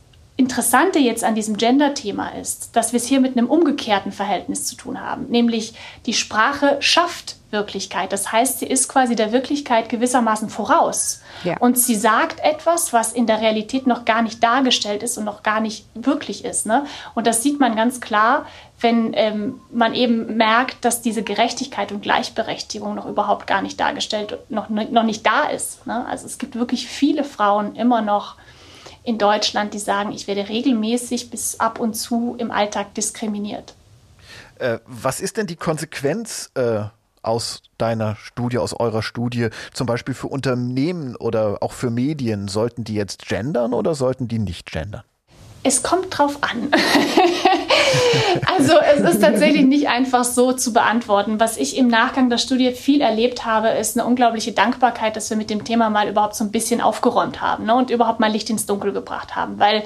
Interessante 0.42 0.98
jetzt 0.98 1.22
an 1.22 1.36
diesem 1.36 1.56
Gender-Thema 1.56 2.30
ist, 2.30 2.74
dass 2.74 2.92
wir 2.92 2.96
es 2.96 3.06
hier 3.06 3.20
mit 3.20 3.36
einem 3.38 3.46
umgekehrten 3.46 4.10
Verhältnis 4.10 4.64
zu 4.64 4.74
tun 4.74 5.00
haben, 5.00 5.26
nämlich 5.28 5.74
die 6.04 6.14
Sprache 6.14 6.78
schafft 6.80 7.36
Wirklichkeit. 7.52 8.12
Das 8.12 8.32
heißt, 8.32 8.58
sie 8.58 8.66
ist 8.66 8.88
quasi 8.88 9.14
der 9.14 9.30
Wirklichkeit 9.30 9.88
gewissermaßen 9.88 10.48
voraus. 10.48 11.20
Ja. 11.44 11.58
Und 11.58 11.78
sie 11.78 11.94
sagt 11.94 12.40
etwas, 12.40 12.92
was 12.92 13.12
in 13.12 13.26
der 13.26 13.40
Realität 13.40 13.86
noch 13.86 14.04
gar 14.04 14.22
nicht 14.22 14.42
dargestellt 14.42 15.04
ist 15.04 15.16
und 15.16 15.24
noch 15.24 15.44
gar 15.44 15.60
nicht 15.60 15.84
wirklich 15.94 16.44
ist. 16.44 16.66
Ne? 16.66 16.86
Und 17.14 17.28
das 17.28 17.44
sieht 17.44 17.60
man 17.60 17.76
ganz 17.76 18.00
klar, 18.00 18.46
wenn 18.80 19.12
ähm, 19.14 19.60
man 19.70 19.94
eben 19.94 20.36
merkt, 20.36 20.84
dass 20.84 21.02
diese 21.02 21.22
Gerechtigkeit 21.22 21.92
und 21.92 22.02
Gleichberechtigung 22.02 22.96
noch 22.96 23.06
überhaupt 23.06 23.46
gar 23.46 23.62
nicht 23.62 23.78
dargestellt, 23.78 24.38
noch, 24.48 24.70
noch 24.70 25.04
nicht 25.04 25.24
da 25.24 25.44
ist. 25.44 25.86
Ne? 25.86 26.04
Also 26.08 26.26
es 26.26 26.38
gibt 26.38 26.56
wirklich 26.56 26.88
viele 26.88 27.22
Frauen 27.22 27.76
immer 27.76 28.02
noch 28.02 28.34
in 29.04 29.18
Deutschland, 29.18 29.74
die 29.74 29.78
sagen, 29.78 30.12
ich 30.12 30.26
werde 30.26 30.48
regelmäßig 30.48 31.30
bis 31.30 31.58
ab 31.60 31.80
und 31.80 31.94
zu 31.94 32.36
im 32.38 32.50
Alltag 32.50 32.94
diskriminiert. 32.94 33.74
Äh, 34.58 34.78
was 34.86 35.20
ist 35.20 35.36
denn 35.36 35.46
die 35.46 35.56
Konsequenz 35.56 36.50
äh, 36.54 36.82
aus 37.22 37.62
deiner 37.78 38.16
Studie, 38.16 38.58
aus 38.58 38.72
eurer 38.74 39.02
Studie, 39.02 39.48
zum 39.72 39.86
Beispiel 39.86 40.14
für 40.14 40.28
Unternehmen 40.28 41.16
oder 41.16 41.58
auch 41.62 41.72
für 41.72 41.90
Medien? 41.90 42.48
Sollten 42.48 42.84
die 42.84 42.94
jetzt 42.94 43.26
gendern 43.26 43.72
oder 43.72 43.94
sollten 43.94 44.28
die 44.28 44.38
nicht 44.38 44.70
gendern? 44.70 45.02
Es 45.64 45.82
kommt 45.82 46.16
drauf 46.16 46.38
an. 46.40 46.70
also 48.46 48.74
es 48.94 49.00
ist 49.00 49.20
tatsächlich 49.20 49.66
nicht 49.66 49.88
einfach 49.88 50.24
so 50.24 50.52
zu 50.52 50.72
beantworten. 50.72 51.40
Was 51.40 51.56
ich 51.56 51.76
im 51.76 51.88
Nachgang 51.88 52.30
der 52.30 52.38
Studie 52.38 52.72
viel 52.72 53.00
erlebt 53.00 53.44
habe, 53.44 53.68
ist 53.68 53.98
eine 53.98 54.06
unglaubliche 54.06 54.52
Dankbarkeit, 54.52 55.16
dass 55.16 55.30
wir 55.30 55.36
mit 55.36 55.50
dem 55.50 55.64
Thema 55.64 55.90
mal 55.90 56.08
überhaupt 56.08 56.34
so 56.34 56.44
ein 56.44 56.50
bisschen 56.50 56.80
aufgeräumt 56.80 57.40
haben 57.40 57.66
ne, 57.66 57.74
und 57.74 57.90
überhaupt 57.90 58.20
mal 58.20 58.30
Licht 58.30 58.50
ins 58.50 58.66
Dunkel 58.66 58.92
gebracht 58.92 59.36
haben. 59.36 59.58
Weil 59.58 59.82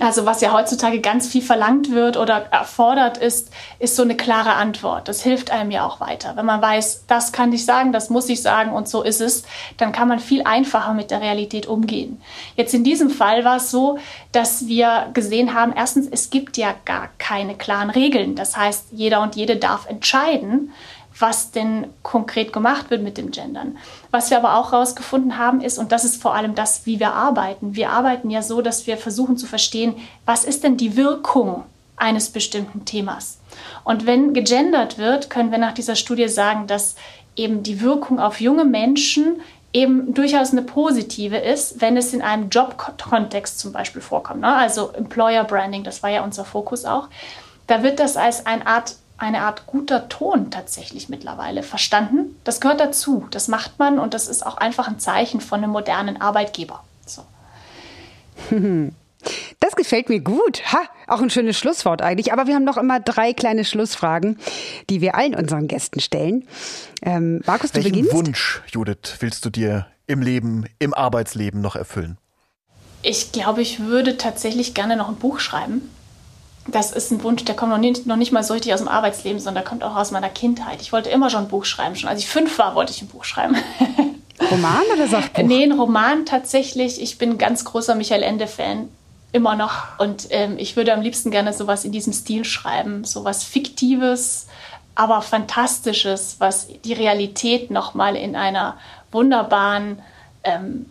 also 0.00 0.26
was 0.26 0.40
ja 0.40 0.52
heutzutage 0.52 1.00
ganz 1.00 1.28
viel 1.28 1.42
verlangt 1.42 1.90
wird 1.90 2.16
oder 2.16 2.46
erfordert 2.50 3.18
ist, 3.18 3.50
ist 3.78 3.96
so 3.96 4.02
eine 4.02 4.16
klare 4.16 4.54
Antwort. 4.54 5.08
Das 5.08 5.22
hilft 5.22 5.50
einem 5.50 5.70
ja 5.70 5.86
auch 5.86 6.00
weiter. 6.00 6.36
Wenn 6.36 6.46
man 6.46 6.62
weiß, 6.62 7.04
das 7.06 7.32
kann 7.32 7.52
ich 7.52 7.64
sagen, 7.64 7.92
das 7.92 8.10
muss 8.10 8.28
ich 8.28 8.42
sagen 8.42 8.72
und 8.72 8.88
so 8.88 9.02
ist 9.02 9.20
es, 9.20 9.44
dann 9.76 9.92
kann 9.92 10.08
man 10.08 10.18
viel 10.18 10.42
einfacher 10.42 10.94
mit 10.94 11.10
der 11.10 11.20
Realität 11.20 11.66
umgehen. 11.66 12.20
Jetzt 12.56 12.74
in 12.74 12.84
diesem 12.84 13.10
Fall 13.10 13.44
war 13.44 13.56
es 13.56 13.70
so, 13.70 13.98
dass 14.32 14.66
wir 14.66 15.10
gesehen 15.14 15.54
haben, 15.54 15.72
erstens, 15.76 16.08
es 16.10 16.30
gibt 16.30 16.56
ja 16.56 16.74
gar 16.84 17.08
keine 17.18 17.54
klaren 17.54 17.90
Regeln. 17.90 18.34
Das 18.34 18.56
heißt, 18.56 18.88
jeder 18.92 19.22
und 19.22 19.36
jede 19.36 19.56
darf 19.56 19.86
entscheiden, 19.86 20.72
was 21.18 21.50
denn 21.50 21.86
konkret 22.02 22.52
gemacht 22.52 22.90
wird 22.90 23.02
mit 23.02 23.18
dem 23.18 23.30
Gendern. 23.30 23.76
Was 24.10 24.30
wir 24.30 24.38
aber 24.38 24.56
auch 24.56 24.72
herausgefunden 24.72 25.38
haben 25.38 25.60
ist, 25.60 25.78
und 25.78 25.92
das 25.92 26.04
ist 26.04 26.20
vor 26.20 26.34
allem 26.34 26.54
das, 26.54 26.86
wie 26.86 27.00
wir 27.00 27.12
arbeiten. 27.12 27.74
Wir 27.74 27.90
arbeiten 27.90 28.30
ja 28.30 28.42
so, 28.42 28.62
dass 28.62 28.86
wir 28.86 28.96
versuchen 28.96 29.36
zu 29.36 29.46
verstehen, 29.46 29.96
was 30.24 30.44
ist 30.44 30.64
denn 30.64 30.76
die 30.76 30.96
Wirkung 30.96 31.64
eines 31.96 32.30
bestimmten 32.30 32.84
Themas. 32.84 33.38
Und 33.84 34.06
wenn 34.06 34.32
gegendert 34.32 34.98
wird, 34.98 35.30
können 35.30 35.50
wir 35.50 35.58
nach 35.58 35.74
dieser 35.74 35.96
Studie 35.96 36.28
sagen, 36.28 36.66
dass 36.66 36.94
eben 37.34 37.62
die 37.62 37.80
Wirkung 37.80 38.20
auf 38.20 38.40
junge 38.40 38.64
Menschen 38.64 39.40
eben 39.72 40.14
durchaus 40.14 40.52
eine 40.52 40.62
positive 40.62 41.36
ist, 41.36 41.80
wenn 41.80 41.96
es 41.96 42.14
in 42.14 42.22
einem 42.22 42.48
Jobkontext 42.48 43.58
zum 43.58 43.72
Beispiel 43.72 44.00
vorkommt. 44.00 44.40
Ne? 44.40 44.54
Also 44.54 44.90
Employer 44.92 45.44
Branding, 45.44 45.84
das 45.84 46.02
war 46.02 46.10
ja 46.10 46.24
unser 46.24 46.44
Fokus 46.44 46.84
auch. 46.84 47.08
Da 47.66 47.82
wird 47.82 48.00
das 48.00 48.16
als 48.16 48.46
eine 48.46 48.66
Art 48.66 48.96
eine 49.18 49.42
Art 49.42 49.66
guter 49.66 50.08
Ton 50.08 50.50
tatsächlich 50.50 51.08
mittlerweile 51.08 51.62
verstanden. 51.62 52.36
Das 52.44 52.60
gehört 52.60 52.80
dazu, 52.80 53.26
das 53.30 53.48
macht 53.48 53.78
man 53.78 53.98
und 53.98 54.14
das 54.14 54.28
ist 54.28 54.46
auch 54.46 54.56
einfach 54.56 54.88
ein 54.88 55.00
Zeichen 55.00 55.40
von 55.40 55.62
einem 55.62 55.72
modernen 55.72 56.20
Arbeitgeber. 56.20 56.82
So. 57.04 57.22
Das 59.58 59.74
gefällt 59.74 60.08
mir 60.08 60.20
gut. 60.20 60.62
Ha, 60.72 60.78
auch 61.08 61.20
ein 61.20 61.28
schönes 61.28 61.58
Schlusswort 61.58 62.02
eigentlich. 62.02 62.32
Aber 62.32 62.46
wir 62.46 62.54
haben 62.54 62.64
noch 62.64 62.76
immer 62.76 63.00
drei 63.00 63.32
kleine 63.32 63.64
Schlussfragen, 63.64 64.38
die 64.88 65.00
wir 65.00 65.16
allen 65.16 65.34
unseren 65.34 65.66
Gästen 65.66 65.98
stellen. 65.98 66.46
Ähm, 67.02 67.42
Markus, 67.44 67.72
du 67.72 67.78
Welchen 67.78 67.90
beginnst. 67.90 68.12
Wunsch, 68.14 68.62
Judith, 68.70 69.16
willst 69.18 69.44
du 69.44 69.50
dir 69.50 69.88
im 70.06 70.22
Leben, 70.22 70.66
im 70.78 70.94
Arbeitsleben 70.94 71.60
noch 71.60 71.74
erfüllen? 71.74 72.16
Ich 73.02 73.32
glaube, 73.32 73.60
ich 73.60 73.80
würde 73.80 74.18
tatsächlich 74.18 74.72
gerne 74.72 74.96
noch 74.96 75.08
ein 75.08 75.16
Buch 75.16 75.40
schreiben 75.40 75.90
das 76.70 76.92
ist 76.92 77.10
ein 77.10 77.22
Wunsch, 77.22 77.44
der 77.44 77.56
kommt 77.56 77.72
noch 77.72 77.78
nicht, 77.78 78.06
noch 78.06 78.16
nicht 78.16 78.32
mal 78.32 78.42
so 78.42 78.54
richtig 78.54 78.72
aus 78.74 78.80
dem 78.80 78.88
Arbeitsleben, 78.88 79.38
sondern 79.38 79.62
der 79.62 79.70
kommt 79.70 79.82
auch 79.82 79.96
aus 79.96 80.10
meiner 80.10 80.28
Kindheit. 80.28 80.82
Ich 80.82 80.92
wollte 80.92 81.10
immer 81.10 81.30
schon 81.30 81.44
ein 81.44 81.48
Buch 81.48 81.64
schreiben. 81.64 81.96
Schon 81.96 82.08
als 82.08 82.20
ich 82.20 82.28
fünf 82.28 82.58
war, 82.58 82.74
wollte 82.74 82.92
ich 82.92 83.02
ein 83.02 83.08
Buch 83.08 83.24
schreiben. 83.24 83.56
Roman 84.50 84.82
oder 84.94 85.08
Sachbuch? 85.08 85.42
Nee, 85.42 85.64
ein 85.64 85.72
Roman 85.72 86.26
tatsächlich. 86.26 87.00
Ich 87.02 87.18
bin 87.18 87.30
ein 87.30 87.38
ganz 87.38 87.64
großer 87.64 87.94
Michael 87.94 88.22
Ende-Fan. 88.22 88.88
Immer 89.32 89.56
noch. 89.56 89.98
Und 89.98 90.28
ähm, 90.30 90.56
ich 90.58 90.76
würde 90.76 90.92
am 90.92 91.02
liebsten 91.02 91.30
gerne 91.30 91.52
sowas 91.52 91.84
in 91.84 91.92
diesem 91.92 92.12
Stil 92.12 92.44
schreiben. 92.44 93.04
Sowas 93.04 93.44
Fiktives, 93.44 94.46
aber 94.94 95.22
Fantastisches, 95.22 96.36
was 96.38 96.68
die 96.84 96.92
Realität 96.92 97.70
nochmal 97.70 98.16
in 98.16 98.36
einer 98.36 98.76
wunderbaren 99.10 100.00
ähm, 100.44 100.86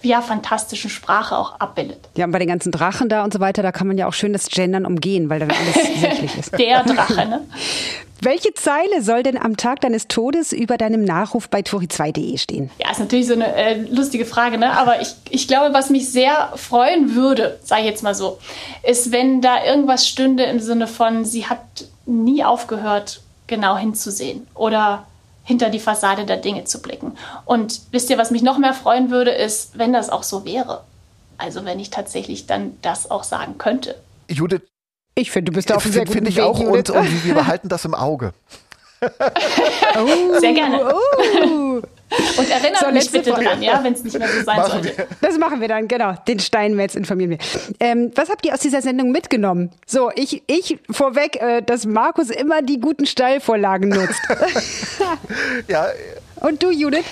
ja, 0.00 0.22
fantastischen 0.22 0.90
Sprache 0.90 1.36
auch 1.36 1.60
abbildet. 1.60 2.08
Ja, 2.16 2.24
und 2.24 2.32
bei 2.32 2.38
den 2.38 2.48
ganzen 2.48 2.72
Drachen 2.72 3.08
da 3.08 3.24
und 3.24 3.32
so 3.32 3.40
weiter, 3.40 3.62
da 3.62 3.72
kann 3.72 3.86
man 3.86 3.98
ja 3.98 4.08
auch 4.08 4.14
schön 4.14 4.32
das 4.32 4.48
Gendern 4.48 4.86
umgehen, 4.86 5.28
weil 5.28 5.40
da 5.40 5.46
alles 5.46 5.74
sichtlich 6.00 6.38
ist. 6.38 6.58
Der 6.58 6.82
Drache, 6.84 7.26
ne? 7.26 7.40
Welche 8.24 8.54
Zeile 8.54 9.02
soll 9.02 9.24
denn 9.24 9.36
am 9.36 9.56
Tag 9.56 9.80
deines 9.80 10.06
Todes 10.06 10.52
über 10.52 10.78
deinem 10.78 11.04
Nachruf 11.04 11.48
bei 11.48 11.58
tori2.de 11.58 12.38
stehen? 12.38 12.70
Ja, 12.78 12.92
ist 12.92 13.00
natürlich 13.00 13.26
so 13.26 13.32
eine 13.32 13.52
äh, 13.56 13.80
lustige 13.90 14.24
Frage, 14.24 14.58
ne? 14.58 14.78
aber 14.78 15.00
ich, 15.00 15.08
ich 15.30 15.48
glaube, 15.48 15.74
was 15.74 15.90
mich 15.90 16.08
sehr 16.08 16.52
freuen 16.54 17.16
würde, 17.16 17.58
sage 17.64 17.80
ich 17.80 17.88
jetzt 17.88 18.04
mal 18.04 18.14
so, 18.14 18.38
ist, 18.84 19.10
wenn 19.10 19.40
da 19.40 19.64
irgendwas 19.64 20.06
stünde 20.06 20.44
im 20.44 20.60
Sinne 20.60 20.86
von, 20.86 21.24
sie 21.24 21.46
hat 21.46 21.58
nie 22.06 22.44
aufgehört, 22.44 23.22
genau 23.48 23.76
hinzusehen 23.76 24.46
oder 24.54 25.04
hinter 25.44 25.70
die 25.70 25.80
Fassade 25.80 26.24
der 26.24 26.36
Dinge 26.36 26.64
zu 26.64 26.80
blicken. 26.80 27.16
Und 27.44 27.80
wisst 27.90 28.10
ihr, 28.10 28.18
was 28.18 28.30
mich 28.30 28.42
noch 28.42 28.58
mehr 28.58 28.74
freuen 28.74 29.10
würde, 29.10 29.30
ist, 29.30 29.78
wenn 29.78 29.92
das 29.92 30.10
auch 30.10 30.22
so 30.22 30.44
wäre. 30.44 30.84
Also 31.38 31.64
wenn 31.64 31.80
ich 31.80 31.90
tatsächlich 31.90 32.46
dann 32.46 32.76
das 32.82 33.10
auch 33.10 33.24
sagen 33.24 33.58
könnte. 33.58 33.96
Judith, 34.28 34.62
ich 35.14 35.30
finde, 35.30 35.50
du 35.50 35.56
bist 35.56 35.70
da 35.70 35.74
auf 35.74 35.84
einem 35.84 35.92
sehr 35.92 36.06
Finde 36.06 36.30
ich 36.30 36.40
auch 36.40 36.58
und, 36.58 36.90
und, 36.90 37.24
wir 37.24 37.34
behalten 37.34 37.68
das 37.68 37.84
im 37.84 37.94
Auge. 37.94 38.32
oh, 39.02 40.38
sehr 40.40 40.54
gerne. 40.54 40.94
Oh. 40.94 41.82
Und 42.36 42.50
erinnert 42.50 42.80
so, 42.80 42.90
mich 42.90 43.10
bitte 43.10 43.32
Frage. 43.32 43.44
dran, 43.44 43.62
ja, 43.62 43.82
wenn 43.82 43.92
es 43.92 44.04
nicht 44.04 44.18
mehr 44.18 44.28
so 44.28 44.44
sein 44.44 44.56
machen 44.56 44.82
sollte. 44.82 44.96
Wir. 44.96 45.06
Das 45.20 45.38
machen 45.38 45.60
wir 45.60 45.68
dann, 45.68 45.88
genau. 45.88 46.14
Den 46.28 46.38
Steinmetz 46.38 46.94
informieren 46.94 47.30
wir. 47.30 47.38
Ähm, 47.80 48.10
was 48.14 48.30
habt 48.30 48.44
ihr 48.46 48.54
aus 48.54 48.60
dieser 48.60 48.82
Sendung 48.82 49.10
mitgenommen? 49.10 49.70
So, 49.86 50.10
ich, 50.14 50.42
ich 50.46 50.78
vorweg, 50.90 51.40
äh, 51.40 51.62
dass 51.62 51.86
Markus 51.86 52.30
immer 52.30 52.62
die 52.62 52.80
guten 52.80 53.06
Steilvorlagen 53.06 53.88
nutzt. 53.88 54.20
ja. 55.68 55.86
Und 56.40 56.62
du, 56.62 56.70
Judith? 56.70 57.04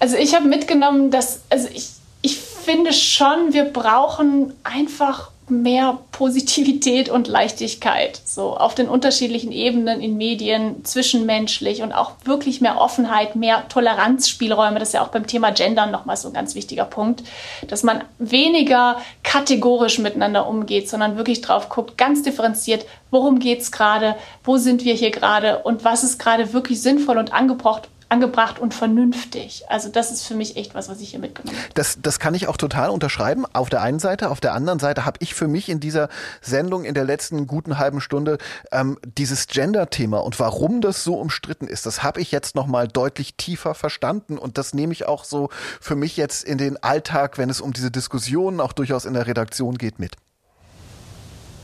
Also 0.00 0.16
ich 0.16 0.34
habe 0.34 0.46
mitgenommen, 0.48 1.10
dass, 1.10 1.40
also 1.50 1.68
ich, 1.72 1.90
ich 2.22 2.38
finde 2.38 2.92
schon, 2.92 3.52
wir 3.52 3.64
brauchen 3.64 4.54
einfach 4.64 5.31
mehr 5.48 5.98
Positivität 6.12 7.08
und 7.08 7.26
Leichtigkeit, 7.26 8.20
so 8.24 8.56
auf 8.56 8.74
den 8.74 8.88
unterschiedlichen 8.88 9.50
Ebenen 9.50 10.00
in 10.00 10.16
Medien, 10.16 10.84
zwischenmenschlich 10.84 11.82
und 11.82 11.92
auch 11.92 12.12
wirklich 12.24 12.60
mehr 12.60 12.80
Offenheit, 12.80 13.34
mehr 13.34 13.68
Toleranzspielräume. 13.68 14.78
Das 14.78 14.88
ist 14.88 14.94
ja 14.94 15.02
auch 15.02 15.08
beim 15.08 15.26
Thema 15.26 15.50
Gendern 15.50 15.90
nochmal 15.90 16.16
so 16.16 16.28
ein 16.28 16.34
ganz 16.34 16.54
wichtiger 16.54 16.84
Punkt, 16.84 17.24
dass 17.66 17.82
man 17.82 18.04
weniger 18.18 18.98
kategorisch 19.24 19.98
miteinander 19.98 20.46
umgeht, 20.48 20.88
sondern 20.88 21.16
wirklich 21.16 21.40
drauf 21.40 21.68
guckt, 21.68 21.98
ganz 21.98 22.22
differenziert, 22.22 22.86
worum 23.10 23.38
geht 23.38 23.60
es 23.60 23.72
gerade, 23.72 24.14
wo 24.44 24.56
sind 24.56 24.84
wir 24.84 24.94
hier 24.94 25.10
gerade 25.10 25.58
und 25.58 25.84
was 25.84 26.04
ist 26.04 26.18
gerade 26.18 26.52
wirklich 26.52 26.80
sinnvoll 26.80 27.18
und 27.18 27.32
angebracht 27.32 27.88
angebracht 28.12 28.58
und 28.58 28.74
vernünftig. 28.74 29.64
Also 29.68 29.88
das 29.88 30.12
ist 30.12 30.24
für 30.24 30.34
mich 30.34 30.56
echt 30.56 30.74
was, 30.74 30.90
was 30.90 31.00
ich 31.00 31.10
hier 31.10 31.18
mitgenommen 31.18 31.56
habe. 31.56 31.72
Das, 31.74 31.98
das 32.00 32.18
kann 32.18 32.34
ich 32.34 32.46
auch 32.46 32.58
total 32.58 32.90
unterschreiben. 32.90 33.46
Auf 33.54 33.70
der 33.70 33.80
einen 33.80 33.98
Seite, 33.98 34.30
auf 34.30 34.38
der 34.38 34.52
anderen 34.52 34.78
Seite 34.78 35.06
habe 35.06 35.16
ich 35.20 35.34
für 35.34 35.48
mich 35.48 35.70
in 35.70 35.80
dieser 35.80 36.10
Sendung 36.42 36.84
in 36.84 36.92
der 36.92 37.04
letzten 37.04 37.46
guten 37.46 37.78
halben 37.78 38.02
Stunde 38.02 38.36
ähm, 38.70 38.98
dieses 39.16 39.46
Gender-Thema 39.46 40.18
und 40.18 40.38
warum 40.38 40.82
das 40.82 41.02
so 41.04 41.14
umstritten 41.14 41.66
ist, 41.66 41.86
das 41.86 42.02
habe 42.02 42.20
ich 42.20 42.30
jetzt 42.30 42.54
noch 42.54 42.66
mal 42.66 42.86
deutlich 42.86 43.34
tiefer 43.36 43.74
verstanden 43.74 44.36
und 44.36 44.58
das 44.58 44.74
nehme 44.74 44.92
ich 44.92 45.08
auch 45.08 45.24
so 45.24 45.48
für 45.80 45.96
mich 45.96 46.18
jetzt 46.18 46.44
in 46.44 46.58
den 46.58 46.82
Alltag, 46.82 47.38
wenn 47.38 47.48
es 47.48 47.62
um 47.62 47.72
diese 47.72 47.90
Diskussionen 47.90 48.60
auch 48.60 48.74
durchaus 48.74 49.06
in 49.06 49.14
der 49.14 49.26
Redaktion 49.26 49.78
geht, 49.78 49.98
mit. 49.98 50.16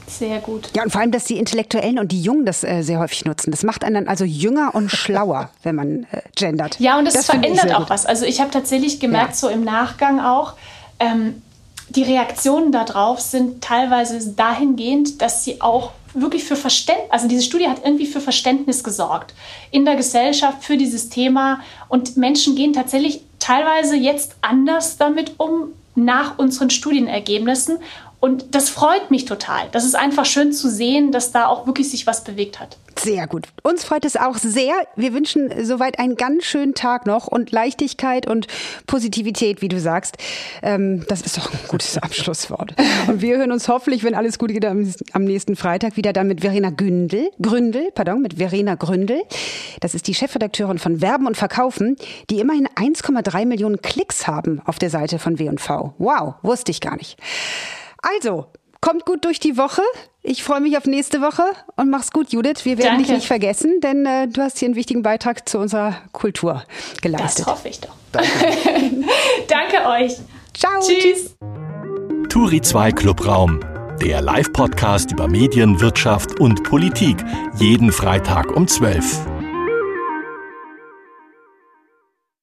Sehr 0.08 0.38
gut. 0.38 0.70
Ja, 0.74 0.82
und 0.82 0.90
vor 0.90 1.00
allem, 1.00 1.12
dass 1.12 1.24
die 1.24 1.38
Intellektuellen 1.38 1.98
und 1.98 2.12
die 2.12 2.20
Jungen 2.20 2.46
das 2.46 2.64
äh, 2.64 2.82
sehr 2.82 2.98
häufig 2.98 3.24
nutzen. 3.24 3.50
Das 3.50 3.62
macht 3.62 3.84
einen 3.84 3.94
dann 3.94 4.08
also 4.08 4.24
jünger 4.24 4.74
und 4.74 4.90
schlauer, 4.92 5.50
wenn 5.62 5.74
man 5.74 6.06
äh, 6.10 6.22
gendert. 6.34 6.80
Ja, 6.80 6.98
und 6.98 7.04
das, 7.04 7.14
das 7.14 7.26
verändert 7.26 7.74
auch 7.74 7.90
was. 7.90 8.06
Also 8.06 8.24
ich 8.24 8.40
habe 8.40 8.50
tatsächlich 8.50 9.00
gemerkt, 9.00 9.30
ja. 9.30 9.34
so 9.34 9.48
im 9.48 9.64
Nachgang 9.64 10.20
auch, 10.20 10.54
ähm, 10.98 11.42
die 11.90 12.02
Reaktionen 12.02 12.72
darauf 12.72 13.20
sind 13.20 13.62
teilweise 13.62 14.32
dahingehend, 14.32 15.22
dass 15.22 15.44
sie 15.44 15.60
auch 15.60 15.92
wirklich 16.14 16.44
für 16.44 16.56
Verständnis, 16.56 17.10
also 17.10 17.28
diese 17.28 17.42
Studie 17.42 17.68
hat 17.68 17.84
irgendwie 17.84 18.06
für 18.06 18.20
Verständnis 18.20 18.82
gesorgt 18.82 19.34
in 19.70 19.84
der 19.84 19.96
Gesellschaft 19.96 20.64
für 20.64 20.76
dieses 20.76 21.08
Thema 21.08 21.60
und 21.88 22.16
Menschen 22.16 22.56
gehen 22.56 22.72
tatsächlich 22.72 23.22
teilweise 23.38 23.96
jetzt 23.96 24.36
anders 24.40 24.96
damit 24.96 25.32
um 25.38 25.68
nach 25.94 26.38
unseren 26.38 26.70
Studienergebnissen 26.70 27.78
und 28.20 28.54
das 28.54 28.68
freut 28.68 29.10
mich 29.10 29.26
total. 29.26 29.68
Das 29.70 29.84
ist 29.84 29.94
einfach 29.94 30.24
schön 30.24 30.52
zu 30.52 30.68
sehen, 30.68 31.12
dass 31.12 31.30
da 31.30 31.46
auch 31.46 31.66
wirklich 31.66 31.90
sich 31.90 32.06
was 32.06 32.24
bewegt 32.24 32.58
hat. 32.58 32.76
Sehr 32.98 33.28
gut. 33.28 33.46
Uns 33.62 33.84
freut 33.84 34.04
es 34.04 34.16
auch 34.16 34.36
sehr. 34.36 34.74
Wir 34.96 35.12
wünschen 35.14 35.52
soweit 35.64 36.00
einen 36.00 36.16
ganz 36.16 36.44
schönen 36.44 36.74
Tag 36.74 37.06
noch 37.06 37.28
und 37.28 37.52
Leichtigkeit 37.52 38.26
und 38.26 38.48
Positivität, 38.88 39.62
wie 39.62 39.68
du 39.68 39.78
sagst. 39.78 40.16
Ähm, 40.62 41.04
das 41.08 41.20
ist 41.20 41.38
doch 41.38 41.52
ein 41.52 41.58
gutes 41.68 41.96
Abschlusswort. 42.02 42.74
Und 43.06 43.20
wir 43.20 43.36
hören 43.36 43.52
uns 43.52 43.68
hoffentlich, 43.68 44.02
wenn 44.02 44.14
alles 44.14 44.38
gut 44.38 44.48
geht, 44.48 44.64
am, 44.64 44.92
am 45.12 45.24
nächsten 45.24 45.54
Freitag 45.54 45.96
wieder 45.96 46.12
dann 46.12 46.26
mit 46.26 46.40
Verena 46.40 46.70
Gündel, 46.70 47.30
Gründel, 47.40 47.90
pardon, 47.94 48.20
mit 48.20 48.34
Verena 48.34 48.74
Gründel. 48.74 49.22
Das 49.80 49.94
ist 49.94 50.08
die 50.08 50.14
Chefredakteurin 50.14 50.78
von 50.78 51.00
Werben 51.00 51.28
und 51.28 51.36
Verkaufen, 51.36 51.96
die 52.30 52.40
immerhin 52.40 52.66
1,3 52.66 53.46
Millionen 53.46 53.80
Klicks 53.80 54.26
haben 54.26 54.60
auf 54.64 54.80
der 54.80 54.90
Seite 54.90 55.20
von 55.20 55.38
W&V. 55.38 55.94
Wow, 55.98 56.34
wusste 56.42 56.72
ich 56.72 56.80
gar 56.80 56.96
nicht. 56.96 57.16
Also, 58.02 58.46
kommt 58.80 59.04
gut 59.04 59.24
durch 59.24 59.40
die 59.40 59.56
Woche. 59.56 59.82
Ich 60.22 60.42
freue 60.42 60.60
mich 60.60 60.76
auf 60.76 60.84
nächste 60.84 61.20
Woche 61.20 61.42
und 61.76 61.90
mach's 61.90 62.10
gut, 62.10 62.32
Judith. 62.32 62.64
Wir 62.64 62.78
werden 62.78 62.90
Danke. 62.90 63.04
dich 63.04 63.12
nicht 63.12 63.26
vergessen, 63.26 63.80
denn 63.80 64.04
äh, 64.04 64.28
du 64.28 64.42
hast 64.42 64.58
hier 64.58 64.66
einen 64.66 64.76
wichtigen 64.76 65.02
Beitrag 65.02 65.48
zu 65.48 65.58
unserer 65.58 65.96
Kultur 66.12 66.64
geleistet. 67.02 67.46
Das 67.46 67.54
hoffe 67.54 67.68
ich 67.68 67.80
doch. 67.80 67.94
Danke, 68.12 68.28
Danke 69.48 69.88
euch. 69.88 70.16
Ciao. 70.54 70.80
Tschüss. 70.80 71.34
Turi 72.28 72.60
2 72.60 72.92
Clubraum, 72.92 73.60
der 74.02 74.20
Live-Podcast 74.20 75.12
über 75.12 75.28
Medien, 75.28 75.80
Wirtschaft 75.80 76.38
und 76.40 76.62
Politik. 76.62 77.16
Jeden 77.56 77.90
Freitag 77.90 78.54
um 78.54 78.68
12. 78.68 79.37